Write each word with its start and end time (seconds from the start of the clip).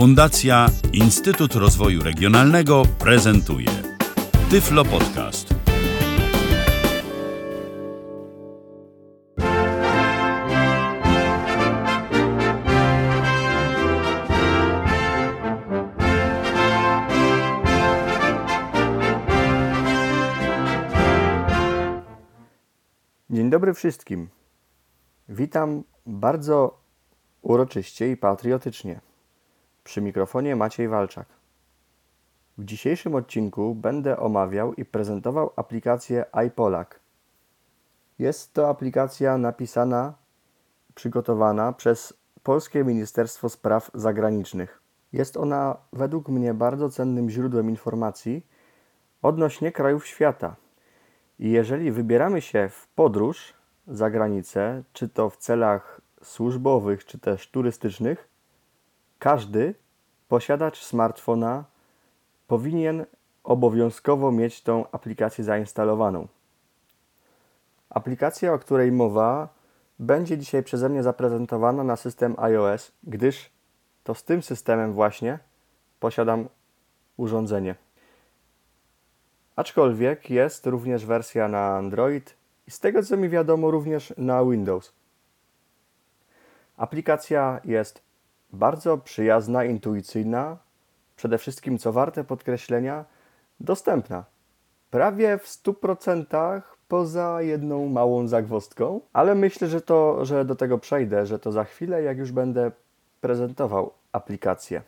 Fundacja 0.00 0.66
Instytut 0.92 1.54
Rozwoju 1.54 2.02
Regionalnego 2.02 2.82
prezentuje 2.98 3.68
Tyflo 4.50 4.84
Podcast. 4.84 5.54
Dzień 23.30 23.50
dobry 23.50 23.74
wszystkim. 23.74 24.28
Witam 25.28 25.84
bardzo 26.06 26.80
uroczyście 27.42 28.10
i 28.10 28.16
patriotycznie. 28.16 29.09
Przy 29.90 30.02
mikrofonie 30.02 30.56
Maciej 30.56 30.88
Walczak. 30.88 31.26
W 32.58 32.64
dzisiejszym 32.64 33.14
odcinku 33.14 33.74
będę 33.74 34.18
omawiał 34.18 34.74
i 34.74 34.84
prezentował 34.84 35.52
aplikację 35.56 36.24
iPolak. 36.46 37.00
Jest 38.18 38.52
to 38.52 38.68
aplikacja 38.68 39.38
napisana, 39.38 40.14
przygotowana 40.94 41.72
przez 41.72 42.12
Polskie 42.42 42.84
Ministerstwo 42.84 43.48
Spraw 43.48 43.90
Zagranicznych. 43.94 44.82
Jest 45.12 45.36
ona 45.36 45.76
według 45.92 46.28
mnie 46.28 46.54
bardzo 46.54 46.90
cennym 46.90 47.30
źródłem 47.30 47.70
informacji 47.70 48.46
odnośnie 49.22 49.72
krajów 49.72 50.06
świata. 50.06 50.56
I 51.38 51.50
jeżeli 51.50 51.92
wybieramy 51.92 52.40
się 52.40 52.68
w 52.68 52.88
podróż 52.88 53.54
za 53.86 54.10
granicę, 54.10 54.82
czy 54.92 55.08
to 55.08 55.30
w 55.30 55.36
celach 55.36 56.00
służbowych, 56.22 57.04
czy 57.04 57.18
też 57.18 57.50
turystycznych, 57.50 58.29
każdy 59.20 59.74
posiadacz 60.28 60.84
smartfona 60.84 61.64
powinien 62.46 63.06
obowiązkowo 63.44 64.32
mieć 64.32 64.62
tą 64.62 64.90
aplikację 64.90 65.44
zainstalowaną. 65.44 66.28
Aplikacja, 67.90 68.52
o 68.52 68.58
której 68.58 68.92
mowa, 68.92 69.48
będzie 69.98 70.38
dzisiaj 70.38 70.62
przeze 70.62 70.88
mnie 70.88 71.02
zaprezentowana 71.02 71.84
na 71.84 71.96
system 71.96 72.34
iOS, 72.38 72.92
gdyż 73.02 73.50
to 74.04 74.14
z 74.14 74.24
tym 74.24 74.42
systemem 74.42 74.92
właśnie 74.92 75.38
posiadam 76.00 76.48
urządzenie. 77.16 77.74
Aczkolwiek 79.56 80.30
jest 80.30 80.66
również 80.66 81.06
wersja 81.06 81.48
na 81.48 81.76
Android 81.76 82.36
i 82.66 82.70
z 82.70 82.80
tego 82.80 83.02
co 83.02 83.16
mi 83.16 83.28
wiadomo 83.28 83.70
również 83.70 84.14
na 84.16 84.44
Windows. 84.44 84.92
Aplikacja 86.76 87.60
jest 87.64 88.09
bardzo 88.52 88.98
przyjazna, 88.98 89.64
intuicyjna, 89.64 90.56
przede 91.16 91.38
wszystkim, 91.38 91.78
co 91.78 91.92
warte 91.92 92.24
podkreślenia, 92.24 93.04
dostępna. 93.60 94.24
Prawie 94.90 95.38
w 95.38 95.46
100% 95.48 96.62
poza 96.88 97.42
jedną 97.42 97.88
małą 97.88 98.28
zagwozdką, 98.28 99.00
ale 99.12 99.34
myślę, 99.34 99.68
że, 99.68 99.80
to, 99.80 100.24
że 100.24 100.44
do 100.44 100.54
tego 100.54 100.78
przejdę, 100.78 101.26
że 101.26 101.38
to 101.38 101.52
za 101.52 101.64
chwilę, 101.64 102.02
jak 102.02 102.18
już 102.18 102.32
będę 102.32 102.70
prezentował 103.20 103.92
aplikację. 104.12 104.82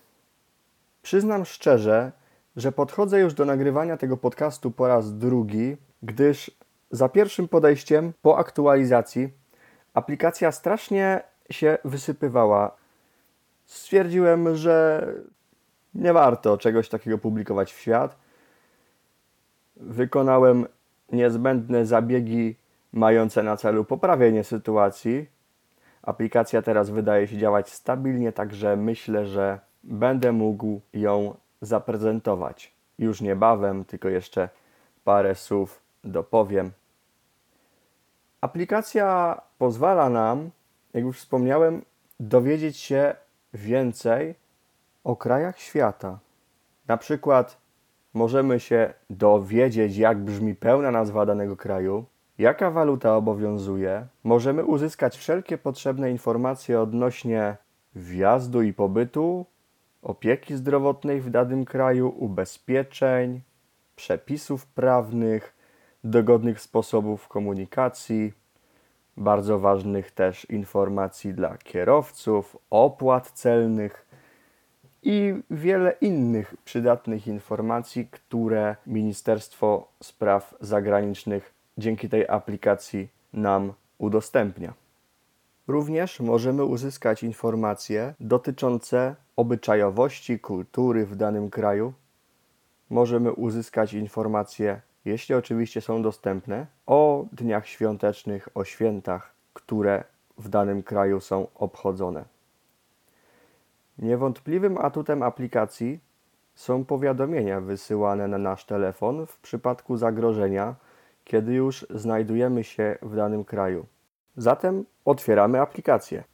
Przyznam 1.03 1.45
szczerze, 1.45 2.13
że 2.57 2.73
podchodzę 2.73 3.21
już 3.21 3.35
do 3.35 3.45
nagrywania 3.45 3.97
tego 3.97 4.17
podcastu 4.17 4.71
po 4.71 4.89
raz 4.89 5.19
drugi, 5.19 5.77
gdyż 6.03 6.51
za 6.91 7.09
pierwszym 7.09 7.49
podejściem 7.49 8.13
po 8.23 8.39
aktualizacji 8.39 9.29
aplikacja 9.95 10.53
strasznie 10.53 11.23
się 11.51 11.79
wysypywała. 11.85 12.77
Stwierdziłem, 13.73 14.57
że 14.57 15.07
nie 15.95 16.13
warto 16.13 16.59
czegoś 16.59 16.89
takiego 16.89 17.19
publikować 17.19 17.73
w 17.73 17.79
świat. 17.79 18.17
Wykonałem 19.77 20.67
niezbędne 21.13 21.87
zabiegi 21.87 22.57
mające 22.93 23.43
na 23.43 23.57
celu 23.57 23.85
poprawienie 23.85 24.45
sytuacji. 24.45 25.27
Aplikacja 26.03 26.63
teraz 26.63 26.91
wydaje 26.91 27.27
się 27.29 27.39
działać 27.39 27.71
stabilnie, 27.71 28.33
także 28.33 28.77
myślę, 28.77 29.27
że 29.27 29.59
będę 29.85 30.33
mógł 30.33 30.81
ją 30.93 31.35
zaprezentować 31.61 32.73
już 32.99 33.21
niebawem, 33.21 33.85
tylko 33.85 34.09
jeszcze 34.09 34.49
parę 35.05 35.35
słów 35.35 35.83
dopowiem. 36.05 36.71
Aplikacja 38.41 39.41
pozwala 39.59 40.11
nam, 40.11 40.51
jak 40.95 41.05
już 41.05 41.19
wspomniałem, 41.19 41.83
dowiedzieć 42.21 42.77
się 42.77 43.15
więcej 43.55 44.35
o 45.05 45.17
krajach 45.17 45.59
świata. 45.59 46.19
Na 46.89 46.97
przykład 46.97 47.61
możemy 48.15 48.61
się 48.61 48.95
dowiedzieć, 49.11 49.97
jak 49.97 50.19
brzmi 50.19 50.55
pełna 50.55 50.91
nazwa 50.91 51.27
danego 51.27 51.57
kraju, 51.57 52.05
jaka 52.39 52.71
waluta 52.71 53.17
obowiązuje. 53.17 54.07
Możemy 54.25 54.65
uzyskać 54.65 55.17
wszelkie 55.17 55.59
potrzebne 55.59 56.11
informacje 56.11 56.81
odnośnie 56.81 57.57
wjazdu 57.95 58.63
i 58.63 58.73
pobytu, 58.73 59.47
opieki 60.03 60.57
zdrowotnej 60.57 61.21
w 61.21 61.31
danym 61.31 61.65
kraju, 61.65 62.15
ubezpieczeń, 62.19 63.41
przepisów 63.97 64.67
prawnych, 64.67 65.55
dogodnych 66.05 66.61
sposobów 66.61 67.29
komunikacji, 67.29 68.33
bardzo 69.17 69.59
ważnych 69.59 70.11
też 70.11 70.45
informacji 70.45 71.35
dla 71.35 71.59
kierowców, 71.59 72.57
opłat 72.71 73.31
celnych 73.31 74.07
i 75.03 75.35
wiele 75.51 75.95
innych 76.01 76.55
przydatnych 76.65 77.27
informacji, 77.27 78.09
które 78.11 78.77
Ministerstwo 78.87 79.89
Spraw 80.03 80.55
Zagranicznych 80.61 81.55
dzięki 81.79 82.09
tej 82.09 82.29
aplikacji 82.29 83.09
nam 83.33 83.73
udostępnia. 83.99 84.75
Również 85.69 86.21
możemy 86.21 86.65
uzyskać 86.65 87.23
informacje 87.23 88.15
dotyczące 88.21 89.17
obyczajowości, 89.37 90.39
kultury 90.39 91.07
w 91.07 91.17
danym 91.17 91.51
kraju. 91.51 91.93
Możemy 92.91 93.33
uzyskać 93.33 93.93
informacje, 93.93 94.81
jeśli 95.05 95.35
oczywiście 95.35 95.81
są 95.81 96.03
dostępne, 96.03 96.67
o 96.87 97.25
dniach 97.33 97.67
świątecznych, 97.67 98.49
o 98.55 98.65
świętach, 98.65 99.33
które 99.55 100.05
w 100.39 100.49
danym 100.49 100.83
kraju 100.83 101.21
są 101.21 101.47
obchodzone. 101.55 102.25
Niewątpliwym 103.99 104.79
atutem 104.79 105.23
aplikacji 105.23 106.01
są 106.55 106.85
powiadomienia 106.85 107.61
wysyłane 107.61 108.29
na 108.29 108.39
nasz 108.39 108.65
telefon 108.65 109.27
w 109.27 109.39
przypadku 109.39 109.97
zagrożenia, 109.97 110.75
kiedy 111.25 111.55
już 111.55 111.87
znajdujemy 111.91 112.65
się 112.65 112.99
w 113.03 113.17
danym 113.17 113.45
kraju. 113.45 113.87
Zatem 114.37 114.85
otwieramy 115.05 115.61
aplikację. 115.61 116.25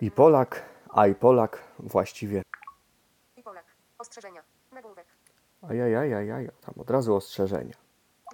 I 0.00 0.10
Polak, 0.10 0.64
a 0.96 1.06
i 1.06 1.14
Polak 1.14 1.64
właściwie. 1.78 2.42
iPolak. 3.36 3.64
Ostrzeżenia. 3.98 4.42
Nagłówek. 4.72 5.06
Ajajajajaj, 5.62 6.50
tam 6.60 6.74
od 6.78 6.90
razu 6.90 7.14
ostrzeżenia. 7.14 7.74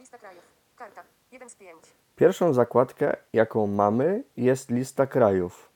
Lista 0.00 0.18
krajów. 0.18 0.42
Karta. 0.76 1.02
1 1.32 1.50
z 1.50 1.54
5. 1.54 1.72
Pierwszą 2.16 2.52
zakładkę, 2.52 3.16
jaką 3.32 3.66
mamy, 3.66 4.22
jest 4.36 4.70
lista 4.70 5.06
krajów. 5.06 5.70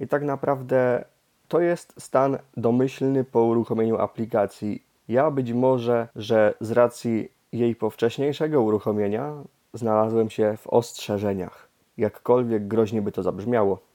I 0.00 0.08
tak 0.08 0.22
naprawdę 0.22 1.04
to 1.48 1.60
jest 1.60 1.94
stan 2.02 2.38
domyślny 2.56 3.24
po 3.24 3.42
uruchomieniu 3.42 3.98
aplikacji. 3.98 4.82
Ja 5.08 5.30
być 5.30 5.52
może, 5.52 6.08
że 6.16 6.54
z 6.60 6.70
racji 6.70 7.32
jej 7.52 7.76
powcześniejszego 7.76 8.62
uruchomienia 8.62 9.34
znalazłem 9.74 10.30
się 10.30 10.56
w 10.56 10.66
ostrzeżeniach. 10.66 11.68
Jakkolwiek 11.96 12.68
groźnie 12.68 13.02
by 13.02 13.12
to 13.12 13.22
zabrzmiało. 13.22 13.88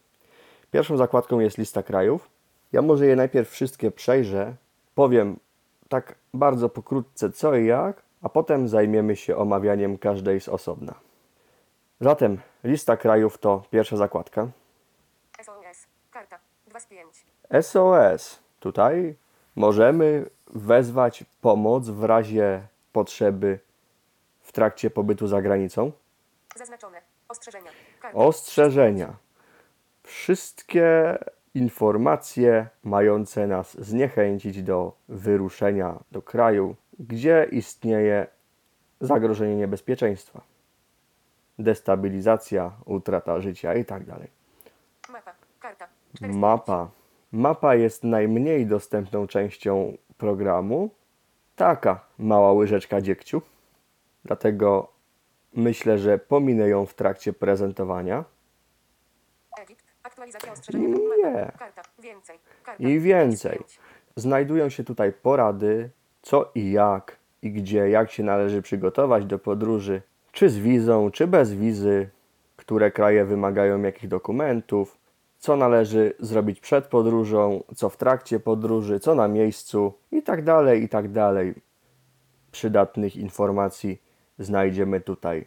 Pierwszą 0.73 0.97
zakładką 0.97 1.39
jest 1.39 1.57
lista 1.57 1.83
krajów. 1.83 2.29
Ja 2.73 2.81
może 2.81 3.05
je 3.05 3.15
najpierw 3.15 3.49
wszystkie 3.49 3.91
przejrzę, 3.91 4.55
powiem 4.95 5.39
tak 5.89 6.15
bardzo 6.33 6.69
pokrótce 6.69 7.31
co 7.31 7.55
i 7.55 7.65
jak, 7.65 8.03
a 8.21 8.29
potem 8.29 8.67
zajmiemy 8.67 9.15
się 9.15 9.37
omawianiem 9.37 9.97
każdej 9.97 10.41
z 10.41 10.49
osobna. 10.49 10.93
Zatem 12.01 12.37
lista 12.63 12.97
krajów 12.97 13.37
to 13.37 13.63
pierwsza 13.71 13.97
zakładka. 13.97 14.47
SOS. 15.41 15.87
Karta. 16.11 16.39
2 16.67 16.79
z 16.79 16.85
5. 16.85 17.25
SOS. 17.61 18.39
Tutaj 18.59 19.15
możemy 19.55 20.29
wezwać 20.47 21.23
pomoc 21.41 21.89
w 21.89 22.03
razie 22.03 22.67
potrzeby 22.93 23.59
w 24.41 24.51
trakcie 24.51 24.89
pobytu 24.89 25.27
za 25.27 25.41
granicą. 25.41 25.91
Zaznaczone. 26.55 27.01
Ostrzeżenia. 27.29 27.71
Karta. 28.01 28.17
Ostrzeżenia. 28.17 29.13
Wszystkie 30.03 31.17
informacje 31.55 32.67
mające 32.83 33.47
nas 33.47 33.77
zniechęcić 33.81 34.63
do 34.63 34.93
wyruszenia 35.09 35.99
do 36.11 36.21
kraju, 36.21 36.75
gdzie 36.99 37.47
istnieje 37.51 38.27
zagrożenie 39.01 39.55
niebezpieczeństwa. 39.55 40.41
destabilizacja, 41.59 42.71
utrata 42.85 43.41
życia 43.41 43.75
i 43.75 43.85
tak. 43.85 44.03
Mapa. 45.09 45.33
Karta. 45.59 45.87
4 46.15 46.33
z 46.33 46.35
Mapa. 46.35 46.89
Mapa 47.31 47.75
jest 47.75 48.03
najmniej 48.03 48.67
dostępną 48.67 49.27
częścią 49.27 49.97
programu. 50.17 50.89
Taka 51.55 52.05
mała 52.17 52.51
łyżeczka 52.51 53.01
dziegciu. 53.01 53.41
Dlatego 54.25 54.91
myślę, 55.53 55.97
że 55.97 56.17
pominę 56.17 56.69
ją 56.69 56.85
w 56.85 56.93
trakcie 56.93 57.33
prezentowania. 57.33 58.23
5. 60.15 60.35
Egipt. 60.35 60.45
Aktualizacja 60.45 60.51
ostrzeżenia. 60.51 60.87
Nie. 60.87 61.51
Karta. 61.59 61.81
Więcej. 61.99 62.39
Karta. 62.63 62.83
I 62.83 62.99
więcej. 62.99 63.51
5 63.51 63.71
z 63.71 63.77
5. 63.77 63.79
Znajdują 64.15 64.69
się 64.69 64.83
tutaj 64.83 65.13
porady, 65.13 65.89
co 66.21 66.51
i 66.55 66.71
jak 66.71 67.17
i 67.41 67.51
gdzie, 67.51 67.89
jak 67.89 68.11
się 68.11 68.23
należy 68.23 68.61
przygotować 68.61 69.25
do 69.25 69.39
podróży, 69.39 70.01
czy 70.31 70.49
z 70.49 70.57
wizą, 70.57 71.11
czy 71.11 71.27
bez 71.27 71.53
wizy, 71.53 72.09
które 72.55 72.91
kraje 72.91 73.25
wymagają 73.25 73.81
jakich 73.81 74.09
dokumentów, 74.09 74.97
co 75.39 75.55
należy 75.55 76.13
zrobić 76.19 76.59
przed 76.59 76.85
podróżą, 76.85 77.63
co 77.75 77.89
w 77.89 77.97
trakcie 77.97 78.39
podróży, 78.39 78.99
co 78.99 79.15
na 79.15 79.27
miejscu 79.27 79.93
i 80.11 80.23
tak 80.23 80.43
dalej, 80.43 80.83
i 80.83 80.89
tak 80.89 81.11
dalej. 81.11 81.53
Przydatnych 82.51 83.15
informacji 83.15 84.01
znajdziemy 84.39 85.01
tutaj 85.01 85.45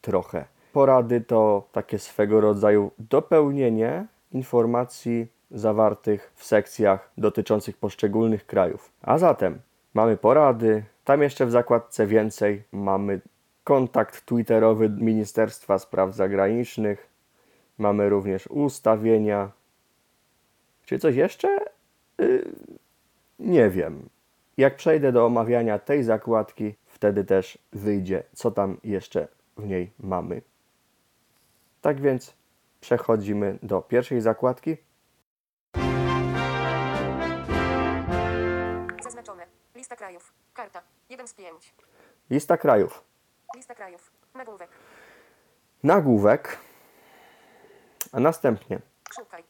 trochę. 0.00 0.44
Porady 0.72 1.20
to 1.20 1.68
takie 1.72 1.98
swego 1.98 2.40
rodzaju 2.40 2.90
dopełnienie 2.98 4.06
informacji 4.32 5.26
zawartych 5.50 6.32
w 6.34 6.44
sekcjach 6.44 7.10
dotyczących 7.18 7.76
poszczególnych 7.76 8.46
krajów. 8.46 8.92
A 9.02 9.18
zatem 9.18 9.58
mamy 9.94 10.16
porady, 10.16 10.84
tam 11.04 11.22
jeszcze 11.22 11.46
w 11.46 11.50
zakładce 11.50 12.06
więcej 12.06 12.62
mamy 12.72 13.20
kontakt 13.64 14.26
twitterowy 14.26 14.88
Ministerstwa 14.88 15.78
Spraw 15.78 16.14
Zagranicznych, 16.14 17.10
mamy 17.78 18.08
również 18.08 18.46
ustawienia. 18.46 19.50
Czy 20.84 20.98
coś 20.98 21.16
jeszcze? 21.16 21.58
Y, 22.20 22.48
nie 23.38 23.70
wiem. 23.70 24.08
Jak 24.56 24.76
przejdę 24.76 25.12
do 25.12 25.26
omawiania 25.26 25.78
tej 25.78 26.02
zakładki, 26.02 26.74
wtedy 26.86 27.24
też 27.24 27.58
wyjdzie, 27.72 28.22
co 28.32 28.50
tam 28.50 28.76
jeszcze 28.84 29.28
w 29.56 29.66
niej 29.66 29.90
mamy. 29.98 30.42
Tak 31.80 32.00
więc 32.00 32.36
przechodzimy 32.80 33.58
do 33.62 33.82
pierwszej 33.82 34.20
zakładki. 34.20 34.76
Zaznaczone. 39.02 39.46
Lista 39.74 39.96
krajów. 39.96 40.32
Karta. 40.54 40.82
1 41.08 41.28
z 41.28 41.34
5. 41.34 41.74
Lista 42.30 42.56
krajów. 42.56 43.04
Lista 43.56 43.74
krajów. 43.74 44.12
Nagłówek. 44.34 44.70
Nagłówek, 45.82 46.58
a 48.12 48.20
następnie 48.20 48.80
Szukaj. 49.14 49.44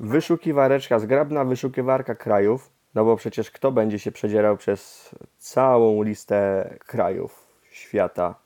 Wyszukiwareczka, 0.00 0.98
zgrabna 0.98 1.44
wyszukiwarka 1.44 2.14
krajów, 2.14 2.70
no 2.94 3.04
bo 3.04 3.16
przecież 3.16 3.50
kto 3.50 3.72
będzie 3.72 3.98
się 3.98 4.12
przedzierał 4.12 4.56
przez 4.56 5.10
całą 5.38 6.02
listę 6.02 6.70
krajów 6.86 7.46
świata? 7.70 8.43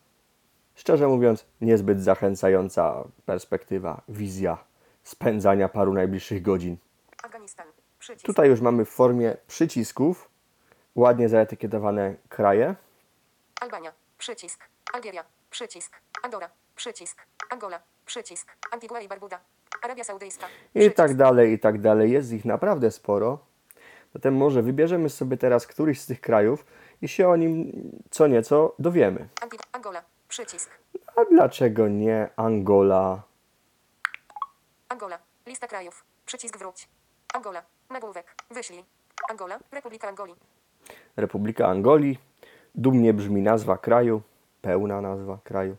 Szczerze 0.79 1.09
mówiąc, 1.09 1.47
niezbyt 1.61 2.03
zachęcająca 2.03 3.05
perspektywa, 3.27 4.01
wizja 4.09 4.59
spędzania 5.03 5.69
paru 5.69 5.93
najbliższych 5.95 6.43
godzin. 6.43 6.77
Tutaj 8.23 8.49
już 8.49 8.61
mamy 8.61 8.85
w 8.85 8.89
formie 8.89 9.37
przycisków 9.47 10.31
ładnie 10.95 11.29
zaetykietowane 11.29 12.15
kraje. 12.29 12.75
Albania. 13.61 13.93
Przycisk. 14.19 14.65
Algieria. 14.93 15.25
Przycisk. 15.51 15.93
Andora. 16.23 16.51
Przycisk. 16.77 17.23
Angola. 17.51 17.81
Przycisk. 18.07 18.53
Antigua 18.73 19.01
i 19.01 19.09
Barbuda. 19.09 19.41
Arabia 19.83 20.05
Saudyjska. 20.05 20.47
I 20.47 20.79
Przycisk. 20.79 20.97
tak 20.97 21.15
dalej, 21.15 21.53
i 21.53 21.59
tak 21.59 21.81
dalej. 21.81 22.13
Jest 22.13 22.33
ich 22.33 22.45
naprawdę 22.45 22.91
sporo. 22.91 23.39
Zatem 24.15 24.37
może 24.37 24.63
wybierzemy 24.63 25.09
sobie 25.09 25.37
teraz 25.37 25.67
któryś 25.67 26.01
z 26.01 26.07
tych 26.07 26.21
krajów 26.21 26.65
i 27.03 27.09
się 27.09 27.29
o 27.29 27.37
nim 27.37 27.73
co 28.11 28.27
nieco 28.27 28.75
dowiemy. 28.79 29.29
Antigua. 29.43 29.68
Przycisk. 30.29 30.71
A 31.17 31.25
dlaczego 31.25 31.89
nie 31.89 32.29
Angola? 32.37 33.23
Angola. 34.89 35.19
Lista 35.47 35.67
krajów. 35.67 36.05
Przycisk 36.27 36.59
wróć. 36.59 36.89
Angola. 37.35 37.63
Nagłówek. 37.91 38.35
Wyślij. 38.51 38.85
Angola. 39.31 39.59
Republika 39.73 40.09
Angolii. 40.09 40.37
Republika 41.17 41.67
Angolii. 41.67 42.19
Dumnie 42.75 43.15
brzmi 43.15 43.43
nazwa 43.43 43.79
kraju, 43.79 44.23
pełna 44.63 45.01
nazwa 45.01 45.39
kraju. 45.45 45.77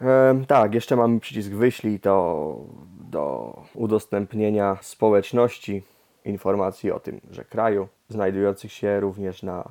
Em, 0.00 0.46
tak, 0.46 0.74
jeszcze 0.74 0.96
mamy 0.96 1.20
przycisk 1.20 1.50
wyślij 1.50 2.00
to 2.00 2.56
do 3.00 3.54
udostępnienia 3.74 4.78
społeczności 4.82 5.82
informacji 6.24 6.90
o 6.90 7.00
tym, 7.00 7.20
że 7.30 7.44
kraju, 7.44 7.88
znajdujących 8.08 8.72
się 8.72 9.00
również 9.00 9.42
na 9.42 9.64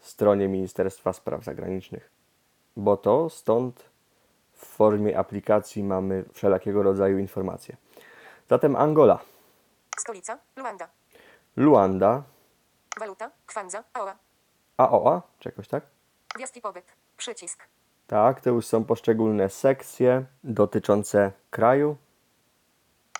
stronie 0.00 0.48
Ministerstwa 0.48 1.12
Spraw 1.12 1.44
Zagranicznych. 1.44 2.10
Bo 2.76 2.96
to 2.96 3.30
stąd 3.30 3.90
w 4.52 4.66
formie 4.66 5.18
aplikacji 5.18 5.84
mamy 5.84 6.24
wszelakiego 6.32 6.82
rodzaju 6.82 7.18
informacje. 7.18 7.76
Zatem 8.48 8.76
Angola, 8.76 9.18
Stolica. 10.00 10.38
Luanda. 10.56 10.88
Luanda, 11.56 12.22
Waluta. 12.98 13.30
Kwanza. 13.46 13.84
Aoa. 13.94 14.16
AOA, 14.76 15.22
czy 15.38 15.48
jakoś 15.48 15.68
tak? 15.68 15.84
Wjazd 16.36 16.56
i 16.56 16.60
pobyt. 16.60 16.92
Przycisk. 17.16 17.68
Tak, 18.06 18.40
to 18.40 18.50
już 18.50 18.66
są 18.66 18.84
poszczególne 18.84 19.48
sekcje 19.48 20.24
dotyczące 20.44 21.32
kraju. 21.50 21.96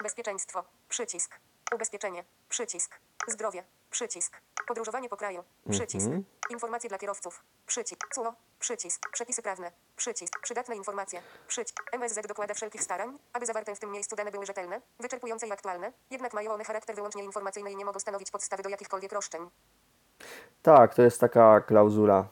Bezpieczeństwo. 0.02 0.64
Przycisk. 0.88 1.40
Ubezpieczenie. 1.74 2.24
Przycisk. 2.48 2.98
Zdrowie. 3.28 3.64
Przycisk. 3.90 4.40
Podróżowanie 4.66 5.08
po 5.08 5.16
kraju. 5.16 5.44
Przycisk. 5.70 6.10
Informacje 6.50 6.88
dla 6.88 6.98
kierowców. 6.98 7.42
Przycisk. 7.66 8.14
CUO. 8.14 8.34
Przycisk. 8.58 9.10
Przepisy 9.12 9.42
prawne. 9.42 9.72
Przycisk. 9.96 10.40
Przydatne 10.40 10.76
informacje. 10.76 11.22
Przycisk. 11.48 11.82
MSZ 11.92 12.26
dokłada 12.28 12.54
wszelkich 12.54 12.82
starań, 12.82 13.18
aby 13.32 13.46
zawarte 13.46 13.74
w 13.74 13.80
tym 13.80 13.90
miejscu 13.90 14.16
dane 14.16 14.30
były 14.30 14.46
rzetelne, 14.46 14.80
wyczerpujące 15.00 15.46
i 15.46 15.52
aktualne, 15.52 15.92
jednak 16.10 16.32
mają 16.34 16.52
one 16.52 16.64
charakter 16.64 16.96
wyłącznie 16.96 17.24
informacyjny 17.24 17.72
i 17.72 17.76
nie 17.76 17.84
mogą 17.84 18.00
stanowić 18.00 18.30
podstawy 18.30 18.62
do 18.62 18.68
jakichkolwiek 18.68 19.12
roszczeń. 19.12 19.50
Tak, 20.62 20.94
to 20.94 21.02
jest 21.02 21.20
taka 21.20 21.60
klauzula. 21.60 22.28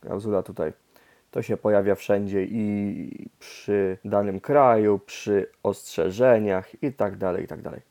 Klauzula 0.00 0.42
tutaj. 0.42 0.72
To 1.30 1.42
się 1.42 1.56
pojawia 1.56 1.94
wszędzie 1.94 2.44
i 2.44 3.30
przy 3.38 3.98
danym 4.04 4.40
kraju, 4.40 4.98
przy 4.98 5.52
ostrzeżeniach 5.62 6.82
i 6.82 6.92
tak 6.92 7.16
dalej, 7.16 7.44
i 7.44 7.48
tak 7.48 7.62
dalej. 7.62 7.87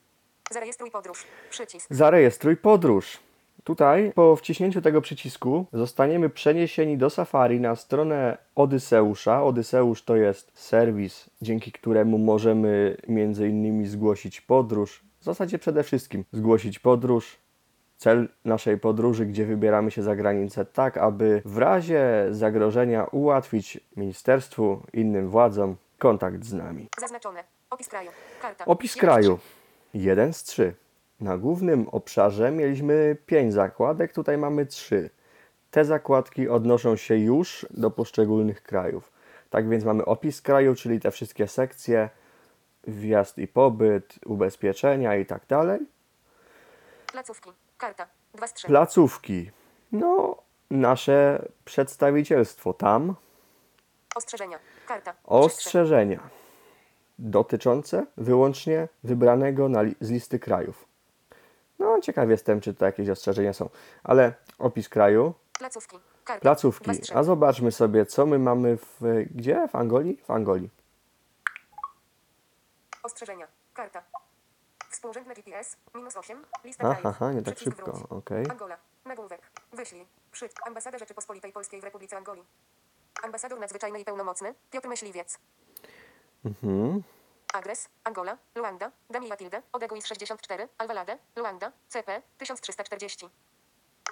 Zarejestruj 0.50 0.90
podróż. 0.90 1.24
Przycisk. 1.50 1.86
Zarejestruj 1.90 2.56
podróż. 2.56 3.18
Tutaj 3.64 4.12
po 4.14 4.36
wciśnięciu 4.36 4.82
tego 4.82 5.00
przycisku 5.00 5.66
zostaniemy 5.72 6.30
przeniesieni 6.30 6.98
do 6.98 7.10
Safari 7.10 7.60
na 7.60 7.76
stronę 7.76 8.38
Odyseusza. 8.54 9.44
Odyseusz 9.44 10.02
to 10.02 10.16
jest 10.16 10.50
serwis, 10.54 11.30
dzięki 11.42 11.72
któremu 11.72 12.18
możemy 12.18 12.96
między 13.08 13.48
innymi 13.48 13.86
zgłosić 13.86 14.40
podróż. 14.40 15.04
W 15.20 15.24
zasadzie 15.24 15.58
przede 15.58 15.82
wszystkim 15.82 16.24
zgłosić 16.32 16.78
podróż, 16.78 17.38
cel 17.96 18.28
naszej 18.44 18.78
podróży, 18.78 19.26
gdzie 19.26 19.46
wybieramy 19.46 19.90
się 19.90 20.02
za 20.02 20.16
granicę, 20.16 20.64
tak 20.64 20.96
aby 20.96 21.42
w 21.44 21.58
razie 21.58 22.26
zagrożenia 22.30 23.04
ułatwić 23.04 23.80
ministerstwu, 23.96 24.82
innym 24.92 25.28
władzom 25.28 25.76
kontakt 25.98 26.44
z 26.44 26.52
nami. 26.52 26.88
Zaznaczone. 27.00 27.44
Opis 27.70 27.88
kraju. 27.88 28.10
Karta. 28.42 28.64
Opis 28.64 28.96
kraju. 28.96 29.38
Jeden 29.94 30.32
z 30.32 30.42
trzy. 30.42 30.74
Na 31.20 31.38
głównym 31.38 31.88
obszarze 31.88 32.50
mieliśmy 32.50 33.16
pięć 33.26 33.54
zakładek, 33.54 34.12
tutaj 34.12 34.38
mamy 34.38 34.66
trzy. 34.66 35.10
Te 35.70 35.84
zakładki 35.84 36.48
odnoszą 36.48 36.96
się 36.96 37.16
już 37.16 37.66
do 37.70 37.90
poszczególnych 37.90 38.62
krajów. 38.62 39.12
Tak 39.50 39.68
więc 39.68 39.84
mamy 39.84 40.04
opis 40.04 40.42
kraju, 40.42 40.74
czyli 40.74 41.00
te 41.00 41.10
wszystkie 41.10 41.48
sekcje, 41.48 42.10
wjazd 42.86 43.38
i 43.38 43.48
pobyt, 43.48 44.18
ubezpieczenia 44.26 45.16
i 45.16 45.26
tak 45.26 45.46
dalej. 45.48 45.80
Placówki. 47.12 47.52
Karta. 47.78 48.06
Dwa 48.34 48.46
z 48.46 48.54
trzech. 48.54 48.68
Placówki. 48.68 49.50
No, 49.92 50.36
nasze 50.70 51.48
przedstawicielstwo 51.64 52.72
tam. 52.72 53.14
Ostrzeżenia. 54.14 54.58
Karta. 54.86 55.14
Ostrzeżenia 55.24 56.37
dotyczące 57.18 58.06
wyłącznie 58.16 58.88
wybranego 59.04 59.68
na 59.68 59.80
li- 59.82 59.94
z 60.00 60.10
listy 60.10 60.38
krajów. 60.38 60.84
No, 61.78 62.00
ciekaw 62.00 62.28
jestem, 62.30 62.60
czy 62.60 62.74
to 62.74 62.84
jakieś 62.86 63.08
ostrzeżenia 63.08 63.52
są, 63.52 63.68
ale 64.04 64.34
opis 64.58 64.88
kraju, 64.88 65.34
Placówki. 65.58 65.98
Placówki. 66.40 66.90
A 67.14 67.22
zobaczmy 67.22 67.72
sobie, 67.72 68.06
co 68.06 68.26
my 68.26 68.38
mamy 68.38 68.76
w. 68.76 69.00
Gdzie? 69.34 69.68
W 69.68 69.76
Angolii? 69.76 70.16
W 70.24 70.30
Angolii. 70.30 70.70
Ostrzeżenia. 73.02 73.46
Karta. 73.74 74.02
Współrzędne 74.90 75.34
GPS. 75.34 75.76
Minus 75.94 76.16
8. 76.16 76.44
Lista 76.64 76.84
Aha, 76.84 77.00
krajów. 77.00 77.16
aha, 77.22 77.32
nie 77.32 77.42
tak 77.42 77.54
Przycisk 77.54 77.76
szybko, 77.76 77.92
wróć. 77.92 78.10
okej. 78.10 78.46
Angola. 78.50 78.76
Nagłówek. 79.04 79.40
Wyślij. 79.72 80.06
Przy. 80.32 80.48
Ambasada 80.66 80.98
Rzeczypospolitej 80.98 81.52
Polskiej 81.52 81.80
w 81.80 81.84
Republice 81.84 82.16
Angolii. 82.16 82.44
Ambasador 83.22 83.60
nadzwyczajny 83.60 84.00
i 84.00 84.04
pełnomocny 84.04 84.54
Piotr 84.70 84.88
Myśliwiec. 84.88 85.38
Mhm. 86.44 87.02
Adres 87.54 87.88
Angola, 88.04 88.38
Luanda, 88.54 88.90
Dami 89.10 89.28
Matilde, 89.28 89.62
Odeguis 89.72 90.06
64, 90.06 90.68
Alvalade, 90.78 91.18
Luanda, 91.36 91.72
CP 91.88 92.22
1340. 92.38 93.28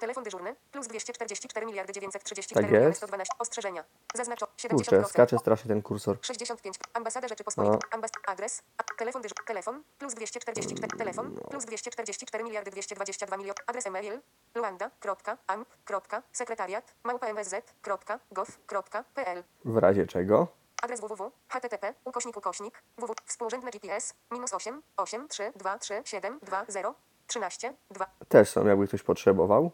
Telefon 0.00 0.25
dyżurny 0.25 0.56
plus 0.73 0.87
244 0.87 1.66
miliardy 1.66 1.92
934 1.92 2.66
Tak 2.66 2.73
jest. 2.80 2.97
112. 2.97 3.33
Ostrzeżenia. 3.38 3.85
Zaznaczo 4.14 4.47
70%. 4.56 4.68
Kurczę, 4.71 5.04
skacze 5.04 5.38
strasznie 5.38 5.68
ten 5.68 5.83
kursor. 5.83 6.18
65. 6.23 6.76
Ambasada 6.95 7.28
Rzeczypospolitej. 7.28 7.78
No. 7.83 7.88
Ambas 7.90 8.11
adres. 8.26 8.62
A, 8.78 8.83
telefon 8.99 9.23
dyżur. 9.23 9.37
Telefon 9.47 9.83
plus 9.99 10.14
244. 10.14 10.97
Telefon 10.99 11.35
plus 11.50 11.64
244 11.64 12.45
miliardy 12.45 12.71
222 12.71 13.37
miliony. 13.37 13.56
Adres 13.66 13.87
e-mail 13.87 14.21
luanda.amp.sekretariat 14.54 16.95
małpa 17.04 17.33
msz.gov.pl 17.33 19.45
W 19.64 19.76
razie 19.76 20.06
czego? 20.06 20.47
Adres 20.87 21.00
www. 21.00 21.31
http 21.49 21.95
ukośnik 22.05 22.37
ukośnik 22.37 22.83
www. 22.99 23.14
Współrzędne 23.25 23.71
GPS 23.71 24.14
minus 24.31 24.55
8 24.55 24.83
8 24.97 25.28
3 25.28 25.52
2 25.57 25.78
3 25.78 26.02
7 26.05 26.38
2 26.43 26.64
0 26.69 26.95
13 27.26 27.73
2. 27.90 28.07
Też 28.28 28.50
są, 28.50 28.66
jakby 28.66 28.87
ktoś 28.87 29.02
potrzebował. 29.02 29.71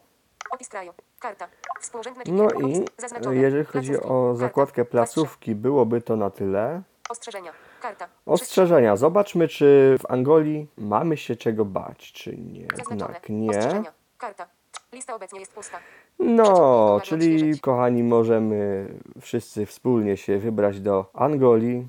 Opis 0.51 0.69
kraju. 0.69 0.93
Karta. 1.19 1.47
Współrzędne 1.79 2.23
No 2.27 2.47
GPS. 2.47 2.77
i 2.77 2.85
Zaznaczone. 2.97 3.35
jeżeli 3.35 3.65
chodzi 3.65 3.89
Placówki. 3.89 4.13
o 4.13 4.35
zakładkę 4.35 4.85
placówki, 4.85 5.55
byłoby 5.55 6.01
to 6.01 6.15
na 6.15 6.29
tyle. 6.29 6.81
Ostrzeżenia. 7.09 7.51
Karta. 7.81 8.07
Ostrzeżenia. 8.25 8.95
Zobaczmy, 8.95 9.47
czy 9.47 9.97
w 9.99 10.11
Angolii 10.11 10.67
mamy 10.77 11.17
się 11.17 11.35
czego 11.35 11.65
bać, 11.65 12.11
czy 12.11 12.37
nie. 12.37 12.67
Zaznaczone. 12.77 13.13
Jednak 13.13 13.29
nie. 13.29 13.83
Karta. 14.17 14.47
Lista 14.93 15.15
obecnie 15.15 15.39
jest 15.39 15.53
pusta. 15.53 15.79
No, 16.19 17.01
czyli 17.03 17.59
kochani, 17.59 18.03
możemy 18.03 18.87
wszyscy 19.21 19.65
wspólnie 19.65 20.17
się 20.17 20.39
wybrać 20.39 20.79
do 20.79 21.05
Angolii 21.13 21.87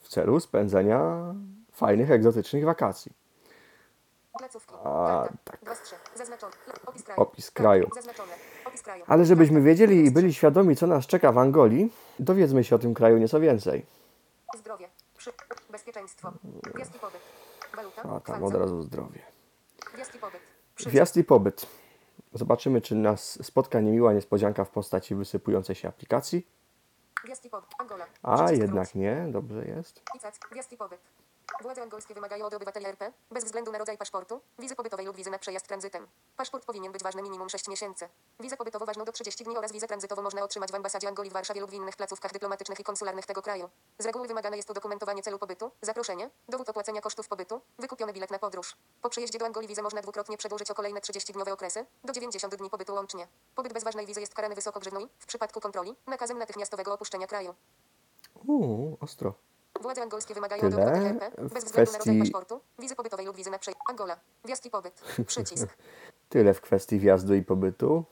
w 0.00 0.08
celu 0.08 0.40
spędzenia 0.40 1.34
fajnych, 1.72 2.10
egzotycznych 2.10 2.64
wakacji. 2.64 3.12
A, 4.84 5.28
tak. 5.44 5.58
Opis 7.16 7.50
kraju. 7.50 7.90
Ale 9.06 9.24
żebyśmy 9.24 9.60
wiedzieli 9.60 10.06
i 10.06 10.10
byli 10.10 10.34
świadomi, 10.34 10.76
co 10.76 10.86
nas 10.86 11.06
czeka 11.06 11.32
w 11.32 11.38
Angolii, 11.38 11.92
dowiedzmy 12.18 12.64
się 12.64 12.76
o 12.76 12.78
tym 12.78 12.94
kraju 12.94 13.18
nieco 13.18 13.40
więcej. 13.40 13.86
Zdrowie. 14.58 14.88
Bezpieczeństwo. 15.70 16.32
Wjazd 16.74 16.96
i 16.96 16.98
pobyt. 16.98 17.20
Waluta. 17.76 18.02
A 18.02 18.20
tam 18.20 18.44
od 18.44 18.54
razu 18.54 18.82
zdrowie. 18.82 19.20
Wjazd 20.86 21.16
i 21.16 21.24
pobyt. 21.24 21.66
Zobaczymy, 22.34 22.80
czy 22.80 22.94
nas 22.94 23.44
spotka 23.46 23.80
niemiła 23.80 24.12
niespodzianka 24.12 24.64
w 24.64 24.70
postaci 24.70 25.14
wysypującej 25.14 25.76
się 25.76 25.88
aplikacji. 25.88 26.46
A 28.22 28.52
jednak 28.52 28.94
nie, 28.94 29.26
dobrze 29.30 29.64
jest. 29.64 30.02
Władze 31.62 31.82
angolskie 31.82 32.14
wymagają 32.14 32.46
od 32.46 32.54
obywateli 32.54 32.86
RP, 32.86 33.12
bez 33.30 33.44
względu 33.44 33.72
na 33.72 33.78
rodzaj 33.78 33.98
paszportu, 33.98 34.40
wizy 34.58 34.76
pobytowej 34.76 35.06
lub 35.06 35.16
wizy 35.16 35.30
na 35.30 35.38
przejazd 35.38 35.66
tranzytem. 35.66 36.08
Paszport 36.36 36.64
powinien 36.64 36.92
być 36.92 37.02
ważny 37.02 37.22
minimum 37.22 37.48
6 37.48 37.68
miesięcy. 37.68 38.08
Wizę 38.40 38.56
pobytową 38.56 38.86
ważną 38.86 39.04
do 39.04 39.12
30 39.12 39.44
dni 39.44 39.56
oraz 39.56 39.72
wizę 39.72 39.86
tranzytową 39.86 40.22
można 40.22 40.42
otrzymać 40.42 40.72
w 40.72 40.74
ambasadzie 40.74 41.08
Angolii 41.08 41.30
w 41.30 41.34
Warszawie 41.34 41.60
lub 41.60 41.70
w 41.70 41.74
innych 41.74 41.96
placówkach 41.96 42.32
dyplomatycznych 42.32 42.80
i 42.80 42.84
konsularnych 42.84 43.26
tego 43.26 43.42
kraju. 43.42 43.68
Z 43.98 44.06
reguły 44.06 44.28
wymagane 44.28 44.56
jest 44.56 44.70
udokumentowanie 44.70 45.22
celu 45.22 45.38
pobytu, 45.38 45.70
zaproszenie, 45.82 46.30
dowód 46.48 46.68
opłacenia 46.68 47.00
kosztów 47.00 47.28
pobytu, 47.28 47.60
wykupiony 47.78 48.12
bilet 48.12 48.30
na 48.30 48.38
podróż. 48.38 48.76
Po 49.02 49.08
przyjeździe 49.08 49.38
do 49.38 49.46
Angolii 49.46 49.68
wizę 49.68 49.82
można 49.82 50.02
dwukrotnie 50.02 50.36
przedłużyć 50.36 50.70
o 50.70 50.74
kolejne 50.74 51.00
30-dniowe 51.00 51.52
okresy, 51.52 51.86
do 52.04 52.12
90 52.12 52.56
dni 52.56 52.70
pobytu 52.70 52.94
łącznie. 52.94 53.28
Pobyt 53.54 53.72
bez 53.72 53.84
ważnej 53.84 54.06
wizy 54.06 54.20
jest 54.20 54.34
karany 54.34 54.54
wysoko 54.54 54.80
grzywną 54.80 55.00
i, 55.00 55.08
w 55.18 55.26
przypadku 55.26 55.60
kontroli, 55.60 55.96
nakazem 56.06 56.38
natychmiastowego 56.38 56.92
opuszczenia 56.94 57.26
kraju. 57.26 57.54
Uuu, 58.46 58.98
ostro. 59.00 59.34
Władze 59.80 60.02
angolskie 60.02 60.34
wymagają 60.34 60.62
Tyle 60.62 60.76
obywateli 60.76 61.06
RP, 61.06 61.30
bez 61.54 61.64
względu 61.64 61.92
na 61.92 61.98
rodzaj 61.98 62.14
kwestii- 62.14 62.20
paszportu, 62.20 62.60
wizy 62.78 62.96
pobytowej 62.96 63.26
lub 63.26 63.36
wizy 63.36 63.50
na 63.50 63.58
przejazd. 63.58 63.80
Angola. 63.90 64.16
Wjazd 64.44 64.66
i 64.66 64.70
pobyt. 64.70 65.00
Przycisk. 65.26 65.68
Tyle 66.28 66.54
w 66.54 66.60
kwestii 66.60 66.98
wjazdu 66.98 67.34
i 67.34 67.42
pobytu. 67.42 68.04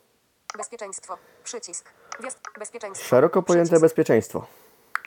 Bezpieczeństwo. 0.57 1.19
Przycisk. 1.45 1.89
Wjazd. 2.21 2.39
Bezpieczeństwo. 2.59 3.05
Szeroko 3.09 3.43
pojęte 3.43 3.65
Przycisk. 3.69 3.83
bezpieczeństwo. 3.83 4.47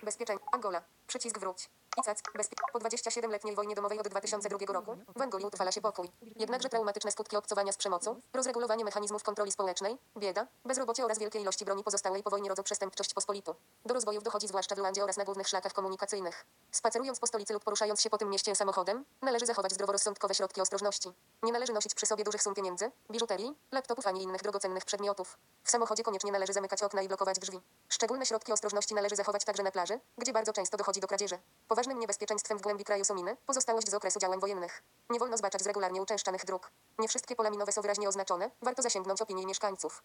Bezpieczeństwo. 0.03 0.49
Angola. 0.53 0.81
Przycisk 1.07 1.39
wróć. 1.39 1.69
ICAC. 1.97 2.21
Bezpie... 2.35 2.55
Po 2.73 2.79
27-letniej 2.79 3.55
wojnie 3.55 3.75
domowej 3.75 3.99
od 3.99 4.07
2002 4.07 4.57
roku 4.73 4.97
w 5.15 5.21
Angolii 5.21 5.47
utrwala 5.47 5.71
się 5.71 5.81
pokój. 5.81 6.11
Jednakże 6.35 6.69
traumatyczne 6.69 7.11
skutki 7.11 7.37
obcowania 7.37 7.71
z 7.71 7.77
przemocą, 7.77 8.21
rozregulowanie 8.33 8.85
mechanizmów 8.85 9.23
kontroli 9.23 9.51
społecznej, 9.51 9.97
bieda, 10.17 10.47
bezrobocie 10.65 11.05
oraz 11.05 11.19
wielkie 11.19 11.39
ilości 11.39 11.65
broni 11.65 11.83
pozostałej 11.83 12.23
po 12.23 12.29
wojnie 12.29 12.49
rodzą 12.49 12.63
przestępczość 12.63 13.13
pospolitą. 13.13 13.55
Do 13.85 13.93
rozbojów 13.93 14.23
dochodzi 14.23 14.47
zwłaszcza 14.47 14.75
w 14.75 14.77
Luandzie 14.77 15.03
oraz 15.03 15.17
na 15.17 15.25
głównych 15.25 15.47
szlakach 15.47 15.73
komunikacyjnych. 15.73 16.45
Spacerując 16.71 17.19
po 17.19 17.27
stolicy 17.27 17.53
lub 17.53 17.63
poruszając 17.63 18.01
się 18.01 18.09
po 18.09 18.17
tym 18.17 18.29
mieście 18.29 18.55
samochodem, 18.55 19.05
należy 19.21 19.45
zachować 19.45 19.73
zdroworozsądkowe 19.73 20.35
środki 20.35 20.61
ostrożności. 20.61 21.13
Nie 21.43 21.51
należy 21.51 21.73
nosić 21.73 21.95
przy 21.95 22.05
sobie 22.05 22.23
dużych 22.23 22.43
sum 22.43 22.55
pieniędzy, 22.55 22.91
biżuterii, 23.11 23.55
laptopów 23.71 24.07
ani 24.07 24.23
innych 24.23 24.41
drogocennych 24.41 24.85
przedmiotów. 24.85 25.37
W 25.63 25.71
samochodzie 25.71 26.03
koniecznie 26.03 26.31
należy 26.31 26.53
zamykać 26.53 26.83
okna 26.83 27.01
i 27.01 27.07
blokować 27.07 27.39
drzwi. 27.39 27.61
Szczególne 27.89 28.25
środki 28.25 28.51
ostrożności 28.51 28.95
należy 28.95 29.15
zachować 29.15 29.45
także 29.45 29.63
na 29.63 29.71
plaży, 29.71 29.99
gdzie 30.17 30.33
bardzo 30.33 30.53
często 30.53 30.77
dochodzi 30.77 30.94
do 30.99 31.07
kradzieży. 31.07 31.37
Poważnym 31.67 31.99
niebezpieczeństwem 31.99 32.57
w 32.57 32.61
głębi 32.61 32.83
kraju 32.83 33.05
są 33.05 33.15
miny, 33.15 33.37
pozostałość 33.45 33.89
z 33.89 33.93
okresu 33.93 34.19
działań 34.19 34.39
wojennych. 34.39 34.83
Nie 35.09 35.19
wolno 35.19 35.37
zbaczać 35.37 35.61
z 35.61 35.67
regularnie 35.67 36.01
uczęszczanych 36.01 36.45
dróg. 36.45 36.71
Nie 36.99 37.07
wszystkie 37.07 37.35
pola 37.35 37.49
minowe 37.49 37.71
są 37.71 37.81
wyraźnie 37.81 38.09
oznaczone, 38.09 38.51
warto 38.61 38.81
zasięgnąć 38.81 39.21
opinii 39.21 39.45
mieszkańców. 39.45 40.03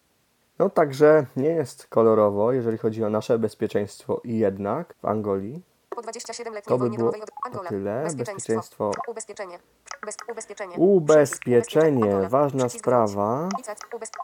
No 0.59 0.69
także 0.69 1.25
nie 1.35 1.49
jest 1.49 1.87
kolorowo, 1.87 2.51
jeżeli 2.53 2.77
chodzi 2.77 3.03
o 3.03 3.09
nasze 3.09 3.39
bezpieczeństwo 3.39 4.21
i 4.23 4.37
jednak 4.37 4.95
w 5.01 5.05
Angolii. 5.05 5.61
Po 5.89 6.01
27-letniej 6.01 6.61
To 6.63 6.77
by 6.77 6.79
wojnie 6.79 6.97
było 6.97 7.11
domowej 7.11 7.21
od 7.21 7.45
Angola. 7.45 7.69
tyle. 7.69 8.07
Bezpieczeństwo. 8.15 8.91
Ubezpieczenie. 9.07 9.59
Bez, 10.05 10.17
ubezpieczenie. 10.31 10.75
Ubezpieczenie, 10.77 12.29
ważna 12.29 12.69
sprawa. 12.69 13.49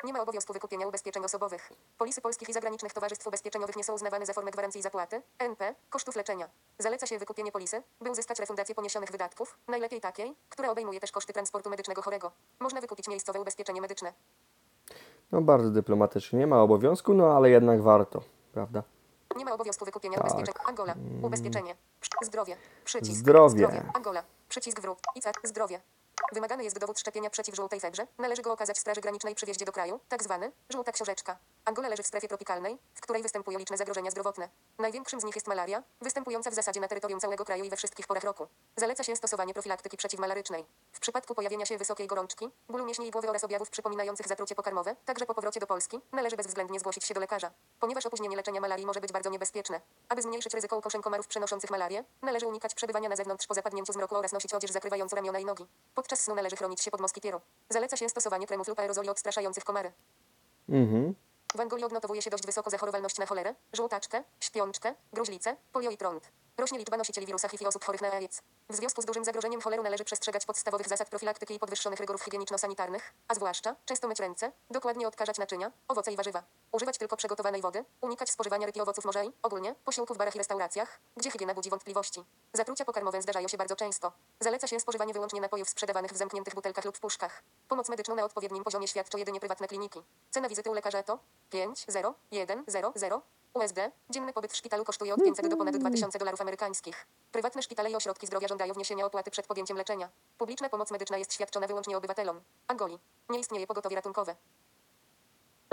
Nie 0.03 0.13
ma 0.13 0.22
obowiązku 0.22 0.53
wykupienia 0.53 0.88
ubezpieczeń 0.88 1.25
osobowych. 1.25 1.69
Polisy 1.98 2.22
polskich 2.22 2.50
i 2.50 2.53
zagranicznych 2.53 2.93
towarzystw 2.93 3.27
ubezpieczeniowych 3.27 3.75
nie 3.75 3.84
są 3.84 3.93
uznawane 3.93 4.25
za 4.25 4.34
formę 4.34 4.51
gwarancji 4.51 4.81
zapłaty, 4.81 5.22
NP, 5.39 5.75
kosztów 5.89 6.15
leczenia. 6.15 6.50
Zaleca 6.79 7.07
się 7.07 7.19
wykupienie 7.19 7.51
polisy, 7.51 7.84
by 8.01 8.12
uzyskać 8.12 8.39
refundację 8.39 8.75
poniesionych 8.75 9.12
wydatków, 9.12 9.57
najlepiej 9.67 10.01
takiej, 10.01 10.36
która 10.50 10.72
obejmuje 10.72 11.00
też 11.00 11.12
koszty 11.12 11.34
transportu 11.34 11.69
medycznego 11.69 12.01
chorego. 12.01 12.31
Można 12.60 12.81
wykupić 12.81 13.07
miejscowe 13.07 13.41
ubezpieczenie 13.41 13.81
medyczne. 13.81 14.13
No 15.31 15.41
bardzo 15.41 15.69
dyplomatycznie, 15.69 16.39
nie 16.39 16.48
ma 16.48 16.62
obowiązku, 16.62 17.13
no 17.13 17.36
ale 17.38 17.50
jednak 17.50 17.81
warto, 17.81 18.22
prawda? 18.53 18.84
Nie 19.36 19.46
ma 19.46 19.53
obowiązku 19.53 19.86
wykupienia 19.86 20.17
Tak. 20.17 20.25
ubezpieczeń. 20.25 20.53
Angola. 20.67 20.96
Ubezpieczenie. 21.22 21.75
Przy- 22.01 22.12
Zdrowie. 22.22 22.57
Przycisk. 22.86 23.17
Zdrowie. 23.19 23.84
Angola. 23.93 24.24
Przycisk 24.58 24.82
wróg. 24.82 25.00
ICAC. 25.16 25.36
Zdrowie. 25.44 25.82
Wymagany 26.31 26.63
jest 26.63 26.79
dowód 26.79 27.00
szczepienia 27.00 27.29
przeciw 27.29 27.55
żółtej 27.55 27.79
febrze. 27.79 28.07
Należy 28.17 28.41
go 28.41 28.53
okazać 28.53 28.79
Straży 28.79 29.01
Granicznej 29.01 29.36
przy 29.36 29.45
wjeździe 29.45 29.65
do 29.65 29.71
kraju, 29.71 30.00
tak 30.09 30.24
zwany 30.24 30.51
żółta 30.69 30.91
książeczka. 30.91 31.38
Angola 31.65 31.88
leży 31.88 32.03
w 32.03 32.07
strefie 32.07 32.27
tropikalnej, 32.27 32.77
w 32.93 33.01
której 33.01 33.24
występują 33.24 33.59
liczne 33.59 33.77
zagrożenia 33.77 34.12
zdrowotne. 34.12 34.50
Największym 34.77 35.21
z 35.21 35.24
nich 35.24 35.36
jest 35.36 35.47
malaria, 35.47 35.83
występująca 36.01 36.51
w 36.51 36.53
zasadzie 36.53 36.79
na 36.79 36.88
terytorium 36.88 37.19
całego 37.19 37.45
kraju 37.45 37.63
i 37.63 37.69
we 37.69 37.77
wszystkich 37.77 38.07
porach 38.07 38.24
roku. 38.24 38.47
Zaleca 38.75 39.03
się 39.03 39.15
stosowanie 39.15 39.53
profilaktyki 39.53 39.97
przeciwmalarycznej. 39.97 40.65
W 40.93 41.00
przypadku 41.00 41.36
pojawienia 41.36 41.65
się 41.65 41.77
wysokiej 41.77 42.07
gorączki, 42.07 42.50
bólu 42.69 42.86
mięśni 42.86 43.07
i 43.07 43.12
głowy 43.12 43.29
oraz 43.29 43.43
objawów 43.43 43.69
przypominających 43.69 44.27
zatrucie 44.27 44.55
pokarmowe, 44.55 44.95
także 45.05 45.25
po 45.25 45.33
powrocie 45.33 45.59
do 45.59 45.67
Polski, 45.67 46.01
należy 46.12 46.36
bezwzględnie 46.36 46.79
zgłosić 46.79 47.03
się 47.03 47.13
do 47.13 47.19
lekarza, 47.19 47.51
ponieważ 47.79 48.05
opóźnienie 48.05 48.36
leczenia 48.36 48.62
malarii 48.62 48.86
może 48.86 49.01
być 49.01 49.12
bardzo 49.12 49.29
niebezpieczne. 49.29 49.81
Aby 50.09 50.21
zmniejszyć 50.21 50.53
ryzyko 50.53 50.77
ukoszeń 50.77 51.01
komarów 51.01 51.27
przenoszących 51.27 51.69
malarię, 51.71 52.03
należy 52.21 52.47
unikać 52.47 52.74
przebywania 52.75 53.09
na 53.09 53.15
zewnątrz 53.15 53.47
po 53.47 53.53
zapadnięciu 53.53 53.93
zmroku 53.93 54.15
oraz 54.15 54.31
nosić 54.31 54.53
odzież 54.53 54.71
zakrywającą 54.71 55.15
ramiona 55.15 55.39
i 55.39 55.45
nogi. 55.45 55.67
Podczas 56.08 56.24
snu 56.24 56.36
należy 56.36 56.56
chronić 56.56 56.82
się 56.82 56.92
pod 56.92 57.02
moskitierą. 57.02 57.40
Zaleca 57.70 57.98
się 57.98 58.10
stosowanie 58.10 58.48
kremów 58.48 58.68
lub 58.68 58.80
aerozoli 58.80 59.10
odstraszających 59.10 59.64
komary. 59.64 59.92
Mhm. 60.70 61.16
W 61.56 61.60
Angolii 61.60 61.86
odnotowuje 61.86 62.22
się 62.22 62.30
dość 62.30 62.46
wysoką 62.46 62.70
zachorowalność 62.70 63.18
na 63.18 63.26
cholerę, 63.26 63.56
żółtaczkę, 63.74 64.24
śpiączkę, 64.40 64.96
gruźlicę, 65.14 65.56
polio 65.72 65.92
i 65.92 65.98
trąd. 65.98 66.32
Rośnie 66.58 66.80
liczba 66.80 66.98
nosicieli 66.98 67.28
wirusa 67.28 67.50
HIV 67.50 67.68
osób 67.68 67.86
chorych 67.86 68.02
na 68.02 68.12
AIDS. 68.12 68.42
W 68.70 68.76
związku 68.76 69.02
z 69.02 69.06
dużym 69.06 69.26
zagrożeniem 69.26 69.62
cholerą 69.62 69.84
należy 69.84 70.04
przestrzegać 70.04 70.46
podstawowych 70.46 70.88
zasad 70.88 71.10
profilaktyki 71.10 71.54
i 71.56 71.60
podwyższonych 71.60 72.00
rygorów 72.00 72.22
higieniczno-sanitarnych, 72.22 73.14
a 73.28 73.36
zwłaszcza 73.36 73.76
często 73.86 74.08
myć 74.08 74.20
ręce, 74.20 74.52
dokładnie 74.70 75.08
odkażać 75.08 75.38
naczynia, 75.38 75.72
owoce 75.88 76.12
i 76.12 76.16
warzywa. 76.16 76.44
Używać 76.72 76.98
tylko 76.98 77.18
przegotowanej 77.18 77.62
wody, 77.62 77.86
unikać 78.02 78.30
spożywania 78.30 78.66
ryb 78.66 78.76
i 78.76 78.82
owoców 78.82 79.06
morza 79.06 79.24
i, 79.24 79.32
ogólnie, 79.44 79.76
posiłków 79.86 80.18
w 80.18 80.20
barach 80.20 80.36
i 80.36 80.38
restauracjach, 80.38 81.00
gdzie 81.18 81.32
higiena 81.32 81.54
budzi 81.54 81.70
wątpliwości. 81.70 82.24
Zatrucia 82.54 82.86
pokarmowe 82.86 83.22
zdarzają 83.22 83.48
się 83.48 83.58
bardzo 83.58 83.76
często. 83.76 84.12
Zaleca 84.40 84.68
się 84.68 84.80
spożywanie 84.80 85.14
wyłącznie 85.14 85.42
napojów 85.42 85.70
sprzedawanych 85.70 86.12
w 86.12 86.18
zamkniętych 86.18 86.56
butelkach 86.56 86.86
lub 86.86 87.00
puszkach. 87.00 87.44
Pomoc 87.68 87.90
medyczną 87.90 88.16
na 88.16 88.24
odpowiednim 88.24 88.64
poziomie 88.64 88.88
świadczą 88.88 89.18
jedynie 89.18 89.40
prywatne 89.40 89.68
kliniki. 89.68 90.04
Cena 90.32 90.50
wizyty 90.50 90.70
u 90.70 90.74
lekarza 90.74 91.04
to 91.04 91.20
5, 91.50 91.86
0, 91.88 92.14
1, 92.32 92.64
0, 92.68 92.92
0 92.96 93.22
USD. 93.58 93.80
Dzienny 94.10 94.34
pobyt 94.34 94.52
w 94.52 94.56
szpitalu 94.56 94.86
kosztuje 94.86 95.14
od 95.14 95.24
500 95.24 95.48
do 95.48 95.58
ponad 95.58 95.78
2000 95.78 96.20
dolarów 96.20 96.42
amerykańskich. 96.42 97.08
Prywatne 97.32 97.62
szpitale 97.62 97.92
i 97.92 97.96
ośrodki 97.96 98.28
zdrowia 98.28 98.48
żądają 98.48 98.74
wniesienia 98.74 99.06
opłaty 99.06 99.32
przed 99.32 99.48
podjęciem 99.48 99.78
leczenia. 99.78 100.10
Publiczna 100.38 100.70
pomoc 100.70 100.92
medyczna 100.92 101.18
jest 101.18 101.34
świadczona 101.34 101.68
wyłącznie 101.68 101.98
obywatelom. 101.98 102.42
Angolii. 102.68 103.00
Nie 103.30 103.40
istnieje 103.40 103.68
pogotowie 103.68 103.96
ratunkowe. 103.96 104.36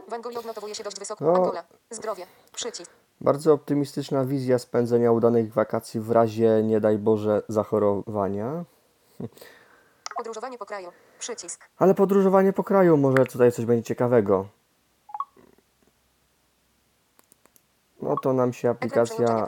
W 0.08 0.12
Angolii 0.12 0.38
odnotowuje 0.38 0.74
się 0.74 0.84
dość 0.84 0.98
wysoko. 0.98 1.24
No. 1.24 1.34
Angola. 1.34 1.64
Zdrowie. 1.90 2.26
Przycisk. 2.52 2.90
Bardzo 3.20 3.52
optymistyczna 3.52 4.24
wizja 4.24 4.58
spędzenia 4.58 5.12
udanych 5.12 5.52
wakacji 5.52 6.00
w 6.00 6.10
razie, 6.10 6.62
nie 6.62 6.80
daj 6.80 6.98
Boże, 6.98 7.42
zachorowania. 7.48 8.64
Podróżowanie 10.16 10.58
po 10.58 10.66
kraju. 10.66 10.92
Przycisk. 11.18 11.68
Ale 11.78 11.94
podróżowanie 11.94 12.52
po 12.52 12.64
kraju, 12.64 12.96
może 12.96 13.26
tutaj 13.26 13.52
coś 13.52 13.64
będzie 13.64 13.82
ciekawego. 13.82 14.46
No 18.04 18.16
to 18.16 18.32
nam 18.32 18.52
się 18.52 18.70
aplikacja 18.70 19.46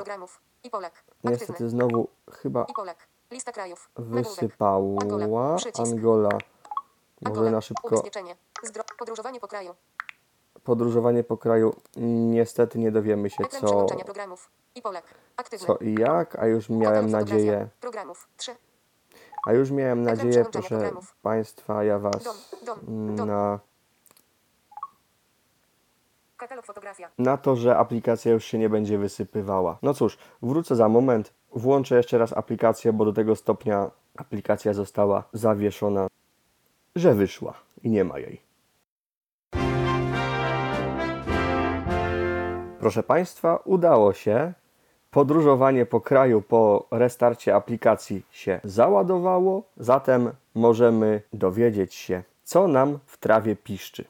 niestety 1.24 1.68
znowu 1.68 2.08
chyba 2.32 2.64
I 2.68 2.74
Polak. 2.74 2.96
Lista 3.30 3.52
krajów. 3.52 3.90
Nagłówek. 3.98 4.24
wysypała. 4.24 5.02
Angola. 5.78 6.38
Może 7.22 7.50
na 7.50 7.60
szybko. 7.60 8.02
Podróżowanie 8.98 9.40
po 9.40 9.48
kraju. 9.48 9.74
podróżowanie 10.64 11.24
po 11.24 11.36
kraju. 11.36 11.74
Niestety 11.96 12.78
nie 12.78 12.92
dowiemy 12.92 13.30
się 13.30 13.44
co, 13.44 13.86
co 15.58 15.76
i 15.80 15.94
jak, 15.94 16.38
a 16.38 16.46
już 16.46 16.68
miałem 16.68 17.10
nadzieję, 17.10 17.68
Programów. 17.80 18.28
3. 18.36 18.56
a 19.46 19.52
już 19.52 19.70
miałem 19.70 20.02
nadzieję, 20.02 20.44
proszę. 20.52 20.90
Państwa, 21.22 21.84
ja 21.84 21.98
Was 21.98 22.46
na, 23.26 23.60
Katalog 26.36 26.66
fotografia. 26.66 27.10
na 27.18 27.36
to, 27.36 27.56
że 27.56 27.76
aplikacja 27.76 28.32
już 28.32 28.44
się 28.44 28.58
nie 28.58 28.68
będzie 28.68 28.98
wysypywała. 28.98 29.78
No 29.82 29.94
cóż, 29.94 30.18
wrócę 30.42 30.76
za 30.76 30.88
moment, 30.88 31.34
włączę 31.52 31.96
jeszcze 31.96 32.18
raz 32.18 32.32
aplikację, 32.32 32.92
bo 32.92 33.04
do 33.04 33.12
tego 33.12 33.36
stopnia 33.36 33.90
aplikacja 34.16 34.72
została 34.72 35.24
zawieszona, 35.32 36.06
że 36.96 37.14
wyszła 37.14 37.54
i 37.82 37.90
nie 37.90 38.04
ma 38.04 38.18
jej. 38.18 38.40
Proszę 42.80 43.02
Państwa, 43.02 43.56
udało 43.64 44.12
się. 44.12 44.52
Podróżowanie 45.10 45.86
po 45.86 46.00
kraju 46.00 46.42
po 46.42 46.86
restarcie 46.90 47.54
aplikacji 47.54 48.22
się 48.30 48.60
załadowało, 48.64 49.62
zatem 49.76 50.30
możemy 50.54 51.22
dowiedzieć 51.32 51.94
się, 51.94 52.22
co 52.44 52.68
nam 52.68 52.98
w 53.06 53.18
trawie 53.18 53.56
piszczy. 53.56 54.04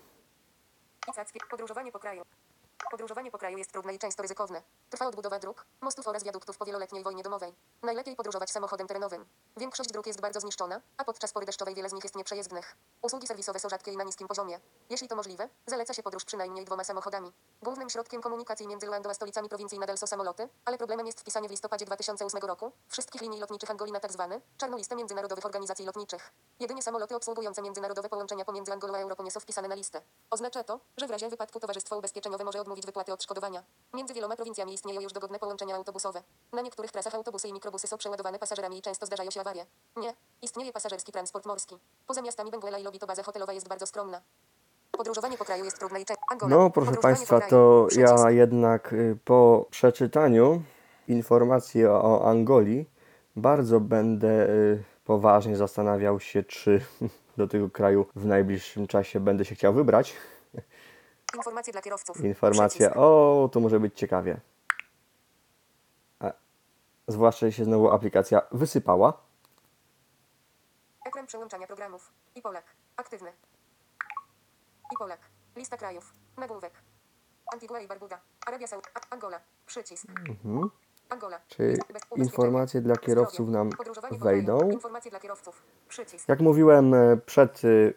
Podróżowanie 1.51 1.93
po 1.93 1.99
kraju. 1.99 2.23
Podróżowanie 2.91 3.31
po 3.31 3.39
kraju 3.39 3.59
jest 3.59 3.73
trudne 3.73 3.95
i 3.95 3.99
często 3.99 4.23
ryzykowne. 4.23 4.63
Trwa 4.91 5.07
odbudowa 5.07 5.39
dróg, 5.39 5.67
mostów 5.81 6.09
oraz 6.09 6.25
wiaduktów 6.25 6.59
po 6.59 6.65
wieloletniej 6.65 7.03
wojnie 7.05 7.23
domowej. 7.23 7.55
Najlepiej 7.83 8.17
podróżować 8.17 8.51
samochodem 8.51 8.87
terenowym. 8.87 9.27
Większość 9.57 9.91
dróg 9.91 10.07
jest 10.07 10.21
bardzo 10.21 10.41
zniszczona, 10.41 10.81
a 10.97 11.05
podczas 11.05 11.33
pory 11.33 11.47
deszczowej 11.47 11.75
wiele 11.75 11.89
z 11.89 11.93
nich 11.93 12.05
jest 12.05 12.17
nieprzejezdnych. 12.17 12.77
Usługi 13.03 13.27
serwisowe 13.27 13.59
są 13.61 13.69
rzadkie 13.69 13.93
i 13.93 13.97
na 13.97 14.05
niskim 14.05 14.29
poziomie. 14.29 14.61
Jeśli 14.91 15.09
to 15.09 15.17
możliwe, 15.17 15.49
zaleca 15.67 15.95
się 15.95 16.03
podróż 16.03 16.25
przynajmniej 16.25 16.65
dwoma 16.65 16.85
samochodami. 16.85 17.33
Głównym 17.63 17.91
środkiem 17.91 18.23
komunikacji 18.23 18.69
między 18.69 18.87
Luando 18.87 19.11
a 19.11 19.15
stolicami 19.15 19.49
prowincji 19.49 19.79
nadal 19.79 19.99
są 19.99 20.07
samoloty, 20.07 20.49
ale 20.65 20.79
problemem 20.79 21.07
jest 21.07 21.21
wpisanie 21.21 21.49
w 21.49 21.51
listopadzie 21.51 21.85
2008 21.85 22.41
roku 22.41 22.73
wszystkich 22.89 23.23
linii 23.23 23.41
lotniczych 23.41 23.71
Angoli 23.71 23.93
na 23.93 24.01
tzw. 24.01 24.41
czarną 24.57 24.77
listę 24.77 24.97
międzynarodowych 24.97 25.47
organizacji 25.47 25.87
lotniczych. 25.87 26.33
Jedynie 26.61 26.83
samoloty 26.83 27.17
obsługujące 27.17 27.63
międzynarodowe 27.63 28.09
połączenia 28.09 28.45
pomiędzy 28.45 28.73
Angolą 28.73 28.95
a 28.95 28.99
Europą 28.99 29.23
nie 29.23 29.31
są 29.31 29.41
wpisane 29.41 29.69
na 29.69 29.75
listę. 29.75 30.03
Oznacza 30.31 30.65
to, 30.65 30.81
że 30.97 31.07
w 31.07 31.11
razie 31.11 31.29
wypadku 31.29 31.61
towarzystwo 31.61 31.99
ubezpieczeniowe 31.99 32.45
może 32.45 32.66
odmówić 32.67 32.87
wypłaty 32.87 33.13
odszkodowania. 33.13 33.63
Między 33.95 34.15
wieloma 34.15 34.37
prowincjami 34.37 34.75
istnieją 34.75 35.01
już 35.01 35.13
dogodne 35.13 35.39
połączenia 35.39 35.77
autobusowe. 35.77 36.23
Na 36.53 36.63
niektórych 36.63 36.93
trasach 36.93 37.15
autobusy 37.15 37.49
i 37.49 37.53
mikrobusy 37.53 37.87
są 37.87 37.99
przeładowane 37.99 38.39
pasażerami 38.39 38.79
i 38.79 38.83
często 38.83 39.07
zdarzają 39.07 39.31
się 39.31 39.41
awarie. 39.41 39.67
Nie, 39.97 40.15
istnieje 40.43 40.73
pasażerski 40.73 41.13
transport 41.13 41.47
morski. 41.47 41.79
Poza 42.07 42.23
miastami 42.23 42.51
Benguela 42.51 42.79
i 42.79 42.83
Lobito 42.83 43.07
baza 43.07 43.23
hotelowa 43.23 43.53
jest 43.53 43.69
bardzo 43.69 43.87
skromna. 43.87 44.21
Podróżowanie 44.93 45.39
po 45.39 45.45
kraju 45.45 45.65
jest 45.65 45.79
trudne 45.79 46.01
i 46.01 46.05
często. 46.05 46.49
No, 46.49 46.71
proszę 46.71 46.93
Państwa, 46.93 47.41
to 47.41 47.89
ja 47.97 48.31
jednak 48.31 48.93
y, 48.93 49.19
po 49.25 49.67
przeczytaniu 49.71 50.63
informacji 51.09 51.87
o, 51.87 52.05
o 52.05 52.29
Angolii 52.31 52.91
bardzo 53.37 53.81
będę 53.81 54.49
y, 54.49 54.83
poważnie 55.05 55.57
zastanawiał 55.57 56.21
się, 56.21 56.43
czy 56.43 56.81
do 57.39 57.49
tego 57.49 57.71
kraju 57.71 58.07
w 58.17 58.27
najbliższym 58.27 58.87
czasie 58.87 59.21
będę 59.21 59.45
się 59.45 59.55
chciał 59.55 59.75
wybrać. 59.75 60.17
Informacje 61.35 61.73
dla 61.73 61.83
kierowców. 61.83 62.21
Informacja, 62.25 62.87
Przycisk. 62.87 62.97
o, 62.97 63.49
to 63.53 63.61
może 63.61 63.81
być 63.81 63.99
ciekawie. 63.99 64.41
A, 66.21 66.33
zwłaszcza, 67.09 67.47
jeśli 67.47 67.59
się 67.59 67.65
znowu 67.65 67.91
aplikacja 67.91 68.43
wysypała. 68.53 69.13
Ekran 71.07 71.27
przełączania 71.27 71.67
programów. 71.67 72.13
I 72.35 72.43
Polak. 72.43 72.65
Aktywny. 72.97 73.33
I 74.93 74.97
Polak. 74.99 75.21
Lista 75.57 75.77
krajów. 75.77 76.15
Nagłówek. 76.37 76.73
Antigua 77.53 77.81
i 77.81 77.89
Barbuda. 77.89 78.21
Arabia 78.47 78.67
Saudita. 78.67 79.01
Angola. 79.11 79.41
Przycisk. 79.67 80.07
Angola. 81.09 81.41
Czy 81.49 81.79
informacje 82.17 82.81
dla 82.81 82.97
kierowców 82.97 83.49
nam 83.49 83.71
wejdą? 84.11 84.71
Informacje 84.71 85.11
dla 85.11 85.21
kierowców. 85.21 85.63
Przycisk. 85.89 86.29
Jak 86.29 86.41
mówiłem 86.41 86.95
e, 86.95 87.17
przed 87.17 87.65
y, 87.65 87.95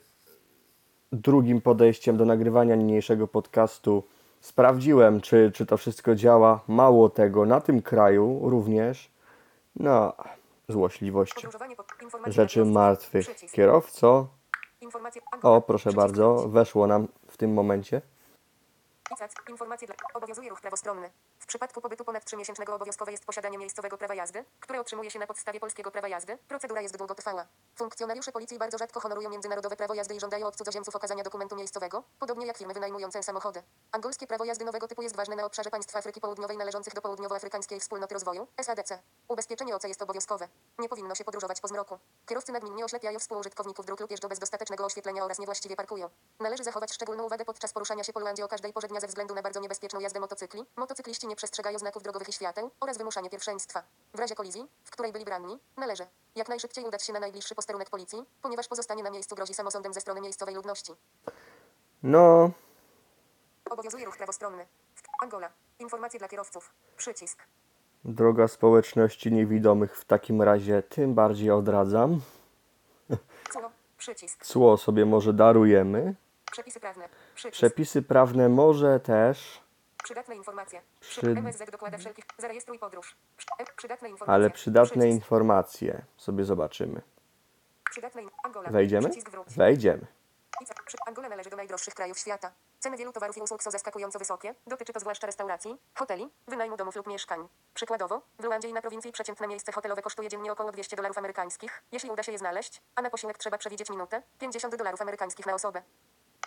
drugim 1.12 1.62
podejściem 1.62 2.18
do 2.18 2.26
nagrywania 2.26 2.76
niniejszego 2.76 3.28
podcastu, 3.28 4.04
sprawdziłem, 4.42 5.22
czy, 5.22 5.52
czy 5.54 5.66
to 5.66 5.78
wszystko 5.78 6.16
działa. 6.16 6.60
Mało 6.68 7.10
tego, 7.10 7.46
na 7.46 7.62
tym 7.62 7.82
kraju 7.82 8.40
również, 8.50 9.12
no, 9.76 10.14
złośliwość 10.68 11.34
po 11.34 12.04
informacje 12.04 12.34
rzeczy 12.34 12.66
martwych. 12.66 13.28
Kierowco, 13.52 14.28
o 15.44 15.62
proszę 15.62 15.94
bardzo, 15.94 16.50
weszło 16.50 16.88
nam 16.88 17.08
w 17.28 17.38
tym 17.38 17.54
momencie. 17.54 18.02
Informacje 19.50 19.88
dla... 19.88 19.96
Obowiązuje 20.14 20.50
ruch 20.50 20.62
prawostronny. 20.62 21.12
W 21.40 21.46
przypadku 21.46 21.82
pobytu 21.82 22.06
ponad 22.06 22.24
3-miesięcznego 22.24 22.74
obowiązkowe 22.74 23.12
jest 23.12 23.26
posiadanie 23.26 23.58
miejscowego 23.58 23.98
prawa 23.98 24.16
jazdy, 24.16 24.46
które 24.60 24.80
otrzymuje 24.80 25.12
się 25.12 25.20
na 25.20 25.28
podstawie 25.28 25.60
polskiego 25.60 25.92
prawa 25.92 26.08
jazdy. 26.08 26.38
Procedura 26.38 26.82
jest 26.82 26.98
długotrwała. 26.98 27.48
Funkcjonariusze 27.76 28.32
policji 28.32 28.60
bardzo 28.60 28.78
rzadko 28.78 29.00
honorują 29.00 29.30
międzynarodowe 29.30 29.76
prawo 29.76 29.94
jazdy 29.94 30.16
i 30.16 30.20
żądają 30.20 30.48
od 30.48 30.56
cudzoziemców 30.56 30.96
okazania 30.96 31.24
dokumentu 31.24 31.56
miejscowego, 31.56 32.04
podobnie 32.20 32.46
jak 32.46 32.58
firmy 32.58 32.74
wynajmujące 32.74 33.24
samochody. 33.24 33.64
Angolskie 33.92 34.28
prawo 34.28 34.46
jazdy 34.46 34.66
nowego 34.66 34.88
typu 34.88 35.02
jest 35.02 35.16
ważne 35.16 35.36
na 35.36 35.46
obszarze 35.46 35.70
państw 35.70 35.96
Afryki 35.96 36.22
Południowej 36.22 36.58
należących 36.58 36.94
do 36.94 37.02
Południowoafrykańskiej 37.02 37.80
Wspólnoty 37.80 38.14
Rozwoju, 38.14 38.48
SADC. 38.62 39.00
Ubezpieczenie 39.28 39.76
OC 39.76 39.84
jest 39.84 40.02
obowiązkowe. 40.02 40.48
Nie 40.80 40.90
powinno 40.90 41.16
się 41.16 41.24
podróżować 41.24 41.62
po 41.62 41.68
zmroku. 41.68 42.00
Kierowcy 42.26 42.52
nagminnie 42.52 42.86
oślepiają 42.86 43.20
współużytkowników 43.20 43.86
dróg 43.86 44.00
lub 44.00 44.12
jeżdżą 44.12 44.28
bez 44.28 44.40
dostatecznego 44.40 44.86
oświetlenia 44.86 45.26
oraz 45.26 45.40
niewłaściwie 45.40 45.76
parkują. 45.76 46.10
Należy 46.40 46.64
zachować 46.64 46.94
szczególną 46.94 47.24
uwagę 47.24 47.46
podczas 47.46 47.74
poruszania 47.74 48.04
się 48.04 48.14
po 48.14 48.20
o 48.44 48.48
każdej 48.48 48.74
porze 48.74 48.88
dnia 48.88 48.99
ze 49.00 49.08
względu 49.08 49.36
na 49.36 49.42
bardzo 49.42 49.60
niebezpieczną 49.60 50.00
jazdę 50.00 50.20
motocykli. 50.20 50.66
Motocykliści 50.76 51.28
nie 51.28 51.36
przestrzegają 51.36 51.80
znaków 51.80 52.04
drogowych 52.04 52.30
i 52.30 52.34
świateł 52.34 52.72
oraz 52.80 52.98
wymuszanie 52.98 53.30
pierwszeństwa. 53.30 53.84
W 54.14 54.20
razie 54.20 54.36
kolizji, 54.36 54.68
w 54.84 54.92
której 54.92 55.12
byli 55.12 55.26
ranni, 55.26 55.60
należy 55.78 56.08
jak 56.36 56.50
najszybciej 56.50 56.86
udać 56.86 57.04
się 57.06 57.14
na 57.14 57.20
najbliższy 57.20 57.56
posterunek 57.56 57.90
policji, 57.90 58.26
ponieważ 58.42 58.68
pozostanie 58.68 59.04
na 59.04 59.10
miejscu 59.10 59.36
grozi 59.36 59.54
samosądem 59.54 59.94
ze 59.94 60.02
strony 60.02 60.22
miejscowej 60.22 60.56
ludności. 60.56 60.92
No, 62.04 62.52
Obowiązuje 63.70 64.06
ruch 64.06 64.18
prawostronny. 64.18 64.66
Angola. 65.24 65.50
Informacje 65.80 66.20
dla 66.20 66.28
kierowców. 66.28 66.74
Przycisk. 66.98 67.44
droga 68.06 68.48
społeczności 68.48 69.32
niewidomych 69.32 69.98
w 69.98 70.06
takim 70.06 70.42
razie 70.42 70.84
tym 70.84 71.14
bardziej 71.14 71.52
odradzam. 71.52 72.22
Culo. 73.54 73.72
Przycisk. 73.98 74.46
Cło 74.46 74.78
sobie 74.78 75.06
może 75.06 75.34
darujemy. 75.34 76.16
Przepisy 76.52 76.80
prawne. 76.80 77.10
Przycisk. 77.36 77.58
Przepisy 77.58 78.02
prawne 78.02 78.50
może 78.50 79.00
też, 79.00 79.62
Przydatne 80.04 80.36
informacje. 80.36 80.82
Przy... 81.00 81.22
MSZ 81.22 81.72
dokłada 81.72 81.98
wszelkich. 81.98 82.26
Zarejestruj 82.38 82.80
podróż. 82.80 83.16
Przy... 83.38 83.48
Przydatne 83.76 84.10
informacje. 84.10 84.34
ale 84.34 84.50
przydatne 84.50 85.02
Przycisk. 85.02 85.16
informacje 85.16 86.02
sobie 86.18 86.46
zobaczymy. 86.46 87.02
Przydatne 87.92 88.22
in... 88.22 88.30
Angola. 88.44 88.70
Wejdziemy? 88.70 89.10
Wejdziemy. 89.48 90.08
Angola 91.06 91.30
należy 91.30 91.50
do 91.50 91.58
najdroższych 91.58 91.94
krajów 91.94 92.20
świata. 92.20 92.52
Ceny 92.80 92.98
wielu 92.98 93.14
towarów 93.14 93.38
i 93.38 93.42
usług 93.42 93.64
są 93.64 93.72
zaskakująco 93.72 94.20
wysokie. 94.20 94.56
Dotyczy 94.68 94.94
to 94.94 95.00
zwłaszcza 95.00 95.28
restauracji, 95.28 95.78
hoteli, 95.96 96.30
wynajmu 96.48 96.78
domów 96.78 96.96
lub 96.96 97.08
mieszkań. 97.08 97.48
Przykładowo, 97.74 98.22
w 98.40 98.44
Luandzie 98.44 98.70
i 98.70 98.74
na 98.74 98.82
prowincji 98.82 99.12
przeciętne 99.12 99.48
miejsce 99.48 99.72
hotelowe 99.72 100.02
kosztuje 100.02 100.30
dziennie 100.30 100.52
około 100.52 100.72
200 100.72 100.96
dolarów 100.96 101.18
amerykańskich, 101.18 101.84
jeśli 101.92 102.10
uda 102.10 102.24
się 102.24 102.32
je 102.32 102.38
znaleźć, 102.38 102.82
a 102.96 103.02
na 103.02 103.10
posiłek 103.10 103.38
trzeba 103.38 103.58
przewidzieć 103.58 103.90
minutę, 103.90 104.22
50 104.40 104.76
dolarów 104.76 105.02
amerykańskich 105.02 105.46
na 105.46 105.54
osobę. 105.54 105.82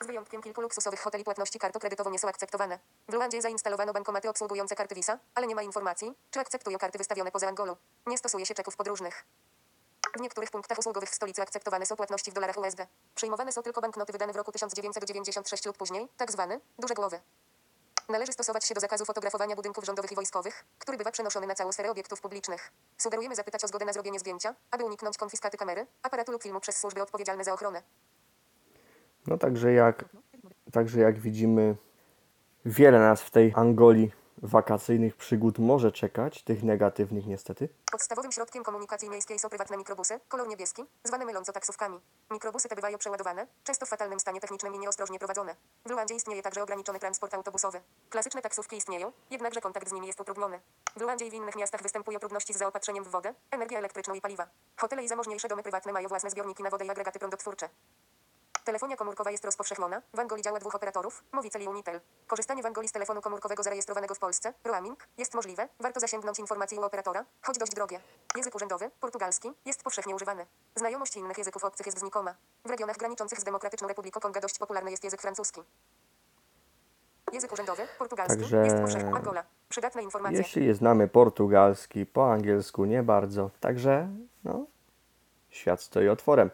Z 0.01 0.07
wyjątkiem 0.07 0.43
kilku 0.43 0.61
luksusowych 0.61 1.01
hoteli 1.01 1.25
płatności 1.25 1.59
kartą 1.59 1.81
kredytową 1.81 2.11
nie 2.11 2.19
są 2.19 2.29
akceptowane. 2.29 2.79
W 3.09 3.13
Luandzie 3.13 3.43
zainstalowano 3.43 3.93
bankomaty 3.93 4.29
obsługujące 4.29 4.75
karty 4.75 4.95
Visa, 4.95 5.19
ale 5.35 5.47
nie 5.47 5.55
ma 5.55 5.63
informacji, 5.63 6.15
czy 6.31 6.41
akceptują 6.41 6.79
karty 6.79 6.99
wystawione 6.99 7.31
poza 7.31 7.49
Angolą. 7.49 7.77
Nie 8.07 8.19
stosuje 8.19 8.47
się 8.47 8.55
czeków 8.55 8.77
podróżnych. 8.77 9.25
W 10.17 10.21
niektórych 10.21 10.51
punktach 10.51 10.79
usługowych 10.79 11.11
w 11.11 11.15
stolicy 11.15 11.43
akceptowane 11.43 11.87
są 11.87 11.97
płatności 11.97 12.31
w 12.31 12.35
dolarach 12.35 12.59
USD. 12.59 12.87
Przyjmowane 13.15 13.53
są 13.53 13.63
tylko 13.63 13.81
banknoty 13.81 14.13
wydane 14.13 14.33
w 14.33 14.37
roku 14.37 14.53
1996 14.53 15.67
lub 15.67 15.77
później, 15.77 16.09
tak 16.17 16.33
zwane 16.33 16.61
duże 16.79 16.95
głowy. 16.95 17.21
Należy 18.09 18.33
stosować 18.33 18.65
się 18.65 18.75
do 18.75 18.81
zakazu 18.81 19.05
fotografowania 19.05 19.57
budynków 19.57 19.85
rządowych 19.85 20.13
i 20.13 20.15
wojskowych, 20.15 20.65
który 20.79 20.99
bywa 20.99 21.11
przenoszony 21.11 21.47
na 21.47 21.55
całą 21.55 21.73
sferę 21.73 21.91
obiektów 21.91 22.21
publicznych. 22.21 22.73
Sugerujemy 22.99 23.37
zapytać 23.37 23.65
o 23.65 23.69
zgodę 23.69 23.85
na 23.85 23.93
zrobienie 23.93 24.19
zdjęcia, 24.19 24.55
aby 24.71 24.85
uniknąć 24.85 25.19
konfiskaty 25.19 25.57
kamery, 25.57 25.87
aparatu 26.03 26.33
lub 26.33 26.43
filmu 26.43 26.61
przez 26.61 26.77
służby 26.77 27.03
odpowiedzialne 27.03 27.45
za 27.45 27.53
ochronę. 27.53 27.83
No 29.27 29.39
także 29.39 29.73
jak, 29.73 30.05
także 30.73 31.01
jak 31.01 31.19
widzimy, 31.19 31.77
wiele 32.65 32.99
nas 32.99 33.23
w 33.23 33.31
tej 33.31 33.53
Angolii 33.57 34.13
wakacyjnych 34.43 35.17
przygód 35.17 35.59
może 35.59 35.93
czekać, 35.93 36.43
tych 36.43 36.63
negatywnych 36.63 37.27
niestety. 37.27 37.69
Podstawowym 37.93 38.33
środkiem 38.33 38.65
komunikacji 38.65 39.11
miejskiej 39.11 39.39
są 39.39 39.49
prywatne 39.49 39.77
mikrobusy, 39.77 40.21
kolor 40.29 40.49
niebieski, 40.49 40.83
zwane 41.05 41.25
myląco 41.25 41.53
taksówkami. 41.53 42.01
Mikrobusy 42.31 42.69
te 42.69 42.77
bywają 42.77 42.99
przeładowane, 42.99 43.47
często 43.65 43.87
w 43.87 43.89
fatalnym 43.89 44.21
stanie 44.21 44.41
technicznym 44.41 44.75
i 44.75 44.79
nieostrożnie 44.79 45.19
prowadzone. 45.19 45.57
W 45.87 45.91
Luandzie 45.91 46.15
istnieje 46.15 46.43
także 46.43 46.63
ograniczony 46.63 46.99
transport 46.99 47.35
autobusowy. 47.35 47.81
Klasyczne 48.11 48.43
taksówki 48.43 48.77
istnieją, 48.77 49.13
jednakże 49.31 49.61
kontakt 49.61 49.89
z 49.89 49.93
nimi 49.93 50.07
jest 50.07 50.21
utrudniony. 50.21 50.61
W 50.97 51.01
Luandzie 51.01 51.27
i 51.27 51.31
w 51.31 51.35
innych 51.35 51.57
miastach 51.57 51.83
występują 51.83 52.19
trudności 52.19 52.55
z 52.55 52.59
zaopatrzeniem 52.59 53.05
w 53.05 53.09
wodę, 53.09 53.35
energię 53.51 53.79
elektryczną 53.79 54.15
i 54.15 54.21
paliwa. 54.21 54.47
Hotele 54.77 55.05
i 55.05 55.09
zamożniejsze 55.09 55.49
domy 55.49 55.63
prywatne 55.63 55.93
mają 55.93 56.09
własne 56.09 56.31
zbiorniki 56.31 56.63
na 56.63 56.71
wodę 56.71 56.85
i 56.85 56.91
agregaty 56.91 57.19
prądotwórcze. 57.19 57.69
Telefonia 58.65 58.97
komórkowa 58.97 59.31
jest 59.31 59.45
rozpowszechniona. 59.45 60.03
W 60.15 60.19
Angolii 60.19 60.45
działa 60.45 60.59
dwóch 60.59 60.75
operatorów, 60.75 61.25
Movicel 61.33 61.63
i 61.63 61.69
Unitel. 61.69 62.01
Korzystanie 62.27 62.63
w 62.63 62.67
Angolii 62.67 62.89
z 62.89 62.93
telefonu 62.93 63.21
komórkowego 63.21 63.63
zarejestrowanego 63.63 64.15
w 64.15 64.19
Polsce, 64.19 64.53
roaming, 64.65 65.09
jest 65.19 65.35
możliwe. 65.35 65.69
Warto 65.81 66.01
zasięgnąć 66.01 66.39
informacji 66.39 66.79
u 66.79 66.83
operatora, 66.83 67.25
choć 67.43 67.59
dość 67.59 67.75
drogie. 67.75 68.01
Język 68.37 68.55
urzędowy, 68.55 68.91
portugalski, 69.01 69.53
jest 69.65 69.83
powszechnie 69.83 70.15
używany. 70.15 70.47
Znajomość 70.77 71.17
innych 71.17 71.39
języków 71.39 71.65
obcych 71.65 71.87
jest 71.87 71.99
znikoma. 71.99 72.35
W 72.65 72.71
regionach 72.71 72.97
graniczących 72.97 73.41
z 73.41 73.45
Demokratyczną 73.45 73.89
Republiką 73.89 74.21
Konga 74.21 74.41
dość 74.41 74.59
popularny 74.59 74.91
jest 74.91 75.05
język 75.05 75.23
francuski. 75.23 75.63
Język 77.33 77.53
urzędowy, 77.53 77.83
portugalski, 77.99 78.39
Także- 78.41 78.65
jest 78.65 78.77
powszechnie. 78.77 79.15
Angola. 79.15 79.45
Przydatne 79.69 80.03
informacje. 80.03 80.39
Jeśli 80.39 80.75
znamy 80.75 81.09
portugalski, 81.09 82.07
po 82.07 82.33
angielsku 82.33 82.85
nie 82.85 83.03
bardzo. 83.03 83.51
Także, 83.61 84.09
no, 84.45 84.67
świat 85.51 85.83
stoi 85.83 86.09
otworem. 86.09 86.51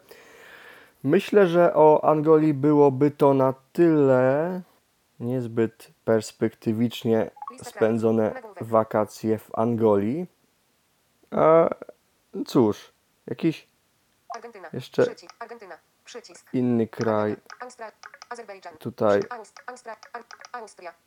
Myślę, 1.02 1.46
że 1.46 1.74
o 1.74 2.04
Angolii 2.04 2.54
byłoby 2.54 3.10
to 3.10 3.34
na 3.34 3.54
tyle 3.72 4.60
niezbyt 5.20 5.90
perspektywicznie 6.04 7.30
spędzone 7.62 8.42
wakacje 8.60 9.38
w 9.38 9.58
Angolii. 9.58 10.26
A 11.30 11.68
cóż, 12.46 12.92
jakiś. 13.26 13.68
Jeszcze- 14.72 15.06
inny 16.52 16.86
kraj. 16.86 17.36
Tutaj. 18.78 19.22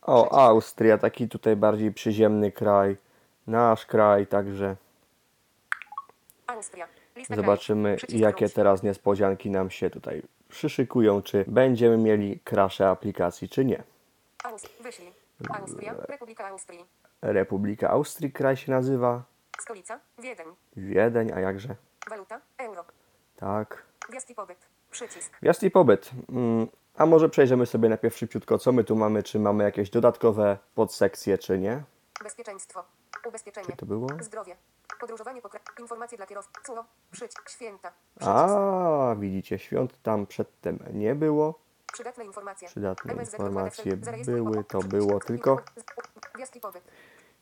O, 0.02 0.48
Austria, 0.48 0.98
taki 0.98 1.30
tutaj 1.30 1.56
bardziej 1.56 1.92
przyziemny 1.94 2.52
kraj. 2.52 2.98
Nasz 3.48 3.86
kraj, 3.86 4.28
także 4.28 4.76
Austria. 6.48 6.88
Zobaczymy, 7.36 7.98
jakie 8.10 8.50
teraz 8.50 8.84
niespodzianki 8.84 9.50
nam 9.50 9.70
się 9.70 9.90
tutaj 9.90 10.22
przyszykują. 10.50 11.22
Czy 11.22 11.46
będziemy 11.48 11.98
mieli 11.98 12.40
krasze 12.40 12.90
aplikacji, 12.90 13.50
czy 13.50 13.66
nie. 13.66 13.84
Austria. 15.50 15.94
Republika 16.08 16.48
Austrii. 16.48 16.86
Republika 17.22 17.90
Austrii 17.90 18.32
kraj 18.32 18.58
się 18.58 18.72
nazywa. 18.72 19.24
Stolica. 19.60 20.00
Wiedeń. 20.20 20.48
Wiedeń, 20.78 21.32
a 21.32 21.40
jakże? 21.40 21.76
Waluta. 22.10 22.42
Euro. 22.58 22.86
Tak. 23.36 23.84
Wjazd 24.10 24.30
i 24.30 24.36
pobyt. 24.36 24.58
Przycisk. 24.92 25.38
Wjazd 25.42 25.64
i 25.64 25.72
pobyt. 25.72 26.12
Mm, 26.30 26.68
A 26.98 27.06
może 27.06 27.30
przejrzymy 27.30 27.66
sobie 27.66 27.90
najpierw 27.90 28.18
szybciutko, 28.18 28.58
co 28.58 28.72
my 28.72 28.84
tu 28.84 28.96
mamy, 28.96 29.24
czy 29.24 29.40
mamy 29.40 29.64
jakieś 29.64 29.90
dodatkowe 29.90 30.58
podsekcje, 30.76 31.38
czy 31.38 31.60
nie. 31.60 31.84
Bezpieczeństwo. 32.24 32.84
Ubezpieczenie. 33.28 33.68
Czy 33.68 33.78
to 33.78 33.86
było? 33.86 34.08
Zdrowie. 34.20 34.56
Podróżowanie 35.00 35.42
po 35.42 35.50
kraju. 35.50 35.66
Informacje 35.80 36.18
dla 36.18 36.28
kierowców. 36.28 36.54
Culo. 36.66 36.86
Przycisk. 37.12 37.50
Święta. 37.50 37.92
Przycisk. 38.16 38.32
A, 38.32 39.16
widzicie, 39.20 39.60
świąt 39.60 40.02
tam 40.04 40.28
przedtem 40.28 40.80
nie 40.94 41.16
było. 41.16 41.60
Przydatne 41.94 42.26
informacje. 42.26 42.68
Przydatne 42.68 43.14
informacje 43.14 43.98
były, 44.26 44.64
to 44.64 44.80
było 44.80 45.20
tylko. 45.20 45.58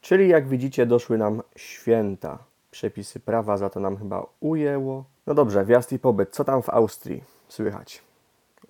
Czyli 0.01 0.29
jak 0.29 0.47
widzicie, 0.47 0.85
doszły 0.85 1.17
nam 1.17 1.41
święta. 1.55 2.37
Przepisy 2.71 3.19
prawa 3.19 3.57
za 3.57 3.69
to 3.69 3.79
nam 3.79 3.97
chyba 3.97 4.25
ujęło. 4.39 5.05
No 5.27 5.33
dobrze, 5.33 5.65
wjazd 5.65 5.91
i 5.91 5.99
pobyt. 5.99 6.29
Co 6.35 6.43
tam 6.43 6.61
w 6.61 6.69
Austrii 6.69 7.23
słychać? 7.47 8.03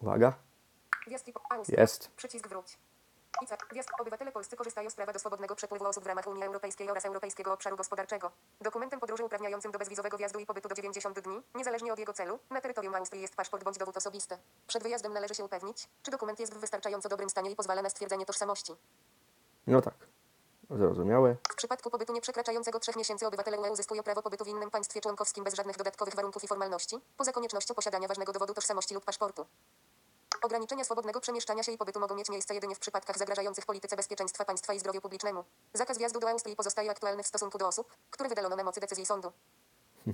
Uwaga. 0.01 0.33
Jest. 1.67 2.11
Przycisk 2.15 2.47
wróć. 2.47 2.77
Wjazd. 3.71 3.89
Obywatele 3.99 4.31
polscy 4.31 4.55
korzystają 4.55 4.89
z 4.89 4.95
prawa 4.95 5.13
do 5.13 5.19
swobodnego 5.19 5.55
przepływu 5.55 5.85
osób 5.85 6.03
w 6.03 6.07
ramach 6.07 6.27
Unii 6.27 6.43
Europejskiej 6.43 6.89
oraz 6.89 7.05
Europejskiego 7.05 7.53
Obszaru 7.53 7.77
Gospodarczego. 7.77 8.31
Dokumentem 8.61 8.99
podróży 8.99 9.23
uprawniającym 9.23 9.71
do 9.71 9.79
bezwizowego 9.79 10.17
wjazdu 10.17 10.39
i 10.39 10.45
pobytu 10.45 10.69
do 10.69 10.75
90 10.75 11.19
dni, 11.19 11.41
niezależnie 11.55 11.93
od 11.93 11.99
jego 11.99 12.13
celu, 12.13 12.39
na 12.49 12.61
terytorium 12.61 12.95
Austrii 12.95 13.21
jest 13.21 13.35
paszport 13.35 13.63
bądź 13.63 13.77
dowód 13.77 13.97
osobisty. 13.97 14.37
Przed 14.67 14.83
wyjazdem 14.83 15.13
należy 15.13 15.35
się 15.35 15.45
upewnić, 15.45 15.89
czy 16.03 16.11
dokument 16.11 16.39
jest 16.39 16.53
w 16.53 16.57
wystarczająco 16.57 17.09
dobrym 17.09 17.29
stanie 17.29 17.51
i 17.51 17.55
pozwala 17.55 17.81
na 17.81 17.89
stwierdzenie 17.89 18.25
tożsamości. 18.25 18.75
No 19.67 19.81
tak. 19.81 19.93
Zrozumiałe. 20.69 21.35
W 21.51 21.55
przypadku 21.55 21.89
pobytu 21.89 22.13
nieprzekraczającego 22.13 22.79
3 22.79 22.91
miesięcy 22.97 23.27
obywatele 23.27 23.59
UE 23.59 23.71
uzyskują 23.71 24.03
prawo 24.03 24.21
pobytu 24.21 24.45
w 24.45 24.47
innym 24.47 24.71
państwie 24.71 25.01
członkowskim 25.01 25.43
bez 25.43 25.53
żadnych 25.53 25.77
dodatkowych 25.77 26.15
warunków 26.15 26.43
i 26.43 26.47
formalności, 26.47 26.99
poza 27.17 27.31
koniecznością 27.31 27.73
posiadania 27.73 28.07
ważnego 28.07 28.33
dowodu 28.33 28.53
tożsamości 28.53 28.93
lub 28.93 29.05
paszportu. 29.05 29.45
Ograniczenia 30.41 30.83
swobodnego 30.83 31.19
przemieszczania 31.19 31.63
się 31.63 31.71
i 31.71 31.77
pobytu 31.77 31.99
mogą 31.99 32.15
mieć 32.15 32.29
miejsce 32.29 32.53
jedynie 32.53 32.75
w 32.75 32.79
przypadkach 32.79 33.17
zagrażających 33.17 33.65
polityce 33.65 33.95
bezpieczeństwa 33.95 34.45
państwa 34.45 34.73
i 34.73 34.79
zdrowiu 34.79 35.01
publicznemu. 35.01 35.43
Zakaz 35.73 35.97
wjazdu 35.97 36.19
do 36.19 36.29
Austrii 36.29 36.55
pozostaje 36.55 36.91
aktualny 36.91 37.23
w 37.23 37.27
stosunku 37.27 37.57
do 37.57 37.67
osób, 37.67 37.95
które 38.09 38.29
wydalono 38.29 38.55
na 38.55 38.63
mocy 38.63 38.79
decyzji 38.79 39.05
sądu. 39.05 39.31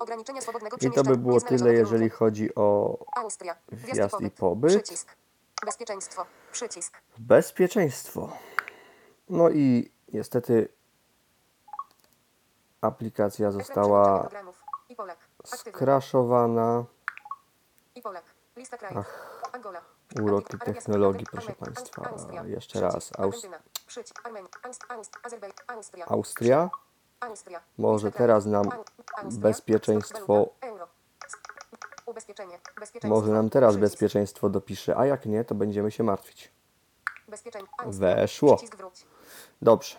Ograniczenia 0.00 0.40
swobodnego 0.40 0.76
I 0.76 0.78
to 0.78 0.90
przemieszczania 0.90 1.16
by 1.16 1.22
było 1.22 1.40
tyle, 1.40 1.74
jeżeli 1.74 2.10
chodzi 2.10 2.54
o 2.54 2.98
Austria. 3.16 3.56
wjazd 3.72 4.20
i 4.20 4.30
pobyt. 4.30 4.72
Przycisk. 4.72 5.16
Bezpieczeństwo. 5.64 6.26
Przycisk. 6.52 7.00
bezpieczeństwo. 7.18 8.32
No 9.28 9.50
i 9.50 9.92
niestety 10.12 10.68
aplikacja 12.80 13.50
została 13.50 14.28
skraszowana. 15.44 16.84
I 17.94 18.02
Polak. 18.02 18.37
Lista 18.58 18.78
krajów. 18.78 19.06
Angola. 19.52 19.80
uroki 20.22 20.58
technologii, 20.58 21.26
proszę 21.32 21.52
państwa. 21.52 22.10
Jeszcze 22.44 22.80
raz. 22.80 23.10
Austria. 26.08 26.70
Może 27.78 28.12
teraz 28.12 28.46
nam 28.46 28.70
bezpieczeństwo-. 29.30 30.48
Może 33.04 33.32
nam 33.32 33.50
teraz 33.50 33.76
bezpieczeństwo 33.76 34.48
dopisze, 34.50 34.96
a 34.96 35.06
jak 35.06 35.26
nie, 35.26 35.44
to 35.44 35.54
będziemy 35.54 35.90
się 35.90 36.02
martwić. 36.02 36.52
Weszło. 37.86 38.58
Dobrze. 39.62 39.96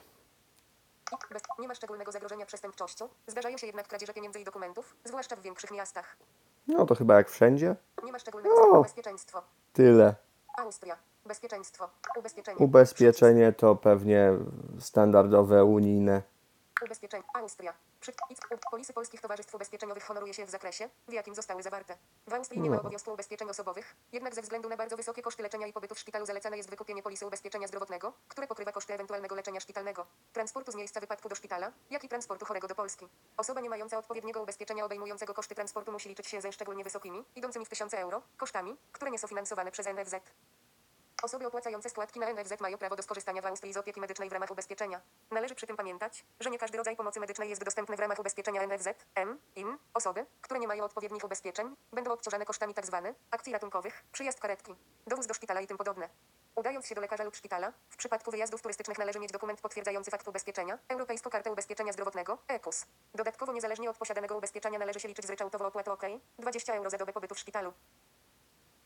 Nie 1.59 1.67
ma 1.67 1.75
szczególnego 1.75 2.11
zagrożenia 2.11 2.45
przestępczością. 2.45 3.09
Zdarzają 3.27 3.57
się 3.57 3.67
jednak 3.67 3.87
kradzieże 3.87 4.13
pieniędzy 4.13 4.39
i 4.39 4.43
dokumentów, 4.43 4.95
zwłaszcza 5.05 5.35
w 5.35 5.41
większych 5.41 5.71
miastach. 5.71 6.17
No 6.69 6.85
to 6.85 6.95
chyba 6.95 7.15
jak 7.15 7.29
wszędzie. 7.29 7.75
Nie 8.03 8.11
ma 8.11 8.19
szczególnego 8.19 8.55
No. 8.73 8.83
Bezpieczeństwo. 8.83 9.41
Tyle. 9.73 10.15
Austria. 10.57 10.95
Bezpieczeństwo. 11.25 11.89
Ubezpieczenie. 12.19 12.57
Ubezpieczenie 12.57 13.53
to 13.53 13.75
pewnie 13.75 14.31
standardowe, 14.79 15.65
unijne. 15.65 16.21
Ubezpieczenie. 16.85 17.23
Austria. 17.33 17.73
Przy... 17.99 18.11
Polisy 18.71 18.93
polskich 18.93 19.21
towarzystw 19.21 19.55
ubezpieczeniowych 19.55 20.03
honoruje 20.03 20.33
się 20.33 20.45
w 20.45 20.49
zakresie, 20.49 20.89
w 21.07 21.13
jakim 21.13 21.35
zostały 21.35 21.63
zawarte. 21.63 21.97
W 22.27 22.33
Austrii 22.33 22.61
nie 22.61 22.69
ma 22.69 22.75
No. 22.75 22.81
obowiązku 22.81 23.13
ubezpieczeń 23.13 23.49
osobowych, 23.49 23.95
jednak 24.11 24.35
ze 24.35 24.41
względu 24.41 24.69
na 24.69 24.77
bardzo 24.77 24.97
wysokie 24.97 25.21
koszty 25.21 25.43
leczenia 25.43 25.67
i 25.67 25.73
pobytu 25.73 25.95
w 25.95 25.99
szpitalu 25.99 26.25
zalecane 26.25 26.57
jest 26.57 26.69
wykupienie 26.69 27.03
polisy 27.03 27.25
ubezpieczenia 27.27 27.67
zdrowotnego, 27.67 28.13
które 28.27 28.47
pokrywa 28.47 28.71
koszty 28.71 28.93
ewentualnego 28.93 29.35
leczenia 29.35 29.59
szpitalnego, 29.59 30.05
transportu 30.33 30.71
z 30.71 30.75
miejsca 30.75 30.99
wypadku 30.99 31.29
do 31.29 31.35
szpitala, 31.35 31.71
jak 31.89 32.03
i 32.03 32.09
transportu 32.09 32.45
chorego 32.45 32.67
do 32.67 32.75
Polski. 32.75 33.07
Osoba 33.37 33.61
nie 33.61 33.69
mająca 33.69 33.97
odpowiedniego 33.97 34.41
ubezpieczenia 34.41 34.85
obejmującego 34.85 35.33
koszty 35.33 35.55
transportu 35.55 35.91
musi 35.91 36.09
liczyć 36.09 36.27
się 36.27 36.41
ze 36.41 36.51
szczególnie 36.51 36.83
wysokimi, 36.83 37.25
idącymi 37.35 37.65
w 37.65 37.69
tysiące 37.69 37.99
euro, 37.99 38.21
kosztami, 38.37 38.77
które 38.91 39.11
nie 39.11 39.19
są 39.19 39.27
finansowane 39.27 39.71
przez 39.71 39.85
NFZ. 39.87 40.15
Osoby 41.21 41.47
opłacające 41.47 41.89
składki 41.89 42.19
na 42.19 42.33
NFZ 42.33 42.59
mają 42.59 42.77
prawo 42.77 42.95
do 42.95 43.03
skorzystania 43.03 43.41
w 43.41 43.45
Austrii 43.45 43.73
z 43.73 43.77
opieki 43.77 43.99
medycznej 43.99 44.29
w 44.29 44.31
ramach 44.31 44.51
ubezpieczenia. 44.51 45.01
Należy 45.31 45.55
przy 45.55 45.67
tym 45.67 45.77
pamiętać, 45.77 46.25
że 46.39 46.49
nie 46.49 46.59
każdy 46.59 46.77
rodzaj 46.77 46.95
pomocy 46.95 47.19
medycznej 47.19 47.49
jest 47.49 47.63
dostępny 47.63 47.95
w 47.95 47.99
ramach 47.99 48.19
ubezpieczenia 48.19 48.67
NFZ, 48.67 48.87
M, 49.15 49.39
IN. 49.55 49.77
Osoby, 49.93 50.25
które 50.41 50.59
nie 50.59 50.67
mają 50.67 50.83
odpowiednich 50.83 51.23
ubezpieczeń, 51.23 51.75
będą 51.93 52.11
obciążane 52.11 52.45
kosztami 52.45 52.73
tzw. 52.73 53.13
akcji 53.31 53.53
ratunkowych, 53.53 54.03
przyjazd 54.11 54.39
karetki, 54.39 54.75
dowóz 55.07 55.27
do 55.27 55.33
szpitala 55.33 55.61
i 55.61 55.67
tym 55.67 55.77
podobne. 55.77 56.09
Udając 56.55 56.87
się 56.87 56.95
do 56.95 57.01
lekarza 57.01 57.23
lub 57.23 57.35
szpitala, 57.35 57.73
w 57.89 57.97
przypadku 57.97 58.31
wyjazdów 58.31 58.61
turystycznych 58.61 58.97
należy 58.97 59.19
mieć 59.19 59.31
dokument 59.31 59.61
potwierdzający 59.61 60.11
fakt 60.11 60.27
ubezpieczenia, 60.27 60.79
Europejską 60.89 61.29
Kartę 61.29 61.51
Ubezpieczenia 61.51 61.93
Zdrowotnego, 61.93 62.37
EKUS. 62.47 62.85
Dodatkowo 63.15 63.53
niezależnie 63.53 63.89
od 63.89 63.97
posiadanego 63.97 64.37
ubezpieczenia 64.37 64.79
należy 64.79 64.99
się 64.99 65.07
liczyć 65.07 65.25
z 65.25 65.29
ryczałtową 65.29 65.65
opłatą 65.65 65.91
OK, 65.91 66.03
20 66.39 66.73
euro 66.73 66.89
za 66.89 66.97
dobę 66.97 67.13
pobytu 67.13 67.35
w 67.35 67.39
szpitalu. 67.39 67.73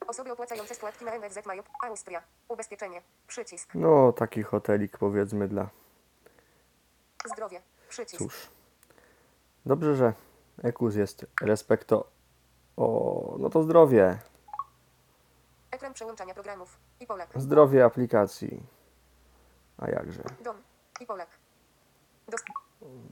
Osoby 0.07 0.31
opłacające 0.31 0.75
składki 0.75 1.05
na 1.05 1.17
NFZ 1.17 1.45
mają 1.45 1.63
Austria. 1.83 2.21
Ubezpieczenie. 2.47 3.01
Przycisk. 3.27 3.75
No, 3.75 4.13
taki 4.13 4.43
hotelik 4.43 4.97
powiedzmy 4.97 5.47
dla. 5.47 5.69
Zdrowie. 7.25 7.61
Przycisk. 7.89 8.23
Cóż. 8.23 8.49
Dobrze, 9.65 9.95
że 9.95 10.13
Ekus 10.63 10.95
jest 10.95 11.25
respekto. 11.41 12.07
O, 12.77 13.35
no 13.39 13.49
to 13.49 13.63
zdrowie. 13.63 14.19
Ekran 15.71 15.93
przełączania 15.93 16.33
programów. 16.33 16.77
I 16.99 17.07
Polak. 17.07 17.29
Zdrowie 17.35 17.85
aplikacji. 17.85 18.63
A 19.77 19.89
jakże? 19.89 20.23
Dom. 20.43 20.57
I 21.01 21.05
Polak. 21.05 21.29
Dos... 22.27 22.41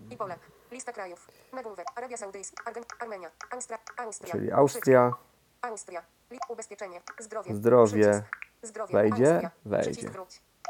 I 0.10 0.18
Polak. 0.18 0.40
Lista 0.72 0.94
krajów. 0.94 1.28
Nagłówek. 1.54 1.88
Arabia 1.96 2.18
Saudyjska. 2.18 2.64
Argen... 2.66 2.84
Armenia. 3.00 3.32
Austria. 3.52 3.80
Austria. 3.98 4.32
Czyli 4.32 4.52
Austria. 4.52 5.14
Austria. 5.62 6.04
Ubezpieczenie. 6.50 7.02
Zdrowie. 7.20 7.56
Zdrowie. 7.56 8.24
Zdrowie. 8.64 8.94
Wejdzie? 8.94 9.50
Wejdzie. 9.66 10.10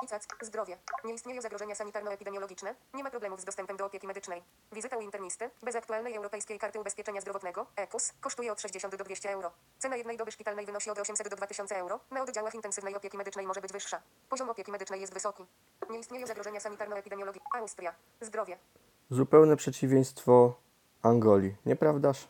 ICAC. 0.04 0.28
Zdrowie. 0.42 0.78
Nie 1.04 1.14
istnieją 1.14 1.42
zagrożenia 1.42 1.76
sanitarno-epidemiologiczne. 1.76 2.76
Nie 2.94 3.04
ma 3.04 3.10
problemów 3.10 3.42
z 3.42 3.46
dostępem 3.46 3.78
do 3.78 3.86
opieki 3.86 4.08
medycznej. 4.08 4.44
Wizyta 4.72 4.98
u 4.98 5.02
internisty 5.02 5.50
bez 5.64 5.76
aktualnej 5.76 6.16
europejskiej 6.16 6.60
karty 6.60 6.80
ubezpieczenia 6.80 7.22
zdrowotnego 7.22 7.66
EKUS 7.76 8.14
kosztuje 8.22 8.52
od 8.52 8.62
60 8.62 8.96
do 8.96 9.04
200 9.04 9.32
euro. 9.32 9.52
Cena 9.80 9.96
jednej 9.96 10.18
doby 10.18 10.32
szpitalnej 10.32 10.66
wynosi 10.66 10.90
od 10.90 11.00
800 11.00 11.30
do 11.30 11.36
2000 11.36 11.78
euro. 11.78 12.00
Na 12.12 12.22
oddziałach 12.22 12.56
intensywnej 12.56 12.96
opieki 12.96 13.18
medycznej 13.18 13.48
może 13.48 13.62
być 13.62 13.72
wyższa. 13.72 14.02
Poziom 14.30 14.50
opieki 14.50 14.72
medycznej 14.72 15.02
jest 15.02 15.14
wysoki. 15.14 15.46
Nie 15.90 16.00
istnieją 16.00 16.28
zagrożenia 16.28 16.60
sanitarno-epidemiologiczne. 16.60 17.50
Austria. 17.54 17.94
Zdrowie. 18.22 18.58
Zupełne 19.10 19.56
przeciwieństwo 19.56 20.54
Angolii, 21.02 21.56
nieprawdaż? 21.66 22.28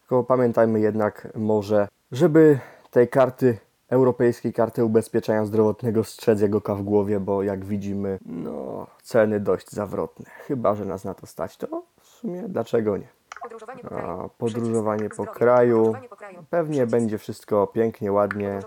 Tylko 0.00 0.24
pamiętajmy 0.24 0.80
jednak 0.80 1.28
może, 1.34 1.88
żeby 2.12 2.58
tej 2.90 3.08
karty, 3.08 3.58
europejskiej 3.88 4.52
karty 4.52 4.84
ubezpieczenia 4.84 5.44
zdrowotnego 5.44 6.04
strzec 6.04 6.40
jego 6.40 6.60
w 6.60 6.82
głowie, 6.82 7.20
bo 7.20 7.42
jak 7.42 7.64
widzimy, 7.64 8.18
no, 8.26 8.86
ceny 9.02 9.40
dość 9.40 9.70
zawrotne. 9.70 10.30
Chyba, 10.30 10.74
że 10.74 10.84
nas 10.84 11.04
na 11.04 11.14
to 11.14 11.26
stać, 11.26 11.56
to 11.56 11.82
w 12.00 12.06
sumie 12.06 12.42
dlaczego 12.48 12.96
nie? 12.96 13.08
Podróżowanie 13.42 13.82
po 13.82 13.88
kraju. 13.88 14.24
A 14.24 14.28
podróżowanie 14.28 15.08
po 15.10 15.26
kraju, 15.26 15.76
Podróżowanie 15.78 16.08
po 16.08 16.16
kraju. 16.16 16.44
pewnie 16.50 16.74
Przycisk. 16.76 16.90
będzie 16.90 17.18
wszystko 17.18 17.66
pięknie, 17.66 18.12
ładnie. 18.12 18.60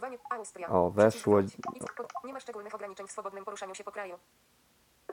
O, 0.70 0.92
weszło. 0.92 1.42
Nie 2.26 2.34
ma 2.34 2.40
szczególnych 2.40 2.76
ograniczeń 2.76 3.08
w 3.08 3.12
swobodnym 3.12 3.46
poruszaniu 3.46 3.76
się 3.76 3.84
po 3.84 3.92
kraju. 3.92 4.16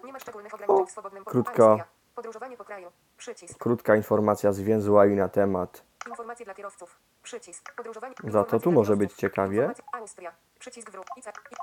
Nie 0.05 0.13
ma 0.13 0.19
szczególnych 0.19 0.55
ograniczeń 0.55 0.87
w 0.87 0.91
swobodnym 0.91 1.25
poruszaniu 1.25 1.45
krótko. 1.45 1.71
Austria. 1.71 1.98
Podróżowanie 2.19 2.57
po 2.57 2.65
kraju. 2.65 2.93
Przycisk. 3.17 3.59
Krótka 3.59 3.97
informacja 3.97 4.53
zwięzła 4.53 5.07
i 5.07 5.11
na 5.11 5.29
temat. 5.29 5.83
Informacje 6.09 6.45
dla 6.45 6.55
kierowców. 6.55 6.99
Przycisk. 7.23 7.75
Podróżowanie. 7.77 8.15
Za 8.25 8.45
to 8.45 8.61
tu 8.61 8.73
może 8.73 8.97
być 8.97 9.13
ciekawie. 9.13 9.71
Austria. 9.93 10.33
Przycisk 10.59 10.91
wróg. 10.91 11.07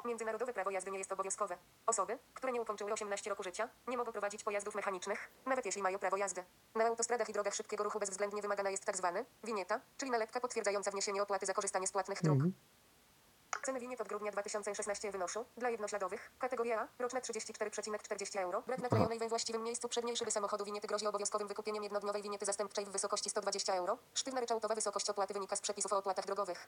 Międzynarodowe 0.06 0.54
prawo 0.54 0.72
jazdy 0.72 0.92
nie 0.92 0.98
jest 0.98 1.12
obowiązkowe. 1.12 1.58
Osoby, 1.86 2.18
które 2.34 2.54
nie 2.54 2.62
ukończyły 2.62 2.94
18 2.94 3.30
roku 3.30 3.44
życia, 3.44 3.70
nie 3.88 3.98
mogą 3.98 4.12
prowadzić 4.12 4.44
pojazdów 4.44 4.76
mechanicznych, 4.76 5.30
nawet 5.46 5.66
jeśli 5.66 5.82
mają 5.82 6.00
prawo 6.00 6.18
jazdy. 6.18 6.44
Na 6.76 6.86
autostradach 6.86 7.30
i 7.30 7.34
drogach 7.34 7.56
szybkiego 7.56 7.84
ruchu 7.84 8.00
bezwzględnie 8.00 8.42
wymagana 8.42 8.70
jest 8.70 8.86
tak 8.86 8.98
zwany 8.98 9.26
winieta, 9.44 9.82
czyli 9.98 10.12
nalepka 10.12 10.40
potwierdzająca 10.40 10.92
wniesienie 10.92 11.24
opłaty 11.24 11.46
za 11.46 11.54
korzystanie 11.54 11.88
z 11.88 11.92
płatnych 11.92 12.22
dróg. 12.24 12.40
Ceny 13.64 13.80
winiet 13.80 14.02
od 14.02 14.08
grudnia 14.08 14.32
2016 14.32 15.12
wynoszą 15.12 15.46
dla 15.58 15.70
jednośladowych 15.70 16.32
kategoria 16.40 16.82
A 16.82 16.88
roczne 17.00 17.22
34,40 17.22 18.40
euro. 18.40 18.62
Brak 18.62 18.80
naklejonej 18.80 19.20
we 19.20 19.30
właściwym 19.30 19.64
miejscu 19.64 19.90
przedniej 19.90 20.18
szyby 20.18 20.32
samochodu 20.32 20.66
winiety 20.66 20.88
grozi 20.88 21.08
obowiązkowym 21.08 21.48
wykupieniem 21.48 21.84
jednodniowej 21.84 22.22
winiety 22.22 22.46
zastępczej 22.46 22.86
w 22.86 22.90
wysokości 22.90 23.30
120 23.30 23.74
euro. 23.74 23.98
Sztywna 24.14 24.42
ryczałtowa 24.42 24.76
wysokość 24.76 25.10
opłaty 25.10 25.34
wynika 25.34 25.56
z 25.56 25.62
przepisów 25.62 25.94
o 25.94 25.98
opłatach 25.98 26.26
drogowych. 26.26 26.68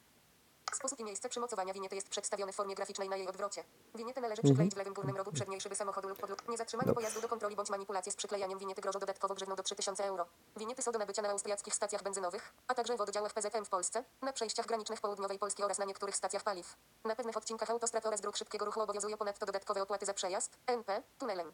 Sposób 0.73 0.99
i 0.99 1.03
miejsce 1.03 1.29
przymocowania 1.29 1.73
winiety 1.73 1.95
jest 1.95 2.09
przedstawiony 2.09 2.51
w 2.51 2.55
formie 2.55 2.75
graficznej 2.75 3.09
na 3.09 3.15
jej 3.15 3.27
odwrocie. 3.27 3.63
Winietę 3.95 4.21
należy 4.21 4.41
przykleić 4.41 4.73
w 4.73 4.77
lewym 4.77 4.93
górnym 4.93 5.17
rogu 5.17 5.31
przedniej 5.31 5.61
szyby 5.61 5.75
samochodu 5.75 6.09
lub 6.09 6.19
pod 6.19 6.49
Niezatrzymanie 6.49 6.93
pojazdu 6.93 7.21
do 7.21 7.27
kontroli 7.27 7.55
bądź 7.55 7.69
manipulacje 7.69 8.11
z 8.11 8.15
przyklejaniem 8.15 8.59
winiety 8.59 8.81
grożą 8.81 8.99
dodatkowo 8.99 9.35
grzywną 9.35 9.55
do 9.55 9.63
3000 9.63 10.05
euro. 10.05 10.25
Winiety 10.57 10.81
są 10.81 10.91
do 10.91 10.99
nabycia 10.99 11.21
na 11.21 11.29
austriackich 11.29 11.75
stacjach 11.75 12.03
benzynowych, 12.03 12.53
a 12.67 12.75
także 12.75 12.97
w 12.97 13.01
oddziałach 13.01 13.33
PZM 13.33 13.65
w 13.65 13.69
Polsce, 13.69 14.03
na 14.21 14.33
przejściach 14.33 14.65
granicznych 14.65 15.01
południowej 15.01 15.39
Polski 15.39 15.63
oraz 15.63 15.77
na 15.77 15.85
niektórych 15.85 16.15
stacjach 16.15 16.43
paliw. 16.43 16.75
Na 17.03 17.15
pewnych 17.15 17.37
odcinkach 17.37 17.69
autostrad 17.69 18.05
oraz 18.05 18.21
dróg 18.21 18.37
szybkiego 18.37 18.65
ruchu 18.65 18.81
obowiązują 18.81 19.17
ponadto 19.17 19.45
dodatkowe 19.45 19.81
opłaty 19.81 20.05
za 20.05 20.13
przejazd, 20.13 20.57
NP, 20.67 21.03
tunelem. 21.17 21.53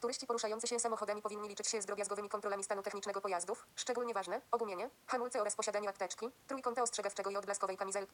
Turyści 0.00 0.26
poruszający 0.26 0.66
się 0.66 0.78
samochodami 0.78 1.22
powinni 1.22 1.48
liczyć 1.48 1.66
się 1.66 1.82
z 1.82 1.86
drobiazgowymi 1.86 2.28
kontrolami 2.28 2.64
stanu 2.64 2.82
technicznego 2.82 3.20
pojazdów, 3.20 3.66
szczególnie 3.76 4.14
ważne, 4.14 4.40
ogumienie, 4.52 4.90
hamulce 5.06 5.40
oraz 5.40 5.56
posiadanie 5.56 5.88
apteczki, 5.88 6.26
trójkąta 6.46 6.82
ostrzegawczego 6.82 7.30
i 7.30 7.36
odblaskowej 7.36 7.76
kamizelki. 7.76 8.12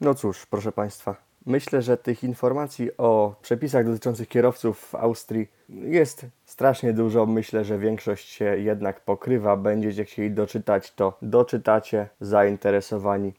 No 0.00 0.14
cóż, 0.14 0.46
proszę 0.46 0.72
Państwa, 0.72 1.16
myślę, 1.46 1.82
że 1.82 1.96
tych 1.96 2.24
informacji 2.24 2.96
o 2.96 3.34
przepisach 3.42 3.86
dotyczących 3.86 4.28
kierowców 4.28 4.78
w 4.78 4.94
Austrii 4.94 5.50
jest 5.68 6.26
strasznie 6.44 6.92
dużo. 6.92 7.26
Myślę, 7.26 7.64
że 7.64 7.78
większość 7.78 8.28
się 8.28 8.44
jednak 8.44 9.00
pokrywa. 9.00 9.56
Będziecie 9.56 10.04
chcieli 10.04 10.30
doczytać, 10.30 10.92
to 10.92 11.18
doczytacie, 11.22 12.08
zainteresowani. 12.20 13.34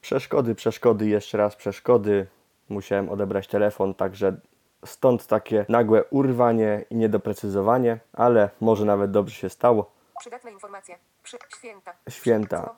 Przeszkody, 0.00 0.54
przeszkody, 0.54 1.06
jeszcze 1.06 1.38
raz 1.38 1.56
przeszkody. 1.56 2.26
Musiałem 2.68 3.08
odebrać 3.08 3.48
telefon, 3.48 3.94
także 3.94 4.40
stąd 4.84 5.26
takie 5.26 5.66
nagłe 5.68 6.04
urwanie 6.04 6.84
i 6.90 6.96
niedoprecyzowanie, 6.96 8.00
ale 8.12 8.50
może 8.60 8.84
nawet 8.84 9.10
dobrze 9.10 9.34
się 9.34 9.48
stało. 9.50 9.90
Przydatne 10.20 10.52
informacje. 10.52 10.98
Przy... 11.22 11.38
Święta. 11.56 11.94
Święta. 12.08 12.76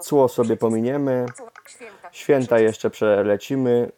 Cło. 0.00 0.28
Sobie 0.28 0.56
pominiemy. 0.56 1.26
Święta. 2.12 2.58
Jeszcze 2.58 2.90
przelecimy. 2.90 3.92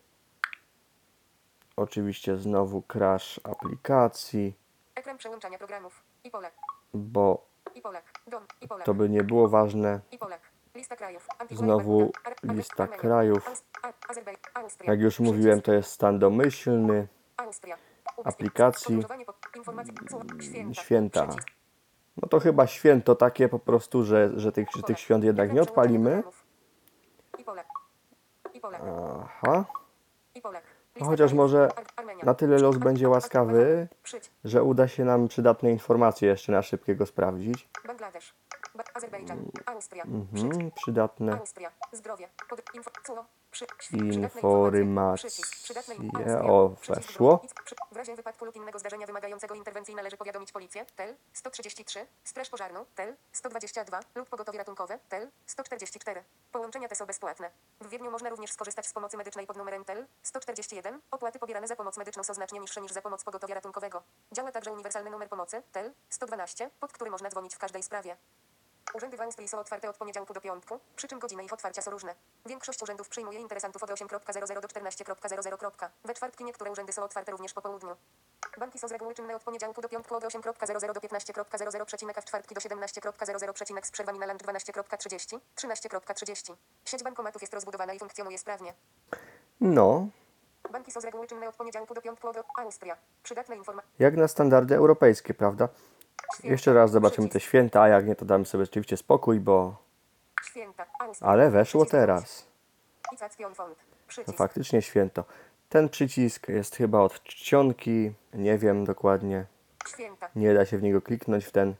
Oczywiście 1.77 2.37
znowu 2.37 2.83
crash 2.83 3.40
aplikacji, 3.44 4.55
Ekran 4.94 5.18
przełączania 5.18 5.59
programów. 5.59 6.03
I 6.25 6.31
Polak. 6.31 6.55
bo 6.94 7.46
to 8.85 8.94
by 8.94 9.09
nie 9.09 9.25
było 9.25 9.49
ważne. 9.49 10.01
I. 10.12 10.18
Znowu 11.50 12.12
lista 12.42 12.86
krajów. 12.86 13.50
Jak 14.84 15.00
już 15.00 15.20
mówiłem, 15.20 15.62
to 15.62 15.72
jest 15.72 15.90
stan 15.90 16.18
domyślny. 16.18 17.08
Aplikacji. 18.24 19.04
Święta. 20.72 21.28
No 22.16 22.28
to 22.28 22.40
chyba 22.40 22.66
święto 22.66 23.14
takie 23.14 23.48
po 23.48 23.58
prostu, 23.58 24.04
że, 24.04 24.30
że 24.36 24.52
tych, 24.52 24.68
I 24.76 24.82
tych 24.82 24.98
świąt 24.98 25.24
jednak 25.24 25.52
nie 25.52 25.62
odpalimy. 25.62 26.22
Aha. 29.22 29.64
No 31.00 31.06
chociaż 31.06 31.32
może 31.32 31.68
na 32.22 32.34
tyle 32.34 32.58
los 32.58 32.76
będzie 32.76 33.08
łaskawy, 33.08 33.88
że 34.44 34.62
uda 34.62 34.88
się 34.88 35.04
nam 35.04 35.28
przydatne 35.28 35.70
informacje 35.70 36.28
jeszcze 36.28 36.52
na 36.52 36.62
szybkiego 36.62 37.06
sprawdzić. 37.06 37.68
Bangladesz. 37.86 38.34
Azerbejdżan. 38.94 39.50
Austria. 39.66 40.04
Mhm, 40.04 40.70
przydatne. 40.70 41.38
Austria. 41.38 41.72
Zdrowie. 41.92 42.28
Pod, 42.48 42.74
info. 42.74 42.90
Przy, 43.50 43.66
Informacje. 45.94 46.42
O, 46.42 46.68
weszło. 46.68 47.42
W 47.92 47.96
razie 47.96 48.16
wypadku 48.16 48.44
lub 48.44 48.56
innego 48.56 48.78
zdarzenia 48.78 49.06
wymagającego 49.06 49.54
interwencji 49.54 49.94
należy 49.94 50.16
powiadomić 50.16 50.52
policję, 50.52 50.87
TEL 50.96 51.14
133, 51.33 52.06
Straż 52.24 52.48
Pożarną, 52.48 52.85
TEL 52.94 53.16
122 53.33 54.00
lub 54.14 54.28
Pogotowie 54.28 54.59
Ratunkowe, 54.59 54.98
TEL 55.09 55.30
144. 55.46 56.24
Połączenia 56.52 56.88
te 56.88 56.94
są 56.94 57.06
bezpłatne. 57.06 57.50
W 57.80 57.88
Wiedniu 57.88 58.11
można 58.11 58.30
również 58.30 58.52
skorzystać 58.52 58.87
z 58.87 58.92
pomocy 58.92 59.16
medycznej 59.16 59.46
pod 59.46 59.56
numerem 59.56 59.85
TEL 59.85 60.06
141. 60.22 61.00
Opłaty 61.11 61.38
pobierane 61.38 61.68
za 61.68 61.76
pomoc 61.76 61.96
medyczną 61.96 62.24
są 62.24 62.35
znacznie 62.35 62.61
niższe 62.61 62.80
niż 62.80 62.92
za 62.92 63.02
pomoc 63.02 63.24
pogotowia 63.24 63.54
ratunkowego. 63.54 64.02
Działa 64.33 64.52
także 64.52 64.72
uniwersalny 64.72 65.11
numer 65.11 65.28
pomocy, 65.28 65.62
TEL 65.72 65.92
112, 66.11 66.70
pod 66.80 66.92
który 66.92 67.11
można 67.11 67.30
dzwonić 67.30 67.54
w 67.54 67.59
każdej 67.59 67.83
sprawie. 67.83 68.16
Urzędy 68.94 69.16
w 69.16 69.20
Austrii 69.20 69.48
są 69.48 69.59
otwarte 69.59 69.90
od 69.90 69.96
poniedziałku 69.96 70.35
do 70.35 70.40
piątku, 70.40 70.81
przy 70.96 71.09
czym 71.09 71.18
godziny 71.18 71.44
ich 71.44 71.53
otwarcia 71.53 71.83
są 71.83 71.90
różne. 71.90 72.14
Większość 72.46 72.83
urzędów 72.83 73.09
przyjmuje 73.09 73.40
interesantów 73.40 73.83
od 73.83 73.90
8.00 73.90 74.61
do 74.61 74.68
14.00. 74.68 75.88
We 76.05 76.14
czwartki 76.14 76.44
niektóre 76.44 76.70
urzędy 76.70 76.92
są 76.92 77.03
otwarte 77.03 77.33
również 77.33 77.53
po 77.53 77.62
południu. 77.62 77.96
Banki 78.59 78.79
są 78.79 78.88
z 78.88 78.92
reguły 78.92 79.14
czynne 79.14 79.37
od 79.37 79.42
poniedziałku 79.42 79.81
do 79.81 79.88
piątku 79.88 80.14
od 80.14 80.24
8.00 80.24 80.92
do 80.92 81.00
15.00, 81.00 81.85
przecinek, 81.85 82.18
a 82.18 82.20
w 82.20 82.24
czwartki 82.24 82.55
do 82.55 82.61
17.00, 82.61 83.53
przecinek, 83.53 83.87
z 83.87 83.90
przerwami 83.90 84.18
na 84.18 84.26
lunch 84.26 84.42
12.30, 84.42 85.38
13.30. 85.57 86.55
Sieć 86.85 87.03
bankomatów 87.03 87.42
jest 87.42 87.55
rozbudowana 87.55 87.92
i 87.92 87.98
funkcjonuje 87.98 88.38
sprawnie. 88.38 88.74
No, 89.61 90.09
Banki 90.72 90.92
są 90.92 91.00
z 91.00 91.05
reguły 91.05 91.26
czynne 91.26 91.48
od 91.48 91.57
poniedziałku 91.57 91.94
do 91.94 92.00
piątku 92.00 92.29
od 92.29 92.37
Austria. 92.57 92.96
Przydatne 93.22 93.57
informacje. 93.57 93.90
jak 93.98 94.16
na 94.16 94.29
standardy 94.29 94.74
europejskie, 94.76 95.35
prawda? 95.35 95.68
Jeszcze 96.44 96.72
raz 96.72 96.90
zobaczymy 96.90 97.28
te 97.28 97.40
święta, 97.40 97.83
a 97.83 97.88
jak 97.88 98.06
nie, 98.06 98.16
to 98.16 98.24
damy 98.24 98.46
sobie 98.46 98.64
rzeczywiście 98.64 98.96
spokój, 98.96 99.40
bo... 99.40 99.76
Święta. 100.44 100.87
Ale 101.20 101.50
weszło 101.50 101.87
teraz. 101.87 102.46
To 103.11 103.26
Przycisk. 104.06 104.38
faktycznie 104.38 104.83
święto. 104.83 105.24
Ten 105.68 105.88
przycisk 105.88 106.48
jest 106.48 106.76
chyba 106.76 107.00
od 107.00 107.22
czcionki, 107.22 108.12
nie 108.35 108.59
wiem 108.59 108.85
dokładnie. 108.85 109.46
Nie 110.37 110.54
da 110.54 110.66
się 110.66 110.78
w 110.78 110.83
niego 110.83 111.02
kliknąć 111.02 111.44
w 111.44 111.52
ten. 111.52 111.74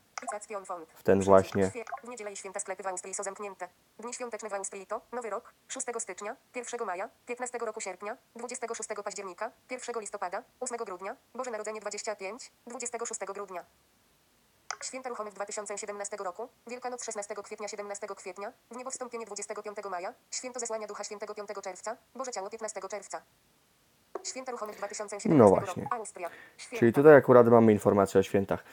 W 0.95 1.03
ten 1.03 1.21
właśnie. 1.21 1.71
W 2.03 2.07
niedzielę 2.07 2.31
i 2.31 2.35
święta 2.35 2.59
sklepy 2.59 2.83
w 2.83 2.87
Austrii 2.87 3.13
są 3.13 3.23
zamknięte. 3.23 3.67
Dni 3.99 4.13
świąteczne 4.13 4.49
w 4.49 4.53
Austrii 4.53 4.87
to 4.87 5.01
Nowy 5.11 5.29
Rok, 5.29 5.53
6 5.67 5.87
stycznia, 5.99 6.35
1 6.55 6.85
maja, 6.87 7.09
15 7.25 7.57
roku 7.57 7.81
sierpnia, 7.81 8.17
26 8.35 8.89
października, 9.03 9.51
1 9.71 10.01
listopada, 10.01 10.43
8 10.59 10.77
grudnia, 10.77 11.15
Boże 11.35 11.51
Narodzenie 11.51 11.79
25, 11.81 12.51
26 12.67 13.21
grudnia. 13.21 13.65
Święta 14.83 15.09
ruchome 15.09 15.31
w 15.31 15.33
2017 15.33 16.17
roku, 16.17 16.47
Wielkanoc 16.67 17.03
16 17.05 17.35
kwietnia 17.43 17.67
17 17.67 18.07
kwietnia, 18.15 18.53
w 18.71 18.75
niebo 18.77 18.91
wstąpienie 18.91 19.25
25 19.25 19.77
maja, 19.89 20.13
Święto 20.31 20.59
Zesłania 20.59 20.87
Ducha 20.87 21.03
Świętego 21.03 21.35
5 21.35 21.49
czerwca, 21.63 21.97
Boże 22.15 22.31
Ciało 22.31 22.49
15 22.49 22.81
czerwca. 22.89 23.21
Święta 24.23 24.51
ruchomych 24.51 24.75
2017 24.77 25.29
No 25.29 25.49
roku. 25.49 25.65
właśnie. 25.65 25.87
Austria. 25.91 26.29
Święta. 26.57 26.79
Czyli 26.79 26.93
tutaj 26.93 27.15
akurat 27.15 27.47
mamy 27.47 27.71
informację 27.71 28.19
o 28.19 28.23
świętach. 28.23 28.63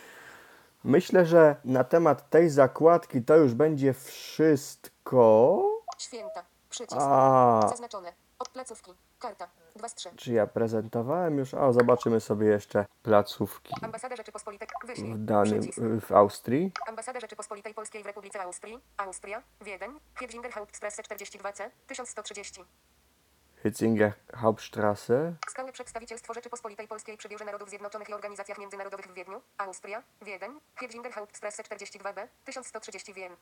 Myślę, 0.85 1.27
że 1.27 1.57
na 1.64 1.85
temat 1.85 2.31
tej 2.31 2.51
zakładki 2.51 3.23
to 3.23 3.37
już 3.37 3.55
będzie 3.55 3.92
wszystko. 3.94 5.62
Święta. 5.99 6.44
Przycisk. 6.71 7.01
A, 7.01 7.61
Zaznaczone. 7.68 8.12
Od 8.38 8.48
placówki. 8.48 8.94
Karta. 9.18 9.48
2 9.77 9.88
z 9.88 9.94
3. 9.94 10.11
czy 10.16 10.33
ja 10.33 10.46
prezentowałem 10.46 11.38
już? 11.38 11.55
A, 11.55 11.72
zobaczymy 11.72 12.20
sobie 12.20 12.46
jeszcze 12.46 12.87
placówki 13.03 13.74
Ambasada 13.83 14.16
Rzeczypospolitej. 14.16 14.68
Wyślij. 14.85 15.14
w 15.14 15.18
danym, 15.24 15.61
Przycisk. 15.61 15.79
w 16.01 16.12
Austrii. 16.12 16.72
Ambasada 16.88 17.20
Rzeczypospolitej 17.20 17.74
Polskiej 17.74 18.03
w 18.03 18.07
Republice 18.07 18.42
Austrii. 18.42 18.79
Austria. 18.96 19.42
Wiedeń. 19.61 20.01
Kiewzinger 20.18 20.53
Hauptstrasse 20.53 21.03
42C. 21.03 21.70
1130. 21.87 22.64
Hitzinger 23.62 24.12
Hauptstraße. 24.35 25.33
Stałe 25.51 25.72
Przedstawicielstwo 25.72 26.35
Rzeczypospolitej 26.35 26.88
Polskiej 26.88 27.16
przy 27.16 27.29
Biurze 27.29 27.44
Narodów 27.44 27.68
Zjednoczonych 27.68 28.09
i 28.09 28.14
Organizacjach 28.14 28.59
Międzynarodowych 28.59 29.07
w 29.07 29.14
Wiedniu. 29.14 29.40
Austria. 29.59 30.03
Wiedeń. 30.22 30.61
Kiewzinger 30.81 31.12
Hauptstrasse 31.12 31.62
42B. 31.62 32.29
1130 32.44 33.14
Wien. 33.14 33.37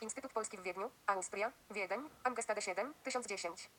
Instytut 0.00 0.32
Polski 0.32 0.56
w 0.58 0.62
Wiedniu. 0.62 0.90
Austria. 1.06 1.52
Wiedeń. 1.70 2.00
Amgestade 2.24 2.62
7. 2.62 2.94
1010. 3.04 3.70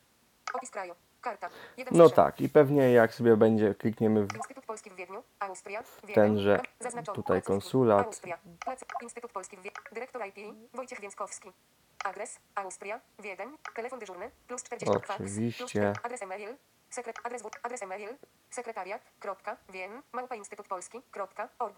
Opis 0.54 0.70
kraju. 0.70 0.96
Karta. 1.22 1.50
1 1.78 1.94
z 1.96 1.98
No 1.98 2.06
3. 2.06 2.16
tak, 2.16 2.42
i 2.42 2.50
pewnie 2.50 2.92
jak 2.92 3.14
sobie 3.14 3.38
będzie, 3.38 3.76
klikniemy 3.76 4.26
w 4.28 4.36
Instytut 4.36 4.66
Polski 4.66 4.90
w 4.90 4.96
Wiedniu, 4.96 5.24
Austria, 5.40 5.84
Tenże 6.14 6.62
zaznaczony, 6.80 7.16
tutaj 7.16 7.42
konsulat. 7.42 8.22
Instytut 9.02 9.32
Polski 9.32 9.58
w 9.58 9.62
Wiedniu, 9.62 9.82
dyrektor 9.92 10.22
IT, 10.28 10.36
Wojciech 10.74 11.02
Więckowski. 11.02 11.52
Adres, 12.06 12.40
Austria, 12.56 13.00
Wiedeń, 13.20 13.58
telefon 13.76 14.00
dyżurny, 14.00 14.32
plus 14.48 14.64
40 14.64 14.94
fax, 14.94 15.06
plus 15.18 15.32
Oczywiście. 15.32 15.66
4, 15.66 15.94
adres 16.04 16.22
e-mail, 16.22 16.56
sekret, 16.90 17.16
adres, 17.24 17.44
adres 17.64 17.84
e-mail, 17.84 18.10
sekretariat, 18.50 19.02
kropka, 19.20 19.58
wien, 19.70 20.02
małpa 20.12 20.36
Instytut 20.36 20.68
Polski, 20.68 21.02
kropka, 21.12 21.50
org. 21.60 21.76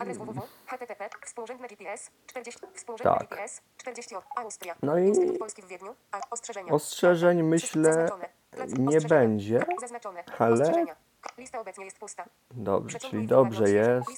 Adres 0.00 0.18
www, 0.18 0.42
http, 0.66 1.08
współrzędne 1.24 1.68
GPS, 1.68 2.10
40, 2.26 2.60
współrzędne 2.74 3.18
Tak. 3.18 3.28
GPS, 3.28 3.60
40, 3.76 4.14
Austria. 4.36 4.74
No 4.82 4.98
i 4.98 5.06
Instytut 5.06 5.38
Polski 5.38 5.62
w 5.62 5.66
Wiedniu, 5.68 5.94
a, 6.12 6.20
ostrzeżenia. 6.30 6.72
Ostrzeżeń 6.72 7.42
myślę 7.42 7.92
Zaznaczone. 7.92 8.28
Plac- 8.52 8.78
nie 8.78 9.00
będzie, 9.00 9.64
ale-. 10.38 10.84
Lista 11.38 11.60
obecnie 11.60 11.84
jest 11.84 11.98
pusta. 11.98 12.24
Dobrze, 12.50 12.98
czyli 12.98 13.26
dobrze 13.26 13.70
jest. 13.70 14.08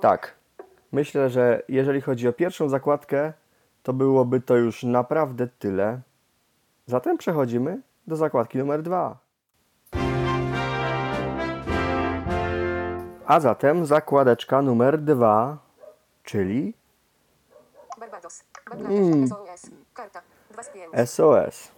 Tak. 0.00 0.34
Myślę, 0.92 1.30
że 1.30 1.62
jeżeli 1.68 2.00
chodzi 2.00 2.28
o 2.28 2.32
pierwszą 2.32 2.68
zakładkę, 2.68 3.32
to 3.82 3.92
byłoby 3.92 4.40
to 4.40 4.56
już 4.56 4.82
naprawdę 4.82 5.46
tyle. 5.46 6.00
Zatem 6.86 7.18
przechodzimy 7.18 7.82
do 8.06 8.16
zakładki 8.16 8.58
numer 8.58 8.82
dwa. 8.82 9.18
A 13.26 13.40
zatem 13.40 13.86
zakładeczka 13.86 14.62
numer 14.62 14.98
dwa, 14.98 15.58
czyli 16.22 16.74
Barbados. 18.00 18.44
SOS. 19.28 19.70
Karta. 19.94 20.22
2 20.50 20.62
z 20.62 20.68
5. 20.68 21.10
SOS. 21.10 21.72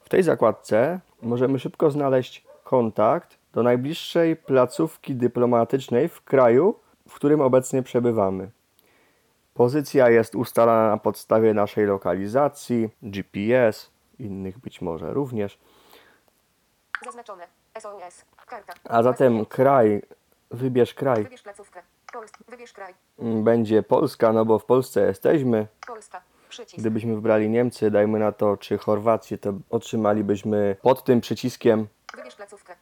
W 0.00 0.08
tej 0.08 0.22
zakładce 0.22 1.00
możemy 1.22 1.58
szybko 1.58 1.90
znaleźć 1.90 2.44
kontakt 2.64 3.38
do 3.52 3.62
najbliższej 3.62 4.36
placówki 4.36 5.14
dyplomatycznej 5.14 6.08
w 6.08 6.22
kraju, 6.22 6.74
w 7.08 7.14
którym 7.14 7.40
obecnie 7.40 7.82
przebywamy. 7.82 8.50
Pozycja 9.54 10.10
jest 10.10 10.34
ustalana 10.34 10.90
na 10.90 10.96
podstawie 10.96 11.54
naszej 11.54 11.86
lokalizacji, 11.86 12.88
GPS, 13.02 13.90
innych 14.18 14.58
być 14.58 14.80
może 14.80 15.12
również. 15.14 15.58
Zaznaczone. 17.04 17.46
SOS. 17.78 18.24
Karta. 18.46 18.72
A 18.84 19.02
zatem 19.02 19.32
2 19.32 19.44
z 19.44 19.46
5. 19.46 19.48
kraj, 19.48 20.02
wybierz 20.50 20.94
kraj, 20.94 21.24
Wybierz 21.24 21.42
placówkę. 21.42 21.82
Wybierz 22.48 22.72
kraj. 22.72 22.94
Mm, 23.18 23.44
będzie 23.44 23.82
Polska, 23.82 24.32
no 24.32 24.44
bo 24.44 24.58
w 24.58 24.64
Polsce 24.64 25.00
jesteśmy. 25.06 25.66
Polska. 25.86 26.22
Przycisk. 26.48 26.78
Gdybyśmy 26.78 27.14
wybrali 27.14 27.48
Niemcy, 27.48 27.90
dajmy 27.90 28.18
na 28.18 28.32
to, 28.32 28.56
czy 28.56 28.78
Chorwację, 28.78 29.38
to 29.38 29.52
otrzymalibyśmy 29.70 30.76
pod 30.82 31.04
tym 31.04 31.20
przyciskiem 31.20 31.86
Wybierz 32.16 32.34
placówkę. 32.34 32.76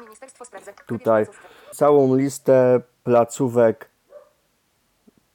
Ministerstwo 0.00 0.44
Spraw 0.44 0.64
tutaj 0.86 1.24
placówkę. 1.24 1.48
całą 1.74 2.16
listę 2.16 2.80
placówek 3.04 3.88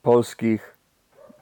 polskich, 0.01 0.77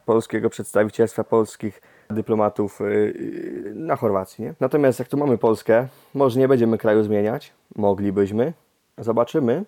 polskiego 0.05 0.49
przedstawicielstwa 0.49 1.23
polskich 1.23 1.81
dyplomatów 2.09 2.79
yy, 2.79 3.71
na 3.75 3.95
Chorwacji. 3.95 4.43
Nie? 4.43 4.53
Natomiast 4.59 4.99
jak 4.99 5.07
tu 5.07 5.17
mamy 5.17 5.37
Polskę, 5.37 5.87
może 6.13 6.39
nie 6.39 6.47
będziemy 6.47 6.77
kraju 6.77 7.03
zmieniać, 7.03 7.53
moglibyśmy. 7.75 8.53
Zobaczymy, 8.97 9.65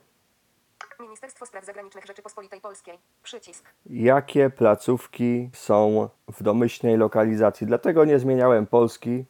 Ministerstwo 1.24 1.46
Spraw 1.46 1.66
Zagranicznych 1.66 2.06
Rzeczypospolitej 2.06 2.62
Polskiej. 2.62 3.00
Przycisk. 3.24 3.66
jakie 3.90 4.50
placówki 4.50 5.50
są 5.54 6.10
w 6.28 6.44
domyślnej 6.44 6.98
lokalizacji. 6.98 7.68
Dlatego 7.68 8.06
nie 8.06 8.20
zmieniałem 8.20 8.68
Polski, 8.68 9.26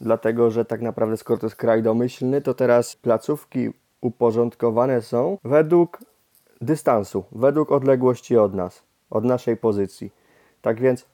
dlatego 0.00 0.50
że 0.50 0.64
tak 0.64 0.80
naprawdę 0.80 1.16
skoro 1.16 1.40
to 1.40 1.46
jest 1.46 1.56
kraj 1.56 1.82
domyślny, 1.82 2.40
to 2.40 2.54
teraz 2.54 2.96
placówki 2.96 3.70
uporządkowane 4.00 5.02
są 5.02 5.38
według 5.44 5.98
dystansu, 6.60 7.24
według 7.32 7.72
odległości 7.72 8.36
od 8.36 8.54
nas, 8.54 8.82
od 9.10 9.24
naszej 9.24 9.56
pozycji. 9.56 10.12
Tak 10.62 10.80
więc. 10.80 11.06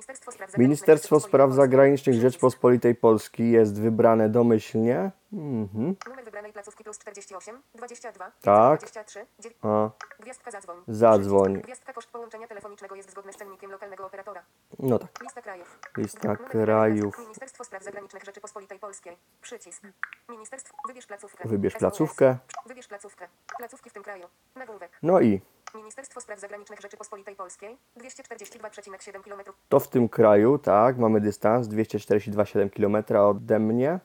Ministerstwo 0.00 0.32
Spraw 0.32 0.50
Zagranicznych 0.50 0.68
Ministerstwo 0.68 1.20
Spraw. 1.20 1.52
Zagranicznych. 1.52 2.20
Rzeczpospolitej 2.20 2.94
Polskiej 2.94 3.50
jest 3.50 3.80
wybrane 3.80 4.28
domyślnie. 4.28 5.10
Mhm. 5.32 5.96
Numer 6.08 6.24
wybranej 6.24 6.52
placówki 6.52 6.84
plus 6.84 6.98
48, 6.98 7.62
22, 7.74 8.32
Tak. 8.42 8.80
23, 8.80 9.26
9, 9.38 9.58
A, 9.62 9.90
Gwiazdka 10.20 10.50
zadzwoń. 10.50 10.76
Zadzwoń. 10.88 11.60
Gwiazdka 11.62 11.92
koszt 11.92 12.10
połączenia 12.10 12.48
telefonicznego 12.48 12.94
jest 12.94 13.10
zgodny 13.10 13.32
z 13.32 13.36
cennikiem 13.36 13.70
lokalnego 13.70 14.06
operatora. 14.06 14.42
no 14.78 14.98
tak. 14.98 15.22
Lista 15.22 15.42
krajów. 15.42 15.78
Lista 15.96 16.36
krajów. 16.36 17.18
Ministerstwo 17.18 17.64
Spraw 17.64 17.82
Zagranicznych 17.84 18.24
Rzeczypospolitej 18.24 18.78
Polskiej. 18.78 19.16
Przycisk. 19.42 19.82
Ministerstwo. 20.28 20.76
Wybierz 20.88 21.06
placówkę. 21.06 21.48
Wybierz 21.48 21.74
placówkę. 21.74 22.36
Wybierz 22.66 22.88
placówkę. 22.88 23.28
Placówki 23.58 23.90
w 23.90 23.92
tym 23.92 24.02
kraju. 24.02 24.26
Nagłówek. 24.56 24.98
No 25.02 25.20
i 25.20 25.40
Ministerstwo 25.74 26.20
Spraw 26.20 26.40
Zagranicznych 26.40 26.80
Rzeczypospolitej 26.80 27.36
Polskiej. 27.36 27.76
242,7 27.96 29.22
km. 29.22 29.40
to 29.68 29.80
w 29.80 29.88
tym 29.88 30.08
kraju, 30.08 30.58
tak, 30.58 30.98
mamy 30.98 31.20
dystans 31.20 31.68
242,7 31.68 32.70
km 32.70 33.16
ode 33.26 33.58
mnie. 33.58 34.00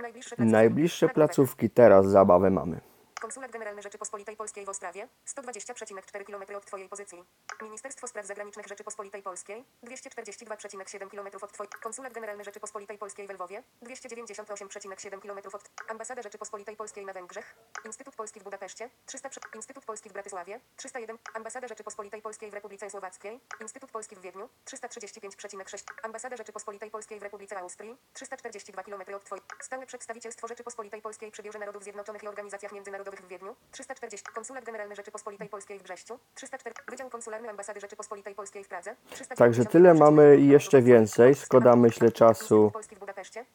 Najbliższe 0.00 0.36
placówki. 0.36 0.52
Najbliższe 0.52 1.08
placówki 1.08 1.70
teraz 1.70 2.06
zabawę 2.06 2.50
mamy. 2.50 2.80
Konsulat 3.20 3.50
Generalny 3.50 3.82
Rzeczypospolitej 3.82 4.36
Polskiej 4.36 4.64
w 4.64 4.68
Ostrawie, 4.68 5.08
120,4 5.26 6.24
km 6.24 6.56
od 6.56 6.66
Twojej 6.66 6.88
pozycji. 6.88 7.24
Ministerstwo 7.62 8.08
Spraw 8.08 8.26
Zagranicznych 8.26 8.66
Rzeczypospolitej 8.66 9.22
Polskiej, 9.22 9.64
242,7 9.84 11.10
km 11.10 11.28
od 11.42 11.52
Twojej. 11.52 11.70
Konsulat 11.82 12.12
Generalny 12.12 12.44
Rzeczypospolitej 12.44 12.98
Polskiej 12.98 13.26
w 13.26 13.30
Lwowie, 13.30 13.62
298,7 13.82 15.20
km 15.20 15.38
od. 15.52 15.70
Ambasada 15.88 16.22
Rzeczypospolitej 16.22 16.76
Polskiej 16.76 17.06
na 17.06 17.12
Węgrzech, 17.12 17.54
Instytut 17.84 18.16
Polski 18.16 18.40
w 18.40 18.42
Budapeszcie, 18.42 18.90
300 19.06 19.28
prze... 19.28 19.40
Instytut 19.54 19.84
Polski 19.84 20.08
w 20.08 20.12
Bratysławie, 20.12 20.60
301. 20.76 21.18
Ambasada 21.34 21.68
Rzeczypospolitej 21.68 22.22
Polskiej 22.22 22.50
w 22.50 22.54
Republice 22.54 22.90
Słowackiej, 22.90 23.40
Instytut 23.60 23.90
Polski 23.90 24.16
w 24.16 24.20
Wiedniu, 24.20 24.48
335,6. 24.66 25.84
Ambasada 26.02 26.36
Rzeczypospolitej 26.36 26.90
Polskiej 26.90 27.20
w 27.20 27.22
Republice 27.22 27.58
Austrii, 27.58 27.96
342 28.12 28.82
km 28.82 29.02
od 29.14 29.24
Twojej. 29.24 29.44
Stałe 29.60 29.86
Przedstawicielstwo 29.86 30.48
Rzeczypospolitej 30.48 31.02
Polskiej 31.02 31.30
przy 31.30 31.42
Biurze 31.42 31.58
Narodów 31.58 31.82
Zjednoczonych 31.82 32.22
i 32.22 32.28
Organizacjach 32.28 32.72
Międzynarodowych 32.72 33.03
w 33.10 33.28
Wiedniu, 33.28 33.54
340. 33.70 34.26
Konsulat 34.34 34.64
Generalny 34.64 34.94
Rzeczypospolitej 34.96 35.48
Polskiej 35.48 35.78
w 35.78 35.82
Brześciu, 35.82 36.18
304. 36.34 36.74
Wydział 36.88 37.10
Konsularny 37.10 37.50
Ambasady 37.50 37.80
Rzeczypospolitej 37.80 38.34
Polskiej 38.34 38.64
w 38.64 38.68
Pradze, 38.68 38.96
390 39.10 39.38
Także 39.38 39.64
tyle 39.64 39.94
mamy 39.94 40.36
i 40.36 40.48
jeszcze 40.48 40.82
więcej. 40.82 41.34
Szkoda, 41.34 41.76
myślę, 41.76 42.12
czasu 42.12 42.72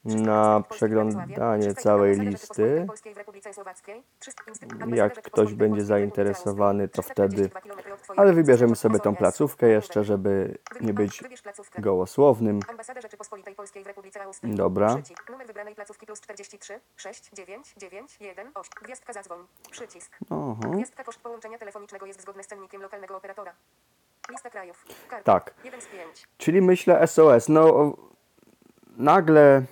na 0.03 0.59
300 0.59 0.63
Polski 0.63 0.73
w 0.73 0.75
przeglądanie 0.75 1.63
Wrocławiu, 1.63 1.75
301 1.75 1.75
całej 1.75 2.19
listy. 2.19 2.47
Rzeczypospolitej 2.47 2.87
Polskiej 2.87 3.13
w 3.13 3.17
Republice 3.17 3.53
Słowackiej, 3.53 4.03
300 4.19 4.43
Instytut- 4.43 4.83
Ambasada 4.83 4.95
Jak 4.95 5.21
ktoś 5.21 5.53
będzie 5.53 5.81
zainteresowany, 5.85 6.87
to 6.87 7.01
wtedy. 7.01 7.23
Austrii, 7.23 7.49
342 7.49 7.61
km 7.61 7.93
od 7.93 8.01
Twojej 8.01 8.19
Ale 8.19 8.33
wybierzemy 8.33 8.75
sobie 8.75 8.99
tą 8.99 9.15
placówkę 9.15 9.67
jeszcze, 9.69 10.03
żeby 10.03 10.57
nie 10.81 10.93
być 10.93 11.23
gołosłownym. 11.79 12.59
Ambasada 12.67 13.01
Rzeczypospolitej 13.01 13.55
Polskiej 13.55 13.83
w 13.83 13.87
Republice 13.87 14.23
Austrii. 14.23 14.55
Dobra. 14.55 14.97
Numer 15.29 15.47
wybranej 15.47 15.75
placówki 15.75 16.05
plus 16.05 16.21
43 16.21 16.79
6 16.95 17.29
9 17.33 17.73
9 17.77 18.17
1 18.19 18.51
8. 18.55 18.71
Gwiazdka 18.83 19.13
zadzwoń. 19.13 19.38
Przycisk. 19.71 20.17
Aha. 20.29 20.69
Gwiazdka 20.69 21.03
koszt 21.03 21.19
połączenia 21.19 21.57
telefonicznego 21.57 22.05
jest 22.05 22.21
zgodny 22.21 22.43
z 22.43 22.47
cennikiem 22.47 22.81
lokalnego 22.81 23.17
operatora. 23.17 23.53
Lista 24.31 24.49
krajów. 24.49 24.85
Karta. 25.09 25.33
Tak. 25.39 25.53
1 25.63 25.81
z 25.81 25.85
5. 25.85 26.27
Czyli 26.37 26.61
myślę 26.61 27.07
SOS. 27.07 27.49
No, 27.49 27.61
o- 27.75 27.97
nagle, 28.97 29.63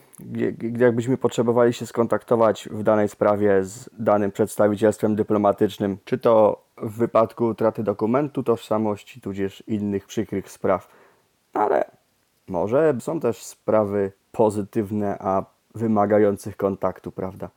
jakbyśmy 0.77 1.17
potrzebowali 1.17 1.73
się 1.73 1.85
skontaktować 1.85 2.69
w 2.71 2.83
danej 2.83 3.09
sprawie 3.09 3.63
z 3.63 3.89
danym 3.93 4.31
przedstawicielstwem 4.31 5.15
dyplomatycznym, 5.15 5.97
czy 6.05 6.17
to 6.17 6.63
w 6.77 6.97
wypadku 6.97 7.45
utraty 7.45 7.83
dokumentu 7.83 8.43
tożsamości, 8.43 9.21
tudzież 9.21 9.63
innych 9.67 10.05
przykrych 10.05 10.51
spraw, 10.51 10.87
ale 11.53 11.91
może 12.47 12.95
są 12.99 13.19
też 13.19 13.43
sprawy 13.43 14.11
pozytywne, 14.31 15.17
a 15.19 15.43
wymagających 15.75 16.57
kontaktu, 16.57 17.11
prawda? 17.11 17.49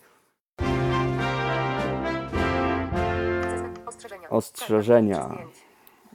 Ostrzeżenia. 4.30 5.38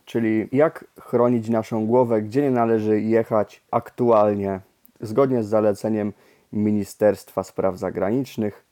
Czyli 0.06 0.50
jak 0.52 0.86
chronić 1.00 1.50
naszą 1.50 1.86
głowę, 1.86 2.22
gdzie 2.22 2.42
nie 2.42 2.52
należy 2.52 3.02
jechać 3.02 3.64
aktualnie, 3.72 4.60
zgodnie 5.00 5.44
z 5.44 5.48
zaleceniem 5.48 6.14
Ministerstwa 6.54 7.44
Spraw 7.44 7.78
Zagranicznych. 7.78 8.66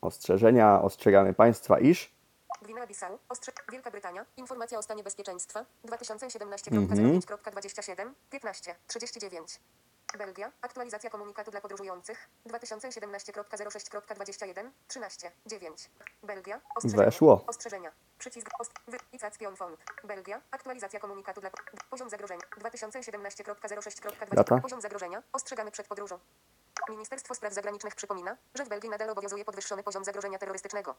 Ostrzeżenia, 0.00 0.82
ostrzegamy 0.82 1.34
Państwa, 1.34 1.78
iż 1.78 2.18
Gwinea-Bissau, 2.62 3.18
Ostrze... 3.28 3.52
Wielka 3.72 3.90
Brytania, 3.90 4.26
informacja 4.36 4.78
o 4.78 4.82
stanie 4.82 5.02
bezpieczeństwa, 5.02 5.64
2017.05.27, 5.84 8.10
15, 8.30 8.74
39. 8.86 9.60
Belgia, 10.16 10.52
aktualizacja 10.62 11.10
komunikatu 11.10 11.50
dla 11.50 11.60
podróżujących, 11.60 12.28
2017.06.21, 12.46 14.70
13, 14.88 15.32
9. 15.46 15.90
Belgia, 16.22 16.60
ostrzeżenia. 16.74 17.04
Weszło. 17.04 17.44
Ostrzeżenia. 17.46 17.92
Przycisk 18.18 18.48
ost... 18.58 18.72
Wy... 18.86 18.98
Font. 19.56 19.80
Belgia, 20.04 20.40
aktualizacja 20.50 21.00
komunikatu 21.00 21.40
dla... 21.40 21.50
Poziom 21.90 22.10
zagrożenia, 22.10 22.42
2017.06.20. 22.60 24.34
Data? 24.34 24.60
Poziom 24.60 24.80
zagrożenia, 24.80 25.22
ostrzegamy 25.32 25.70
przed 25.70 25.88
podróżą. 25.88 26.18
Ministerstwo 26.88 27.34
Spraw 27.34 27.52
Zagranicznych 27.52 27.94
przypomina, 27.94 28.36
że 28.54 28.64
w 28.64 28.68
Belgii 28.68 28.90
nadal 28.90 29.10
obowiązuje 29.10 29.44
podwyższony 29.44 29.82
poziom 29.82 30.04
zagrożenia 30.04 30.38
terrorystycznego. 30.38 30.94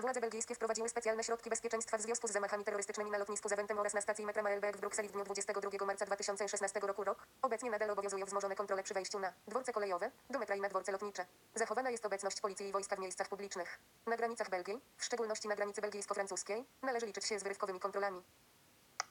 Władze 0.00 0.20
belgijskie 0.20 0.54
wprowadziły 0.54 0.88
specjalne 0.88 1.24
środki 1.24 1.50
bezpieczeństwa 1.50 1.98
w 1.98 2.00
związku 2.00 2.28
z 2.28 2.32
zamachami 2.32 2.64
terrorystycznymi 2.64 3.10
na 3.10 3.18
lotnisku 3.18 3.48
Zaventem 3.48 3.78
oraz 3.78 3.94
na 3.94 4.00
stacji 4.00 4.26
metra 4.26 4.42
Maelbeek 4.42 4.76
w 4.76 4.80
Brukseli 4.80 5.08
w 5.08 5.12
dniu 5.12 5.24
22 5.24 5.86
marca 5.86 6.06
2016 6.06 6.80
roku 6.80 7.04
rok. 7.04 7.26
Obecnie 7.42 7.70
nadal 7.70 7.90
obowiązują 7.90 8.26
wzmożone 8.26 8.56
kontrole 8.56 8.82
przy 8.82 8.94
wejściu 8.94 9.18
na 9.18 9.32
dworce 9.48 9.72
kolejowe, 9.72 10.10
do 10.30 10.38
metra 10.38 10.56
i 10.56 10.60
na 10.60 10.68
dworce 10.68 10.92
lotnicze. 10.92 11.26
Zachowana 11.54 11.90
jest 11.90 12.06
obecność 12.06 12.40
policji 12.40 12.68
i 12.68 12.72
wojska 12.72 12.96
w 12.96 12.98
miejscach 12.98 13.28
publicznych. 13.28 13.78
Na 14.06 14.16
granicach 14.16 14.50
Belgii, 14.50 14.80
w 14.96 15.04
szczególności 15.04 15.48
na 15.48 15.56
granicy 15.56 15.80
belgijsko-francuskiej, 15.80 16.64
należy 16.82 17.06
liczyć 17.06 17.24
się 17.24 17.38
z 17.38 17.42
wyrywkowymi 17.42 17.80
kontrolami. 17.80 18.22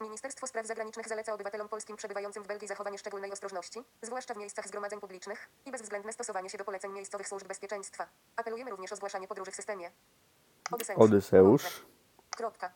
Ministerstwo 0.01 0.47
Spraw 0.47 0.65
Zagranicznych 0.65 1.07
zaleca 1.07 1.33
obywatelom 1.33 1.69
polskim 1.69 1.97
przebywającym 1.97 2.43
w 2.43 2.47
Belgii 2.47 2.67
zachowanie 2.67 2.97
szczególnej 2.97 3.31
ostrożności, 3.31 3.83
zwłaszcza 4.01 4.33
w 4.33 4.37
miejscach 4.37 4.67
zgromadzeń 4.67 4.99
publicznych 4.99 5.49
i 5.65 5.71
bezwzględne 5.71 6.13
stosowanie 6.13 6.49
się 6.49 6.57
do 6.57 6.65
poleceń 6.65 6.91
miejscowych 6.91 7.27
służb 7.27 7.47
bezpieczeństwa. 7.47 8.07
Apelujemy 8.35 8.71
również 8.71 8.91
o 8.91 8.95
zgłaszanie 8.95 9.27
podróży 9.27 9.51
w 9.51 9.55
systemie. 9.55 9.91
Odyseusz. 10.71 10.99
Odyseusz. 11.01 11.85
Kropka. 12.37 12.71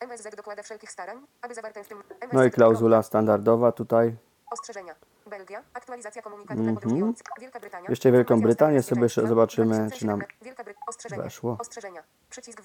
MSZ 0.00 0.36
dokłada 0.36 0.62
wszelkich 0.62 0.90
starań, 0.90 1.26
aby 1.42 1.54
zawarte 1.54 1.84
w 1.84 1.88
tym 1.88 1.98
MSZ 1.98 2.32
No 2.32 2.44
i 2.44 2.50
klauzula 2.50 3.02
standardowa 3.02 3.72
tutaj. 3.72 4.16
Ostrzeżenia. 4.50 4.94
Belgia. 5.26 5.62
Aktualizacja 5.74 6.22
komunikatu 6.22 6.62
dla 6.62 6.72
podróżujących. 6.72 7.26
Wielka 7.40 7.60
Brytania. 7.60 7.86
Jeszcze 7.90 8.12
Wielką 8.12 8.40
Brytanię 8.40 8.82
sobie 8.82 9.02
jeszcze 9.02 9.26
zobaczymy, 9.26 9.90
czy 9.90 10.06
nam 10.06 10.18
2007. 10.18 10.42
Wielka 10.42 10.64
Bry... 10.64 10.74
Ostrzeżenia. 10.86 11.22
weszło. 11.22 11.56
Ostrzeżenia. 11.60 12.02
Przycisk 12.30 12.62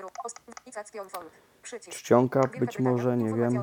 czcionka 1.89 2.41
być 2.59 2.79
może, 2.79 3.17
nie 3.17 3.33
wiem. 3.33 3.61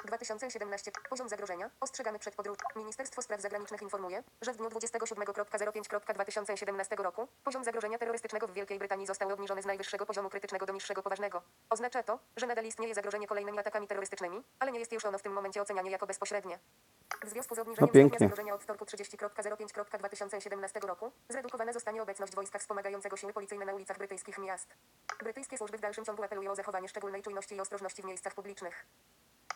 O 0.00 0.02
stanie 0.02 0.06
bezpieczeństwa. 0.06 0.06
2017. 0.06 0.90
Poziom 1.10 1.28
zagrożenia. 1.28 1.70
Ostrzegamy 1.80 2.18
przed 2.18 2.34
podróż. 2.34 2.58
Ministerstwo 2.76 3.22
Spraw 3.22 3.40
Zagranicznych 3.40 3.82
informuje, 3.82 4.22
że 4.42 4.52
w 4.52 4.56
dniu 4.56 4.68
27.05.2017 4.68 7.02
roku 7.02 7.28
poziom 7.44 7.64
zagrożenia 7.64 7.98
terrorystycznego 7.98 8.46
w 8.46 8.52
Wielkiej 8.52 8.78
Brytanii 8.78 9.06
został 9.06 9.32
obniżony 9.32 9.62
z 9.62 9.66
najwyższego 9.66 10.06
poziomu 10.06 10.30
krytycznego 10.30 10.66
do 10.66 10.72
niższego 10.72 11.02
poważnego. 11.02 11.42
Oznacza 11.70 12.02
to, 12.02 12.18
że 12.36 12.46
nadal 12.46 12.64
istnieje 12.64 12.94
zagrożenie 12.94 13.26
kolejnymi 13.26 13.58
atakami 13.58 13.86
terrorystycznymi, 13.86 14.42
ale 14.58 14.72
nie 14.72 14.78
jest 14.78 14.92
już 14.92 15.04
ono 15.04 15.18
w 15.18 15.22
tym 15.22 15.32
momencie 15.32 15.62
ocenianie 15.62 15.90
jako 15.90 16.06
bezpośrednie. 16.06 16.58
W 17.24 17.28
związku 17.28 17.54
z 17.54 17.58
obniżeniem 17.58 17.88
No 17.88 17.92
pięknie. 17.92 18.18
zagrożenia 18.18 18.54
od 18.54 18.62
wtorku 18.62 18.84
30.05.2017 18.84 20.86
roku 20.86 21.12
zredukowana 21.28 21.72
zostanie 21.72 22.02
obecność 22.02 22.34
wojska 22.34 22.58
wspomagającego 22.58 23.16
siły 23.16 23.32
policyjne 23.32 23.64
na 23.64 23.74
ulicach 23.74 23.98
brytyjskich 23.98 24.38
miast. 24.38 24.74
Brytyjskie 25.18 25.58
służby 25.58 25.78
w 25.78 25.80
dalszym 25.80 26.04
ciągu 26.04 26.22
apelują 26.22 26.50
o 26.50 26.54
zachowanie 26.54 26.88
szczególnej 26.88 27.22
czujności 27.22 27.54
i 27.54 27.60
ostrożności 27.60 28.02
w 28.02 28.04
miejscach 28.04 28.34
publicznych. 28.34 28.86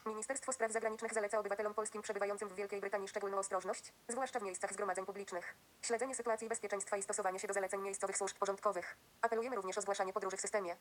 Ministerstwo 0.06 0.52
Spraw 0.52 0.72
Zagranicznych 0.72 1.14
zaleca 1.14 1.38
obywatelom 1.38 1.74
polskim 1.74 2.02
przebywającym 2.02 2.48
w 2.48 2.54
Wielkiej 2.54 2.80
Brytanii 2.80 3.08
szczególną 3.08 3.38
ostrożność, 3.38 3.92
zwłaszcza 4.08 4.40
w 4.40 4.42
miejscach 4.42 4.72
zgromadzeń 4.72 5.06
publicznych. 5.06 5.54
Śledzenie 5.82 6.14
sytuacji 6.14 6.48
bezpieczeństwa 6.48 6.96
i 6.96 7.02
stosowanie 7.02 7.38
się 7.38 7.48
do 7.48 7.54
zaleceń 7.54 7.80
miejscowych 7.80 8.16
służb 8.16 8.36
porządkowych. 8.38 8.96
Apelujemy 9.22 9.56
również 9.56 9.78
o 9.78 9.80
zgłaszanie 9.80 10.12
podróży 10.12 10.36
w 10.36 10.40
systemie. 10.40 10.76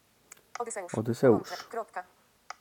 Odyseusz. 0.59 0.95
Odyseusz. 0.95 1.49
Kropka. 1.69 2.03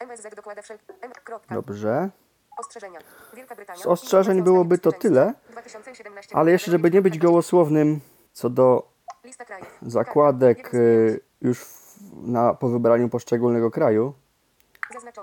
MSZ 0.01 0.35
dokłada 0.35 0.63
wszel... 0.63 0.79
M. 1.01 1.13
Kropka. 1.25 1.55
Dobrze. 1.55 2.11
Ostrzeżenia. 2.59 2.99
Wielka 3.35 3.55
Brytania. 3.55 3.83
Z 3.83 3.87
ostrzeżeń 3.87 4.43
byłoby 4.43 4.79
to 4.79 4.93
tyle, 4.93 5.25
bezpieczeństwa. 5.27 5.53
2017 5.53 6.37
Ale 6.37 6.51
jeszcze, 6.51 6.71
żeby 6.71 6.91
nie 6.91 7.03
być 7.03 7.19
gołosłownym 7.19 8.01
co 8.33 8.51
do 8.51 8.93
zakładek. 9.83 10.59
Jeden 10.59 10.73
z 10.73 10.75
y, 10.75 11.21
już 11.41 11.67
na, 12.13 12.55
po 12.55 12.69
wybraniu 12.69 13.09
poszczególnego 13.09 13.71
kraju. 13.71 14.15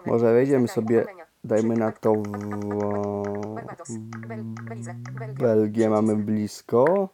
Może 0.05 0.34
wejdziemy 0.34 0.67
sobie, 0.67 1.05
dajmy 1.43 1.76
na 1.78 1.91
to 1.91 2.13
w. 2.13 2.24
Belgię 5.34 5.89
mamy 5.89 6.15
blisko. 6.15 7.09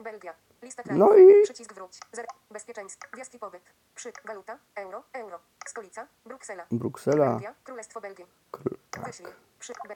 Belgia. 0.00 0.34
Lista 0.62 0.82
krajów. 0.82 1.00
No 1.00 1.16
i 1.16 1.42
Przycisk 1.44 1.74
wróć. 1.74 2.00
Zer... 2.12 2.26
Bezpieczeństwo. 2.50 3.08
Wjazd 3.16 3.34
i 3.34 3.38
pobyt. 3.38 3.62
Przy. 3.94 4.12
Waluta. 4.26 4.58
Euro. 4.76 5.02
Euro. 5.12 5.38
Stolica. 5.66 6.06
Bruksela. 6.26 6.66
Bruksela. 6.70 7.30
Belgia. 7.32 7.54
Królestwo 7.64 8.00
Belgii. 8.00 8.26
Kr- 8.52 8.76
tak. 8.90 9.06
Wyślij. 9.06 9.32
Przy. 9.64 9.72
Be... 9.88 9.94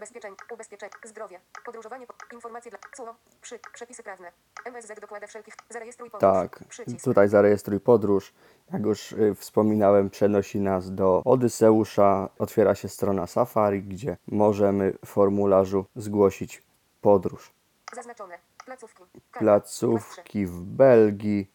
Bezpieczeń. 0.00 0.34
Ubezpieczeń. 0.50 0.90
Zdrowie. 1.04 1.40
Podróżowanie. 1.64 2.06
Po... 2.06 2.14
Informacje 2.32 2.70
dla. 2.70 2.80
CUO. 2.96 3.14
Przy. 3.40 3.58
Przepisy 3.72 4.02
prawne. 4.02 4.32
MSZ 4.64 5.00
dokłada 5.00 5.26
wszelkich. 5.26 5.54
Zarejestruj 5.70 6.10
podróż. 6.10 6.32
Tak, 6.32 6.64
Przycisk. 6.68 7.04
tutaj 7.04 7.28
zarejestruj 7.28 7.80
podróż. 7.80 8.34
Jak 8.72 8.82
już 8.82 9.12
y, 9.12 9.34
wspominałem, 9.34 10.10
przenosi 10.10 10.60
nas 10.60 10.94
do 10.94 11.22
Odyseusza. 11.24 12.28
Otwiera 12.38 12.74
się 12.74 12.88
strona 12.88 13.26
Safari, 13.26 13.82
gdzie 13.82 14.16
możemy 14.26 14.92
w 15.04 15.08
formularzu 15.08 15.84
zgłosić 15.96 16.62
podróż. 17.00 17.52
Zaznaczone. 17.94 18.38
Placówki. 18.64 19.02
Trzy. 19.12 19.38
Placówki 19.38 20.46
w 20.46 20.60
Belgii, 20.60 21.50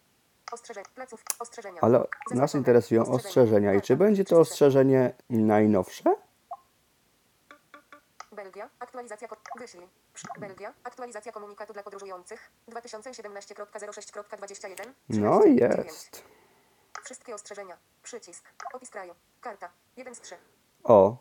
Ostrzeżenia. 0.51 0.85
Placówki. 0.95 1.35
Ostrzeżenia. 1.39 1.81
ale 1.81 2.07
nas 2.31 2.55
interesują 2.55 3.05
ostrzeżenia. 3.05 3.73
I 3.73 3.81
czy 3.81 3.95
będzie 3.95 4.25
to 4.25 4.39
ostrzeżenie 4.39 5.13
najnowsze? 5.29 6.15
Belgia, 8.31 8.69
aktualizacja 8.79 9.27
wyślij. 9.57 9.87
Belgia, 10.39 10.73
aktualizacja 10.83 11.31
komunikatu 11.31 11.73
dla 11.73 11.83
podróżujących 11.83 12.51
2017.06.21. 12.69 14.87
No 15.09 15.39
13, 15.39 15.65
jest. 15.65 16.23
Wszystkie 17.03 17.35
ostrzeżenia. 17.35 17.77
Przycisk. 18.03 18.45
Opis 18.73 18.89
kraju. 18.89 19.15
Karta. 19.41 19.69
1 19.97 20.15
z 20.15 20.21
3. 20.21 20.35
O, 20.83 21.17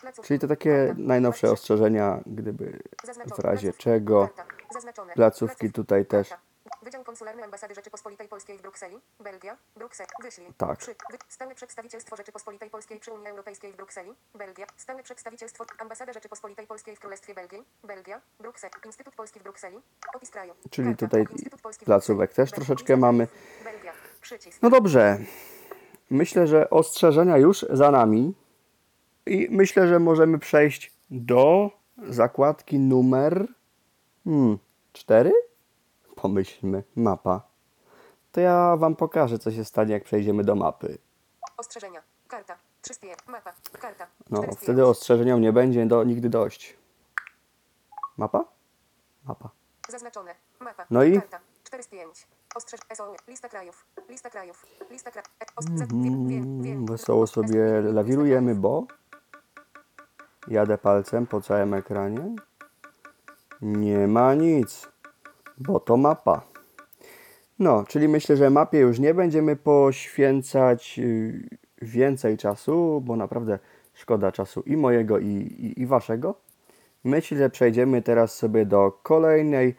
Placówki. 0.00 0.28
czyli 0.28 0.40
to 0.40 0.48
takie 0.48 0.94
najnowsze 0.98 1.50
ostrzeżenia, 1.50 2.20
gdyby 2.26 2.82
w 3.36 3.38
razie 3.38 3.72
czego. 3.72 4.28
Placówki 5.14 5.72
tutaj 5.72 6.06
też. 6.06 6.30
Wydział 6.84 7.04
Konsularny 7.04 7.44
Ambasady 7.44 7.74
Rzeczypospolitej 7.74 8.28
Polskiej 8.28 8.58
w 8.58 8.62
Brukseli, 8.62 8.96
Belgia, 9.20 9.56
Bruksel, 9.76 10.06
wyślij. 10.22 10.46
Tak. 10.56 10.78
Przy, 10.78 10.90
wy, 11.10 11.18
stałe 11.28 11.54
Przedstawicielstwo 11.54 12.16
Rzeczypospolitej 12.16 12.70
Polskiej 12.70 13.00
przy 13.00 13.12
Unii 13.12 13.26
Europejskiej 13.26 13.72
w 13.72 13.76
Brukseli, 13.76 14.10
Belgia, 14.34 14.66
Stałe 14.76 15.02
Przedstawicielstwo 15.02 15.64
Ambasada 15.78 16.12
Rzeczypospolitej 16.12 16.66
Polskiej 16.66 16.96
w 16.96 17.00
Królestwie 17.00 17.34
Belgii, 17.34 17.62
Belgia, 17.84 18.20
Bruksel, 18.40 18.70
Instytut 18.86 19.14
Polski 19.14 19.40
w 19.40 19.42
Brukseli, 19.42 19.76
opis 20.16 20.30
kraju. 20.30 20.54
Czyli 20.70 20.96
tutaj 20.96 21.26
placówek 21.84 22.32
też 22.32 22.50
troszeczkę 22.50 22.96
mamy. 22.96 23.28
Belgia, 23.64 23.92
przycisk. 24.20 24.62
No 24.62 24.70
dobrze. 24.70 25.18
Myślę, 26.10 26.46
że 26.46 26.70
ostrzeżenia 26.70 27.38
już 27.38 27.66
za 27.70 27.90
nami. 27.90 28.34
I 29.26 29.48
myślę, 29.50 29.88
że 29.88 29.98
możemy 29.98 30.38
przejść 30.38 30.92
do 31.10 31.70
zakładki 32.08 32.78
numer 32.78 33.46
hmm, 34.24 34.58
4. 34.92 35.32
Pomyślmy, 36.24 36.82
mapa. 36.96 37.40
To 38.32 38.40
ja 38.40 38.76
Wam 38.76 38.96
pokażę, 38.96 39.38
co 39.38 39.50
się 39.52 39.64
stanie, 39.64 39.92
jak 39.92 40.04
przejdziemy 40.04 40.44
do 40.44 40.54
mapy. 40.54 40.98
Ostrzeżenia. 41.56 42.02
Karta. 42.28 42.56
3 42.82 42.94
z 42.94 42.98
5. 42.98 43.18
Mapa. 43.26 43.52
Karta. 43.80 44.06
No, 44.30 44.38
4 44.38 44.52
z 44.52 44.56
wtedy 44.56 44.76
5. 44.82 44.88
ostrzeżeniom 44.88 45.40
nie 45.40 45.52
będzie 45.52 45.86
do, 45.86 46.04
nigdy 46.04 46.28
dość. 46.28 46.76
Mapa? 48.16 48.44
Mapa. 49.24 49.48
Zaznaczone. 49.88 50.34
Mapa. 50.60 50.86
No 50.90 51.02
i? 51.02 51.20
Karta. 51.20 51.40
4 51.64 51.82
z 51.82 51.88
5. 51.88 52.26
Ostrzeż 52.54 52.80
SOU. 52.94 53.16
Lista 53.28 53.48
krajów. 53.48 53.86
Lista 54.08 54.30
krajów. 54.30 54.66
Lista 54.90 55.10
krajów. 55.10 55.30
Mm, 55.92 56.86
Wesoło 56.86 57.26
sobie 57.26 57.80
lawirujemy, 57.80 58.54
bo 58.54 58.86
jadę 60.48 60.78
palcem 60.78 61.26
po 61.26 61.40
całym 61.40 61.74
ekranie. 61.74 62.36
Nie 63.62 64.06
ma 64.08 64.34
nic, 64.34 64.93
bo 65.58 65.80
to 65.80 65.96
mapa. 65.96 66.42
No, 67.58 67.84
czyli 67.88 68.08
myślę, 68.08 68.36
że 68.36 68.50
mapie 68.50 68.78
już 68.78 68.98
nie 68.98 69.14
będziemy 69.14 69.56
poświęcać 69.56 70.98
y, 70.98 71.48
więcej 71.82 72.36
czasu, 72.36 73.02
bo 73.04 73.16
naprawdę 73.16 73.58
szkoda 73.94 74.32
czasu 74.32 74.62
i 74.66 74.76
mojego, 74.76 75.18
i, 75.18 75.26
i, 75.26 75.80
i 75.80 75.86
waszego. 75.86 76.34
Myślę, 77.04 77.38
że 77.38 77.50
przejdziemy 77.50 78.02
teraz 78.02 78.36
sobie 78.36 78.66
do 78.66 78.92
kolejnej, 79.02 79.74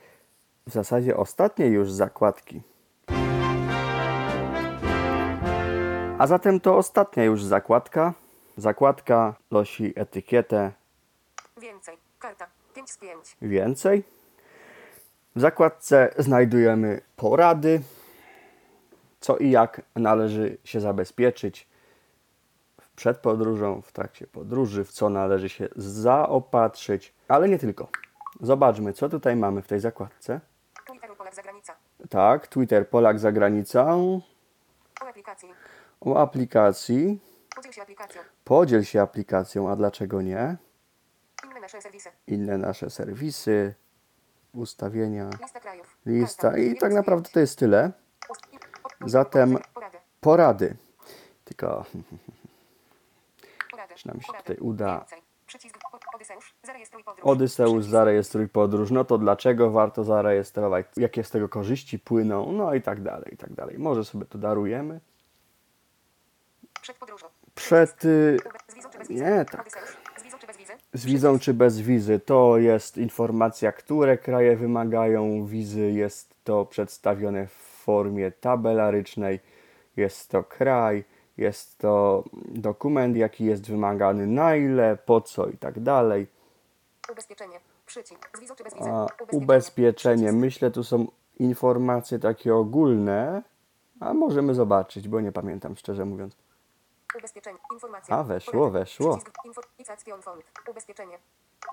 w 0.67 0.71
zasadzie 0.71 1.17
ostatniej 1.17 1.71
już 1.71 1.91
zakładki. 1.91 2.61
A 6.17 6.28
zatem 6.28 6.59
to 6.59 6.78
ostatnia 6.78 7.23
już 7.23 7.43
zakładka. 7.43 8.13
Zakładka 8.57 9.36
nosi 9.51 9.93
etykietę 9.95 10.71
Więcej. 11.61 11.97
Karta. 12.19 12.47
5 12.76 12.91
z 12.91 12.97
5. 12.97 13.38
więcej. 13.41 14.03
W 15.36 15.39
zakładce 15.39 16.13
znajdujemy 16.17 17.01
porady, 17.15 17.81
co 19.19 19.38
i 19.38 19.51
jak 19.51 19.81
należy 19.95 20.57
się 20.63 20.79
zabezpieczyć 20.79 21.67
przed 22.95 23.17
podróżą, 23.17 23.81
w 23.81 23.91
trakcie 23.91 24.27
podróży, 24.27 24.83
w 24.83 24.91
co 24.91 25.09
należy 25.09 25.49
się 25.49 25.67
zaopatrzyć, 25.75 27.13
ale 27.27 27.49
nie 27.49 27.59
tylko. 27.59 27.88
Zobaczmy, 28.41 28.93
co 28.93 29.09
tutaj 29.09 29.36
mamy 29.36 29.61
w 29.61 29.67
tej 29.67 29.79
zakładce. 29.79 30.41
Twitter 30.86 31.15
Polak 31.17 31.36
zagranica. 31.36 31.75
Tak, 32.09 32.47
Twitter 32.47 32.89
Polak 32.89 33.19
za 33.19 33.31
granicą. 33.31 34.21
O 35.01 35.07
aplikacji. 35.07 35.49
O 36.01 36.21
aplikacji. 36.21 37.19
Podziel 37.55 37.71
się 37.71 37.81
aplikacją. 37.81 38.21
Podziel 38.43 38.83
się 38.83 39.01
aplikacją, 39.01 39.69
a 39.69 39.75
dlaczego 39.75 40.21
nie? 40.21 40.57
Inne 41.45 41.59
nasze 41.59 41.81
serwisy. 41.81 42.09
Inne 42.27 42.57
nasze 42.57 42.89
serwisy, 42.89 43.75
ustawienia, 44.56 45.30
Lista 46.06 46.58
i 46.58 46.78
tak 46.78 46.93
naprawdę 46.93 47.30
to 47.30 47.39
jest 47.39 47.60
tyle. 47.60 47.91
Zatem- 49.06 49.58
Porady. 50.22 50.76
Tylko. 51.45 51.86
Czy 53.95 54.08
nam 54.08 54.22
się 54.22 54.34
tutaj 54.34 54.58
uda? 54.58 55.06
Odyseusz. 57.24 57.86
Zarejestruj 57.86 58.49
podróż. 58.49 58.91
No 58.91 59.06
to 59.06 59.18
dlaczego 59.18 59.72
warto 59.72 60.03
zarejestrować? 60.03 60.86
Jakie 60.97 61.24
z 61.24 61.30
tego 61.30 61.49
korzyści 61.49 61.99
płyną? 61.99 62.51
No 62.51 62.74
i 62.74 62.82
tak 62.82 63.01
dalej, 63.01 63.34
i 63.34 63.38
tak 63.38 63.53
dalej. 63.53 63.80
Może 63.80 64.06
sobie 64.06 64.26
to 64.26 64.38
darujemy. 64.38 64.99
Przed 66.82 66.97
podróżą. 66.97 67.28
Przed 67.56 68.06
y? 68.06 68.38
Nie, 69.10 69.45
tak. 69.51 69.70
Z 70.95 71.05
wizą 71.05 71.39
czy 71.39 71.53
bez 71.53 71.79
wizy? 71.79 72.19
To 72.19 72.57
jest 72.57 72.97
informacja, 72.97 73.71
które 73.71 74.17
kraje 74.17 74.55
wymagają 74.55 75.45
wizy. 75.45 75.91
Jest 75.91 76.35
to 76.43 76.65
przedstawione 76.65 77.47
w 77.47 77.51
formie 77.83 78.31
tabelarycznej. 78.31 79.39
Jest 79.97 80.29
to 80.29 80.43
kraj, 80.43 81.03
jest 81.37 81.77
to 81.77 82.23
dokument, 82.47 83.17
jaki 83.17 83.45
jest 83.45 83.69
wymagany, 83.69 84.27
na 84.27 84.55
ile, 84.55 84.97
po 85.05 85.21
co 85.21 85.47
i 85.47 85.57
tak 85.57 85.79
dalej. 85.79 86.27
Ubezpieczenie. 87.11 87.59
Przycisk. 87.85 88.37
Z 88.37 88.39
wizą 88.39 88.55
czy 88.55 88.63
bez 88.63 88.73
wizy? 88.73 88.89
A 88.89 89.07
ubezpieczenie, 89.31 90.23
Przycisk. 90.23 90.41
myślę, 90.41 90.71
tu 90.71 90.83
są 90.83 91.07
informacje 91.39 92.19
takie 92.19 92.55
ogólne, 92.55 93.43
a 93.99 94.13
możemy 94.13 94.53
zobaczyć, 94.53 95.07
bo 95.07 95.21
nie 95.21 95.31
pamiętam 95.31 95.75
szczerze 95.75 96.05
mówiąc. 96.05 96.37
Ubezpieczenie. 97.18 97.59
Informacja. 97.72 98.16
A, 98.18 98.24
weszło, 98.24 98.70
weszło. 98.72 99.20
Ubezpieczenie. 100.70 101.20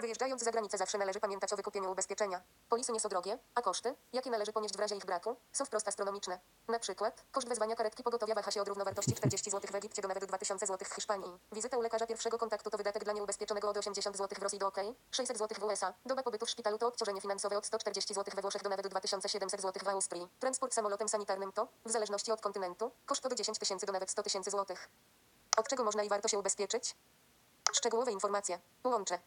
Wyjeżdżając 0.01 0.43
za 0.43 0.51
granicę 0.51 0.79
zawsze 0.79 0.99
należy 0.99 1.21
pamiętać 1.21 1.53
o 1.53 1.57
wykupieniu 1.57 1.93
ubezpieczenia. 1.93 2.43
Polisy 2.69 2.93
nie 2.93 3.01
są 3.01 3.09
drogie, 3.09 3.39
a 3.55 3.63
koszty, 3.63 3.95
jakie 4.13 4.31
należy 4.31 4.53
ponieść 4.53 4.77
w 4.77 4.81
razie 4.81 4.97
ich 4.97 5.07
braku, 5.07 5.37
są 5.53 5.65
wprost 5.65 5.89
astronomiczne. 5.89 6.39
Na 6.69 6.79
przykład, 6.79 7.25
koszt 7.33 7.49
wezwania 7.49 7.77
karetki 7.77 8.03
pogotowia 8.03 8.35
waha 8.35 8.51
się 8.51 8.63
od 8.63 8.69
równowartości 8.69 9.13
40 9.13 9.51
zł 9.51 9.71
w 9.73 9.75
Egipcie 9.75 10.03
do 10.03 10.09
nawet 10.09 10.25
2000 10.25 10.67
zł 10.67 10.89
w 10.91 10.95
Hiszpanii. 10.95 11.39
Wizyta 11.53 11.77
u 11.79 11.81
lekarza 11.81 12.07
pierwszego 12.07 12.39
kontaktu 12.39 12.71
to 12.71 12.77
wydatek 12.77 13.05
dla 13.05 13.13
nieubezpieczonego 13.13 13.69
od 13.69 13.77
80 13.77 14.17
zł 14.17 14.39
w 14.39 14.43
Rosji 14.43 14.59
do 14.59 14.67
OK, 14.67 14.77
600 15.11 15.39
zł 15.39 15.57
w 15.61 15.65
USA. 15.65 15.95
Doba 16.07 16.23
pobytu 16.23 16.47
w 16.47 16.51
szpitalu 16.51 16.79
to 16.79 16.89
obciążenie 16.89 17.21
finansowe 17.21 17.59
od 17.59 17.67
140 17.67 18.15
zł 18.15 18.35
we 18.37 18.43
Włoszech 18.43 18.63
do 18.63 18.69
nawet 18.71 18.87
2700 18.87 19.61
zł 19.63 19.83
w 19.85 19.89
Austrii. 19.89 20.29
Transport 20.39 20.75
samolotem 20.75 21.09
sanitarnym 21.09 21.53
to, 21.53 21.69
w 21.85 21.91
zależności 21.91 22.33
od 22.33 22.41
kontynentu, 22.41 22.91
koszt 23.07 23.27
od 23.27 23.35
10 23.35 23.59
tysięcy 23.59 23.87
do 23.87 23.93
nawet 23.93 24.11
100 24.11 24.23
tysięcy 24.23 24.51
złotych. 24.51 24.89
Od 25.57 25.69
czego 25.69 25.85
można 25.85 26.03
i 26.03 26.09
warto 26.09 26.29
się 26.29 26.39
ubezpieczyć? 26.39 26.97
Szczegółowe 27.73 28.13
informacje. 28.13 28.59
Łącze. 28.85 29.19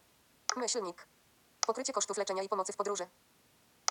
Myślnik. 0.56 1.08
Pokrycie 1.66 1.92
kosztów 1.92 2.16
leczenia 2.16 2.42
i 2.42 2.48
pomocy 2.48 2.72
w 2.72 2.76
podróży. 2.76 3.06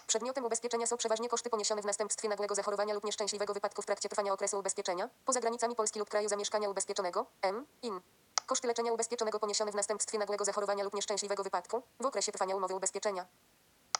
Przedmiotem 0.07 0.45
ubezpieczenia 0.45 0.87
są 0.87 0.97
przeważnie 0.97 1.29
koszty 1.29 1.49
poniesione 1.49 1.81
w 1.81 1.85
następstwie 1.85 2.29
nagłego 2.29 2.55
zachorowania 2.55 2.93
lub 2.93 3.03
nieszczęśliwego 3.03 3.53
wypadku 3.53 3.81
w 3.81 3.85
trakcie 3.85 4.09
trwania 4.09 4.33
okresu 4.33 4.59
ubezpieczenia, 4.59 5.09
poza 5.25 5.39
granicami 5.39 5.75
Polski 5.75 5.99
lub 5.99 6.09
kraju 6.09 6.29
zamieszkania 6.29 6.69
ubezpieczonego, 6.69 7.25
M, 7.41 7.65
IN. 7.81 8.01
Koszty 8.45 8.67
leczenia 8.67 8.93
ubezpieczonego 8.93 9.39
poniesione 9.39 9.71
w 9.71 9.75
następstwie 9.75 10.17
nagłego 10.17 10.45
zachorowania 10.45 10.83
lub 10.83 10.93
nieszczęśliwego 10.93 11.43
wypadku, 11.43 11.81
w 11.99 12.05
okresie 12.05 12.31
trwania 12.31 12.55
umowy 12.55 12.75
ubezpieczenia. 12.75 13.25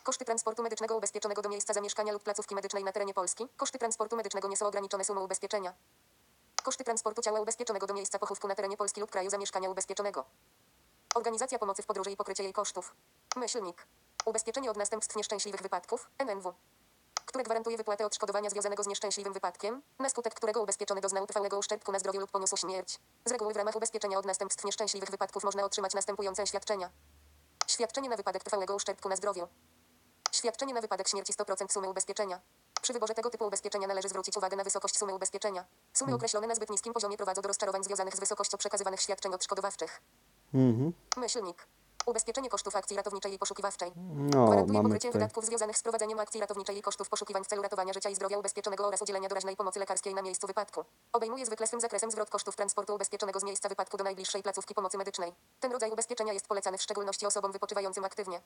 Koszty 0.04 0.26
transportu 0.26 0.64
medycznego 0.64 0.98
ubezpieczonego 0.98 1.42
do 1.42 1.50
miejsca 1.50 1.74
zamieszkania 1.74 2.14
lub 2.14 2.24
placówki 2.24 2.56
medycznej 2.56 2.84
na 2.84 2.92
terenie 2.92 3.14
Polski. 3.14 3.48
Koszty 3.58 3.80
transportu 3.80 4.16
medycznego 4.16 4.48
nie 4.48 4.58
są 4.58 4.66
ograniczone 4.66 5.06
sumą 5.06 5.24
ubezpieczenia. 5.24 5.74
Koszty 6.66 6.84
transportu 6.84 7.22
ciała 7.22 7.40
ubezpieczonego 7.40 7.88
do 7.88 7.94
miejsca 7.94 8.20
pochówku 8.20 8.48
na 8.48 8.56
terenie 8.56 8.78
Polski 8.78 9.02
lub 9.02 9.12
kraju 9.12 9.30
zamieszkania 9.30 9.70
ubezpieczonego. 9.70 10.26
Organizacja 11.16 11.60
pomocy 11.60 11.84
w 11.84 11.86
podróży 11.86 12.12
i 12.12 12.18
pokrycie 12.18 12.44
jej 12.44 12.54
kosztów. 12.54 12.96
Myślnik. 13.36 13.88
Ubezpieczenie 14.26 14.72
od 14.72 14.78
następstw 14.78 15.16
nieszczęśliwych 15.16 15.62
wypadków, 15.62 16.10
NNW. 16.18 16.54
Które 17.26 17.44
gwarantuje 17.44 17.78
wypłatę 17.78 18.06
odszkodowania 18.06 18.50
związanego 18.50 18.84
z 18.84 18.88
nieszczęśliwym 18.88 19.34
wypadkiem, 19.34 19.82
na 20.00 20.10
skutek 20.10 20.34
którego 20.34 20.62
ubezpieczony 20.62 21.02
doznał 21.02 21.28
trwałego 21.28 21.58
uszczerbku 21.58 21.92
na 21.92 22.00
zdrowiu 22.00 22.20
lub 22.20 22.32
poniósł 22.32 22.58
śmierć. 22.58 23.00
Z 23.26 23.32
reguły 23.32 23.54
w 23.54 23.58
ramach 23.58 23.76
ubezpieczenia 23.76 24.20
od 24.20 24.26
następstw 24.26 24.66
nieszczęśliwych 24.66 25.10
wypadków 25.10 25.44
można 25.44 25.64
otrzymać 25.64 25.94
następujące 25.94 26.48
świadczenia. 26.48 26.90
Świadczenie 27.68 28.10
na 28.10 28.18
wypadek 28.18 28.44
trwałego 28.44 28.76
uszczerbku 28.76 29.10
na 29.10 29.16
zdrowiu. 29.16 29.48
Świadczenie 30.32 30.74
na 30.74 30.82
wypadek 30.82 31.08
śmierci 31.08 31.34
100% 31.34 31.72
sumy 31.72 31.90
ubezpieczenia. 31.90 32.42
Przy 32.82 32.94
wyborze 32.94 33.14
tego 33.14 33.30
typu 33.30 33.48
ubezpieczenia 33.48 33.88
należy 33.88 34.10
zwrócić 34.10 34.38
uwagę 34.38 34.58
na 34.58 34.64
wysokość 34.64 34.98
sumy 34.98 35.16
ubezpieczenia. 35.16 35.66
Sumy 35.94 36.14
określone 36.16 36.48
na 36.48 36.56
zbyt 36.56 36.70
niskim 36.70 36.94
poziomie 36.94 37.18
prowadzą 37.18 37.42
do 37.42 37.48
rozczarowań 37.48 37.84
związanych 37.84 38.16
z 38.16 38.20
wysokością 38.20 38.58
przekazywanych 38.58 39.02
świadczeń 39.02 39.34
odszkodowawczych. 39.34 40.02
Mhm. 40.54 40.94
Myślnik. 41.18 41.68
Ubezpieczenie 42.06 42.50
kosztów 42.50 42.76
akcji 42.76 42.98
ratowniczej 42.98 43.34
i 43.34 43.40
poszukiwawczej. 43.40 43.92
No, 44.16 44.46
Gwarantuje 44.46 44.84
pokrycie 44.84 45.12
wydatków 45.12 45.46
związanych 45.46 45.78
z 45.78 45.84
prowadzeniem 45.84 46.20
akcji 46.20 46.42
ratowniczej 46.42 46.78
i 46.78 46.82
kosztów 46.82 47.10
poszukiwań 47.10 47.44
w 47.44 47.48
celu 47.48 47.62
ratowania 47.62 47.94
życia 47.94 48.10
i 48.10 48.16
zdrowia 48.16 48.38
ubezpieczonego 48.38 48.88
oraz 48.88 49.02
udzielenia 49.02 49.30
doraźnej 49.30 49.56
pomocy 49.56 49.80
lekarskiej 49.80 50.14
na 50.14 50.22
miejscu 50.22 50.48
wypadku. 50.48 50.86
Obejmuje 51.14 51.46
zwykle 51.46 51.68
swym 51.68 51.82
zakresem 51.82 52.12
zwrot 52.12 52.30
kosztów 52.30 52.56
transportu 52.56 52.96
ubezpieczonego 52.96 53.40
z 53.40 53.44
miejsca 53.44 53.70
wypadku 53.70 53.98
do 53.98 54.04
najbliższej 54.04 54.44
placówki 54.44 54.74
pomocy 54.74 54.98
medycznej. 54.98 55.34
Ten 55.60 55.72
rodzaj 55.72 55.92
ubezpieczenia 55.92 56.34
jest 56.34 56.48
polecany 56.48 56.78
w 56.78 56.82
szczególności 56.82 57.26
osobom 57.26 57.52
wypoczywającym 57.52 58.06
aktywnie. 58.06 58.42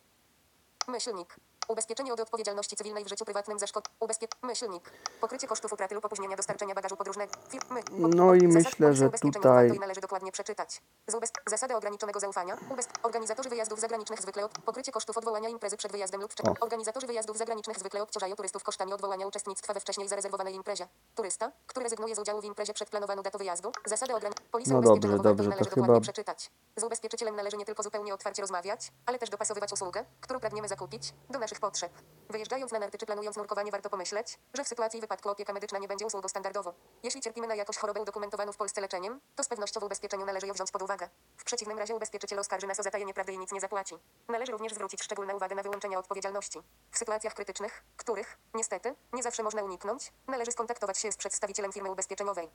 Myślnik. 0.88 1.36
Ubezpieczenie 1.68 2.14
od 2.14 2.20
odpowiedzialności 2.20 2.76
cywilnej 2.76 3.06
w 3.06 3.08
życiu 3.08 3.26
prywatnym 3.26 3.60
za 3.60 3.68
szkod. 3.68 3.90
Ubezpie... 4.00 4.28
Myślnik. 4.42 4.92
Pokrycie 5.22 5.48
kosztów 5.48 5.74
utraty 5.74 5.96
lub 5.96 6.06
opóźnienia 6.06 6.36
dostarczenia 6.38 6.76
bagażu 6.76 6.98
podróżnego. 6.98 7.34
Firmy. 7.50 7.82
No 7.92 8.34
i 8.36 8.48
myślę, 8.48 8.94
że 8.94 9.10
tutaj- 9.10 9.80
należy 9.80 10.02
dokładnie 10.02 10.32
przeczytać. 10.32 10.82
Z 11.08 11.16
ubez... 11.16 11.32
Zasady 11.48 11.76
ograniczonego 11.76 12.20
zaufania. 12.20 12.58
Ubez... 12.70 12.88
Organizatorzy 13.04 13.50
wyjazdów 13.50 13.80
zagranicznych 13.80 14.22
zwykle 14.22 14.46
od... 14.46 14.52
pokrycie 14.52 14.92
kosztów 14.92 15.18
odwołania 15.18 15.50
imprezy 15.50 15.78
przed 15.78 15.92
wyjazdem 15.92 16.22
lub. 16.22 16.34
O. 16.48 16.54
Organizatorzy 16.60 17.08
wyjazdów 17.08 17.38
zagranicznych 17.38 17.80
zwykle 17.80 18.04
obciążają 18.04 18.36
turystów 18.36 18.64
kosztami 18.64 18.94
odwołania 18.94 19.28
uczestnictwa 19.28 19.74
we 19.74 19.80
wcześniej 19.80 20.08
zarezerwowanej 20.08 20.56
imprezie. 20.56 20.88
Turysta, 21.16 21.52
który 21.68 21.84
rezygnuje 21.84 22.16
z 22.16 22.20
udziału 22.20 22.42
w 22.42 22.46
imprezie 22.46 22.74
przed 22.74 22.90
planowaną 22.90 23.22
datą 23.22 23.38
wyjazdu. 23.38 23.72
Zasady 23.86 24.16
ograniczenia. 24.16 24.50
No 24.68 24.82
dobrze, 24.82 25.18
dobrze, 25.18 25.50
należy 25.50 25.70
to 25.70 25.76
dokładnie 25.76 25.94
chyba- 25.94 26.02
przeczytać. 26.02 26.52
Z 26.76 26.84
ubezpieczycielem 26.84 27.36
należy 27.36 27.58
nie 27.58 27.66
tylko 27.66 27.84
zupełnie 27.84 28.14
otwarcie 28.14 28.42
rozmawiać, 28.42 28.92
ale 29.06 29.20
też 29.20 29.30
dopasowywać 29.30 29.74
usługę, 29.74 30.06
którą 30.22 30.40
pragniemy 30.40 30.68
zakupić, 30.70 31.14
do 31.30 31.40
naszych 31.40 31.60
potrzeb. 31.60 31.92
Wyjeżdżając 32.30 32.72
na 32.72 32.80
narty 32.80 32.98
czy 32.98 33.06
planując 33.06 33.38
nurkowanie 33.38 33.72
warto 33.72 33.90
pomyśleć, 33.90 34.40
że 34.54 34.64
w 34.64 34.68
sytuacji 34.68 35.02
wypadku 35.02 35.30
opieka 35.30 35.54
medyczna 35.54 35.80
nie 35.80 35.88
będzie 35.88 36.06
usługą 36.06 36.28
standardową. 36.28 36.74
Jeśli 37.04 37.22
cierpimy 37.22 37.48
na 37.48 37.56
jakąś 37.56 37.78
chorobę 37.78 38.02
udokumentowaną 38.02 38.52
w 38.52 38.58
Polsce 38.58 38.82
leczeniem, 38.82 39.20
to 39.36 39.44
z 39.44 39.48
pewnością 39.48 39.80
w 39.80 39.84
ubezpieczeniu 39.84 40.26
należy 40.26 40.48
ją 40.48 40.54
wziąć 40.54 40.72
pod 40.72 40.82
uwagę. 40.82 41.10
W 41.38 41.44
przeciwnym 41.44 41.78
razie 41.80 41.96
ubezpieczyciel 41.96 42.40
oskarży 42.40 42.68
nas 42.68 42.80
o 42.80 42.84
zatajenie 42.84 43.14
prawdy 43.14 43.34
i 43.34 43.38
nic 43.38 43.52
nie 43.52 43.60
zapłaci. 43.60 43.96
Należy 44.28 44.52
również 44.52 44.74
zwrócić 44.74 45.04
szczególną 45.04 45.36
uwagę 45.36 45.56
na 45.56 45.64
wyłączenia 45.64 46.00
odpowiedzialności. 46.00 46.60
W 46.92 46.98
sytuacjach 46.98 47.34
krytycznych, 47.34 47.84
których, 47.98 48.38
niestety, 48.54 48.96
nie 49.14 49.24
zawsze 49.24 49.44
można 49.44 49.64
uniknąć, 49.64 50.14
należy 50.28 50.52
skontaktować 50.52 50.98
się 50.98 51.12
z 51.12 51.18
przedstawicielem 51.18 51.72
firmy 51.72 51.92
ubezpieczeniowej. 51.92 52.50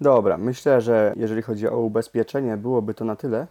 Dobra, 0.00 0.38
myślę, 0.38 0.80
że 0.80 1.12
jeżeli 1.16 1.42
chodzi 1.42 1.68
o 1.68 1.76
ubezpieczenie, 1.76 2.56
byłoby 2.56 2.94
to 2.94 3.04
na 3.04 3.16
tyle, 3.16 3.46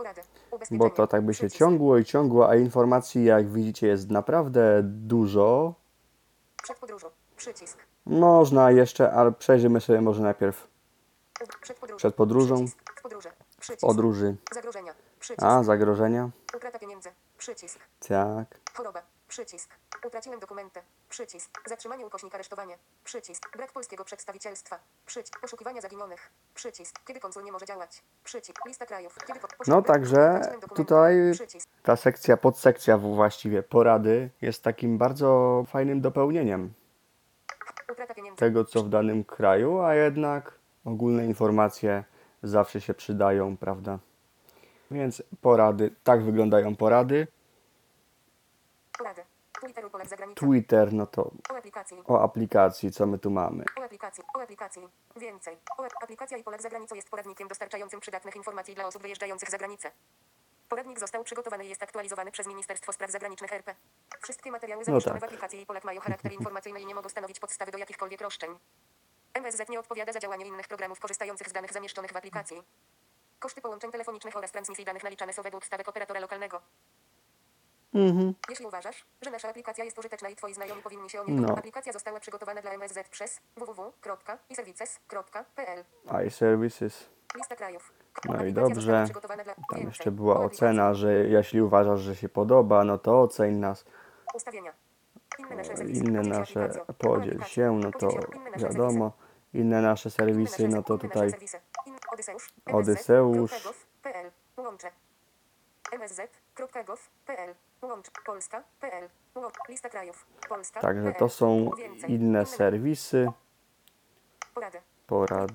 Porady. 0.00 0.22
Bo 0.70 0.90
to 0.90 1.06
tak 1.06 1.22
by 1.22 1.34
się 1.34 1.38
Przycisk. 1.38 1.58
ciągło 1.58 1.98
i 1.98 2.04
ciągło, 2.04 2.48
a 2.50 2.56
informacji, 2.56 3.24
jak 3.24 3.52
widzicie, 3.52 3.86
jest 3.86 4.10
naprawdę 4.10 4.80
dużo. 4.84 5.74
Przed 6.62 6.78
podróżą. 6.78 7.08
Przycisk. 7.36 7.78
Można 8.06 8.70
jeszcze, 8.70 9.12
ale 9.12 9.32
przejrzymy 9.32 9.80
sobie 9.80 10.00
może 10.00 10.22
najpierw 10.22 10.68
Przed 11.62 11.76
podróżą. 11.78 11.96
Przed 11.96 12.14
podróżą. 12.14 12.54
Przycisk. 12.54 12.90
W 12.98 13.02
podróży. 13.02 13.28
Przycisk. 13.60 13.80
podróży. 13.80 14.36
Zagrożenia. 14.54 14.94
Przycisk. 15.20 15.42
A, 15.42 15.62
zagrożenia. 15.62 16.30
Utrata 16.56 16.78
pieniędzy. 16.78 17.08
Przycisk. 17.38 17.78
Tak. 18.08 18.60
Choroba. 18.74 19.02
Przycisk. 19.30 19.70
Utraciłem 20.06 20.40
dokumenty. 20.40 20.80
Przycisk. 21.08 21.50
Zatrzymanie 21.68 22.06
ukośnik 22.06 22.34
aresztowanie. 22.34 22.78
Przycisk. 23.04 23.56
Brak 23.56 23.72
polskiego 23.72 24.04
przedstawicielstwa. 24.04 24.78
Przycisk. 25.06 25.40
Poszukiwania 25.40 25.80
zaginionych. 25.80 26.30
Przycisk. 26.54 27.00
Kiedy 27.06 27.20
konsul 27.20 27.44
nie 27.44 27.52
może 27.52 27.66
działać. 27.66 28.02
Przycisk. 28.24 28.66
Lista 28.66 28.86
krajów. 28.86 29.18
Kiedy. 29.26 29.40
No 29.66 29.82
także 29.82 30.40
tutaj 30.74 31.14
Przycisk. 31.32 31.68
ta 31.82 31.96
sekcja, 31.96 32.36
podsekcja 32.36 32.98
właściwie 32.98 33.62
porady 33.62 34.30
jest 34.42 34.62
takim 34.62 34.98
bardzo 34.98 35.64
fajnym 35.68 36.00
dopełnieniem 36.00 36.72
tego, 38.36 38.64
co 38.64 38.82
w 38.82 38.88
danym 38.88 39.24
kraju, 39.24 39.80
a 39.80 39.94
jednak 39.94 40.54
ogólne 40.84 41.26
informacje 41.26 42.04
zawsze 42.42 42.80
się 42.80 42.94
przydają, 42.94 43.56
prawda? 43.56 43.98
Więc 44.90 45.22
porady, 45.40 45.90
tak 46.04 46.22
wyglądają 46.22 46.76
porady. 46.76 47.26
Twitter 50.34 50.92
no 50.92 51.06
to 51.06 51.30
O 51.50 51.56
aplikacji. 51.56 52.02
o 52.06 52.22
aplikacji, 52.22 52.92
co 52.92 53.06
my 53.06 53.18
tu 53.18 53.30
mamy. 53.30 53.64
O 53.80 53.84
aplikacji. 53.84 54.24
O 54.34 54.42
aplikacji. 54.42 54.88
Więcej. 55.16 55.58
O 55.78 55.86
aplikacja 56.02 56.36
i 56.36 56.44
Polak 56.44 56.62
za 56.62 56.68
granicą 56.68 56.94
jest 56.94 57.10
poradnikiem 57.10 57.48
dostarczającym 57.48 58.00
przydatnych 58.00 58.36
informacji 58.36 58.74
dla 58.74 58.86
osób 58.86 59.02
wyjeżdżających 59.02 59.50
za 59.50 59.58
granicę. 59.58 59.90
Poradnik 60.68 60.98
został 61.00 61.24
przygotowany 61.24 61.64
i 61.64 61.68
jest 61.68 61.82
aktualizowany 61.82 62.30
przez 62.32 62.46
Ministerstwo 62.46 62.92
Spraw 62.92 63.10
Zagranicznych 63.10 63.52
RP. 63.52 63.74
Wszystkie 64.22 64.50
materiały 64.50 64.84
zamieszczone 64.84 65.20
tak. 65.20 65.22
w 65.22 65.24
aplikacji 65.24 65.60
i 65.60 65.66
Polak 65.66 65.84
mają 65.84 66.00
charakter 66.00 66.32
informacyjny 66.32 66.80
i 66.80 66.86
nie 66.86 66.94
mogą 66.94 67.08
stanowić 67.08 67.40
podstawy 67.40 67.72
do 67.72 67.78
jakichkolwiek 67.78 68.20
roszczeń. 68.20 68.58
MSZ 69.34 69.68
nie 69.68 69.80
odpowiada 69.80 70.12
za 70.12 70.20
działanie 70.20 70.46
innych 70.46 70.68
programów 70.68 71.00
korzystających 71.00 71.48
z 71.48 71.52
danych 71.52 71.72
zamieszczonych 71.72 72.12
w 72.12 72.16
aplikacji. 72.16 72.62
Koszty 73.38 73.60
połączeń 73.60 73.90
telefonicznych 73.90 74.36
oraz 74.36 74.52
transmisji 74.52 74.84
danych 74.84 75.04
naliczane 75.04 75.32
są 75.32 75.42
według 75.42 75.66
stawek 75.66 75.88
operatora 75.88 76.20
lokalnego. 76.20 76.60
Jeśli 78.48 78.66
uważasz, 78.66 79.04
że 79.22 79.30
nasza 79.30 79.48
aplikacja 79.48 79.84
jest 79.84 79.98
użyteczna 79.98 80.28
i 80.28 80.36
twoi 80.36 80.54
znajomi 80.54 80.82
powinni 80.82 81.10
się 81.10 81.20
o 81.20 81.24
niej 81.24 81.36
No. 81.36 81.58
aplikacja 81.58 81.92
została 81.92 82.20
przygotowana 82.20 82.62
dla 82.62 82.70
MSZ 82.70 83.08
przez 83.08 83.40
www.iservices.pl. 83.56 85.84
iServices. 86.26 87.10
Lista 87.36 87.56
krajów. 87.56 87.92
No 88.24 88.44
i 88.44 88.52
dobrze. 88.52 89.06
Tam 89.70 89.80
jeszcze 89.80 90.10
była 90.10 90.40
ocena, 90.40 90.94
że 90.94 91.12
jeśli 91.14 91.62
uważasz, 91.62 92.00
że 92.00 92.16
się 92.16 92.28
podoba, 92.28 92.84
no 92.84 92.98
to 92.98 93.22
oceń 93.22 93.54
nas. 93.54 93.84
Ustawienia. 94.34 94.72
Inne 95.38 95.56
nasze 95.56 95.76
serwisy. 95.76 96.04
Inne 96.04 96.18
Podziel 96.18 96.44
się 96.44 96.60
nasze, 96.60 96.84
podziel 96.98 97.38
no 97.78 97.90
to 97.90 98.08
wiadomo. 98.56 99.12
Inne 99.54 99.82
nasze 99.82 100.10
serwisy. 100.10 100.68
no 100.68 100.82
to 100.82 100.98
tutaj. 100.98 101.32
Odyseusz. 102.72 103.52
MSZ.gov.pl. 105.92 107.54
Łącz. 107.82 108.06
Polska.pl. 108.26 109.08
Lista 109.68 109.88
krajów. 109.88 110.26
Polska. 110.48 110.80
Także 110.80 111.12
to 111.18 111.28
są 111.28 111.70
inne 112.08 112.46
serwisy. 112.46 113.32
Porady. 114.54 114.78
Porad. 115.06 115.50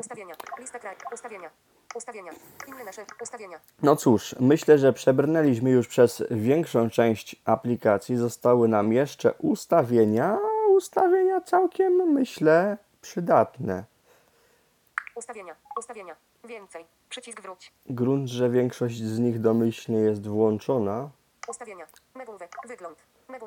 Ustawienia. 0.00 0.34
Lista 0.58 0.78
krajów. 0.78 1.02
Ustawienia. 1.12 1.50
Ustawienia. 1.94 2.32
Inne 2.68 2.84
nasze 2.84 3.06
ustawienia. 3.22 3.60
No 3.82 3.96
cóż, 3.96 4.34
myślę, 4.40 4.78
że 4.78 4.92
przebrnęliśmy 4.92 5.70
już 5.70 5.88
przez 5.88 6.24
większą 6.30 6.90
część 6.90 7.36
aplikacji. 7.44 8.16
Zostały 8.16 8.68
nam 8.68 8.92
jeszcze 8.92 9.32
ustawienia. 9.32 10.38
Ustawienia 10.68 11.40
całkiem, 11.40 11.92
myślę, 11.92 12.78
przydatne. 13.00 13.84
Ustawienia. 15.16 15.56
Ustawienia. 15.78 16.16
Więcej. 16.44 16.84
Przycisk 17.08 17.40
wróć. 17.40 17.72
Grunt, 17.86 18.28
że 18.28 18.50
większość 18.50 19.02
z 19.02 19.18
nich 19.18 19.40
domyślnie 19.40 19.98
jest 19.98 20.28
włączona. 20.28 21.10
Ustawienia. 21.48 21.86
Wygląd. 22.64 22.96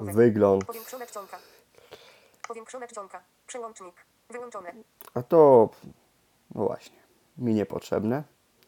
Wygląd. 0.02 0.66
Powiększone 0.66 1.08
czcionka. 1.08 1.38
Powiększone 2.48 2.88
czcionka. 2.88 3.24
Przełącznik. 3.48 3.96
Wyłączone. 4.30 4.74
A 5.14 5.22
to, 5.22 5.70
no 6.56 6.64
właśnie, 6.66 6.98
mi 7.38 7.54
niepotrzebne. 7.54 8.24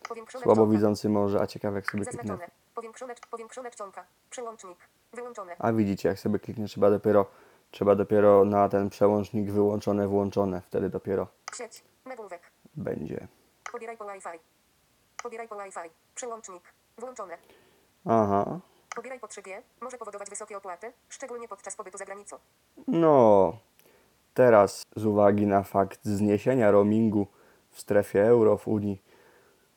Powiększone 0.09 0.43
Słabo 0.43 0.67
widzący 0.67 1.09
może, 1.09 1.41
a 1.41 1.47
ciekawe 1.47 1.75
jak 1.75 1.91
sobie 1.91 2.05
kliknę. 2.05 2.23
Zaznaczone. 2.23 2.51
Powiększone, 2.75 3.15
powiększone 3.31 3.71
czcionka. 3.71 4.05
Przełącznik. 4.29 4.77
Wyłączone. 5.13 5.55
A 5.59 5.71
widzicie, 5.73 6.09
jak 6.09 6.19
sobie 6.19 6.39
kliknie, 6.39 6.67
trzeba 6.67 6.89
dopiero, 6.89 7.25
trzeba 7.71 7.95
dopiero 7.95 8.45
na 8.45 8.69
ten 8.69 8.89
przełącznik 8.89 9.51
wyłączone, 9.51 10.07
włączone. 10.07 10.61
Wtedy 10.61 10.89
dopiero 10.89 11.27
Sieć. 11.55 11.83
Będzie. 12.75 13.27
Pobieraj 13.71 13.97
po 13.97 14.05
Wi-Fi. 14.05 14.39
Pobieraj 15.23 15.47
po 15.47 15.55
Wi-Fi. 15.55 15.89
Przełącznik. 16.15 16.63
Włączone. 16.97 17.37
Aha. 18.05 18.59
Pobieraj 18.97 19.19
po 19.19 19.27
3G. 19.27 19.61
Może 19.81 19.97
powodować 19.97 20.29
wysokie 20.29 20.57
opłaty, 20.57 20.93
szczególnie 21.09 21.47
podczas 21.47 21.75
pobytu 21.75 21.97
za 21.97 22.05
granicą. 22.05 22.37
No, 22.87 23.57
teraz 24.33 24.83
z 24.95 25.05
uwagi 25.05 25.47
na 25.47 25.63
fakt 25.63 25.99
zniesienia 26.05 26.71
roamingu 26.71 27.27
w 27.71 27.79
strefie 27.79 28.23
euro 28.27 28.57
w 28.57 28.67
Unii, 28.67 29.01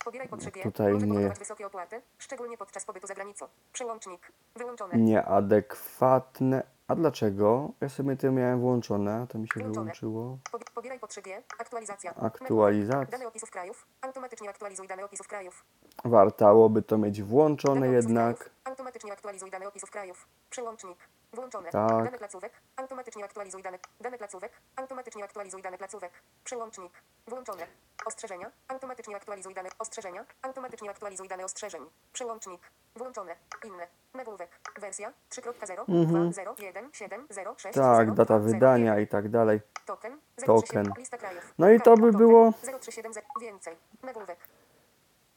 Pobieraj 0.04 0.28
po 0.28 0.36
3G. 0.36 0.62
tutaj 0.62 0.92
Może 0.92 1.06
nie- 1.06 1.12
powodować 1.12 1.38
wysokie 1.38 1.66
opłaty, 1.66 2.02
szczególnie 2.18 2.58
podczas 2.58 2.84
pobytu 2.84 3.06
za 3.06 3.14
granicą. 3.14 3.46
Przełącznik. 3.72 4.32
Wyłączone. 4.56 4.96
nieadekwatne. 4.98 6.62
A 6.90 6.94
dlaczego? 6.94 7.70
Ja 7.80 7.88
sobie 7.88 8.16
to 8.16 8.32
miałem 8.32 8.60
włączone, 8.60 9.26
to 9.28 9.38
mi 9.38 9.46
się 9.48 9.52
Wyłączone. 9.56 9.84
wyłączyło. 9.84 10.38
Pobi- 10.52 10.64
Pobieraj 10.74 11.00
po 11.00 11.06
3G. 11.06 11.42
Aktualizacja. 11.58 12.14
Aktualizacja. 12.14 13.04
Dane 13.18 13.26
opisów 13.28 13.50
krajów. 13.50 13.86
Automatycznie 14.02 14.50
aktualizuj 14.50 14.88
dane 14.88 15.04
opisów 15.04 15.28
krajów. 15.28 15.64
Wartałoby 16.04 16.82
to 16.82 16.98
mieć 16.98 17.22
włączone 17.22 17.88
jednak. 17.88 18.50
Automatycznie 18.64 19.12
aktualizuj 19.12 19.50
dane 19.50 19.68
opisów 19.68 19.90
krajów. 19.90 20.28
Przełącznik. 20.50 20.98
Włączone. 21.32 21.70
Tak. 21.70 21.88
Dane 22.04 22.18
placówek. 22.18 22.52
Automatycznie 22.76 23.24
aktualizuj 23.24 23.62
dane. 23.62 23.78
Dane 24.00 24.18
placówek. 24.18 24.52
Automatycznie 24.76 25.24
aktualizuj 25.24 25.62
dane 25.62 25.78
placówek. 25.78 26.12
Przełącznik. 26.44 26.92
Włączone. 27.26 27.66
Ostrzeżenia. 28.06 28.50
Automatycznie 28.68 29.16
aktualizuj 29.16 29.54
dane. 29.54 29.68
Ostrzeżenia. 29.78 30.24
Automatycznie 30.42 30.90
aktualizuj 30.90 31.28
dane 31.28 31.44
ostrzeżeń. 31.44 31.82
Przełącznik. 32.12 32.60
Włączone. 32.96 33.36
Inne. 33.64 33.86
Nagłówek. 34.14 34.50
Wersja 34.80 35.12
3.0 35.30 35.84
2.0.1.7.0.6. 35.84 37.66
Mhm. 37.66 37.72
Tak, 37.72 38.14
data 38.14 38.38
wydania 38.38 38.98
i 39.00 39.06
tak 39.06 39.28
dalej. 39.28 39.60
Token. 39.86 40.18
Token. 40.36 40.56
037. 40.56 40.92
Lista 40.98 41.18
krajów. 41.18 41.54
No 41.58 41.70
i 41.70 41.80
to 41.80 41.94
by 41.96 42.02
Token. 42.02 42.18
było- 42.18 42.52
037. 42.80 43.12
Więcej. 43.40 43.76
Nagłówek. 44.02 44.38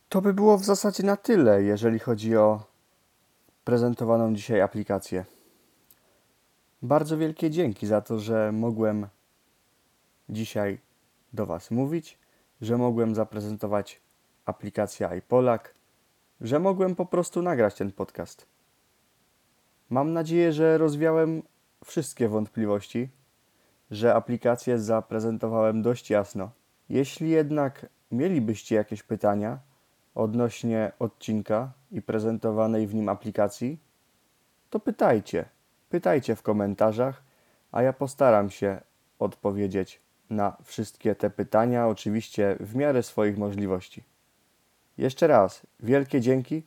To 0.10 0.22
by 0.22 0.34
było 0.34 0.58
w 0.58 0.64
zasadzie 0.64 1.04
na 1.04 1.18
tyle, 1.18 1.64
jeżeli 1.64 2.00
chodzi 2.00 2.38
o 2.38 2.60
prezentowaną 3.64 4.34
dzisiaj 4.34 4.62
aplikację. 4.62 5.26
Bardzo 6.84 7.18
wielkie 7.18 7.50
dzięki 7.50 7.88
za 7.88 8.02
to, 8.02 8.20
że 8.20 8.52
mogłem 8.52 9.08
dzisiaj 10.30 10.78
do 11.34 11.46
Was 11.46 11.72
mówić, 11.72 12.18
że 12.62 12.78
mogłem 12.78 13.16
zaprezentować 13.16 14.02
aplikację 14.46 15.10
iPolak, 15.18 15.76
że 16.42 16.60
mogłem 16.60 16.96
po 16.96 17.06
prostu 17.06 17.42
nagrać 17.42 17.76
ten 17.76 17.92
podcast. 17.92 18.48
Mam 19.90 20.14
nadzieję, 20.14 20.54
że 20.54 20.78
rozwiałem 20.78 21.44
wszystkie 21.86 22.30
wątpliwości, 22.30 23.10
że 23.92 24.16
aplikację 24.16 24.80
zaprezentowałem 24.80 25.82
dość 25.82 26.10
jasno. 26.10 26.52
Jeśli 26.90 27.30
jednak 27.30 27.86
mielibyście 28.12 28.76
jakieś 28.76 29.04
pytania 29.04 29.60
odnośnie 30.16 30.92
odcinka 31.00 31.72
i 31.92 32.02
prezentowanej 32.02 32.88
w 32.88 32.96
nim 32.96 33.10
aplikacji, 33.10 33.80
to 34.70 34.80
pytajcie. 34.80 35.46
Pytajcie 35.94 36.36
w 36.36 36.42
komentarzach, 36.42 37.24
a 37.72 37.82
ja 37.82 37.94
postaram 37.94 38.50
się 38.50 38.82
odpowiedzieć 39.20 40.02
na 40.30 40.58
wszystkie 40.64 41.16
te 41.16 41.30
pytania, 41.30 41.88
oczywiście 41.88 42.56
w 42.60 42.76
miarę 42.76 43.04
swoich 43.04 43.38
możliwości. 43.38 44.04
Jeszcze 44.98 45.28
raz 45.28 45.68
wielkie 45.80 46.22
dzięki. 46.22 46.64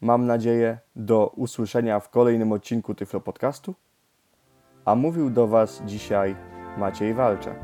Mam 0.00 0.26
nadzieję 0.26 0.78
do 0.96 1.26
usłyszenia 1.26 2.00
w 2.00 2.10
kolejnym 2.10 2.52
odcinku 2.52 2.94
Tyflo 2.94 3.20
Podcastu. 3.20 3.74
A 4.84 4.94
mówił 4.94 5.30
do 5.30 5.46
Was 5.46 5.82
dzisiaj 5.86 6.36
Maciej 6.78 7.14
Walczak. 7.14 7.58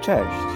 Cześć! 0.00 0.55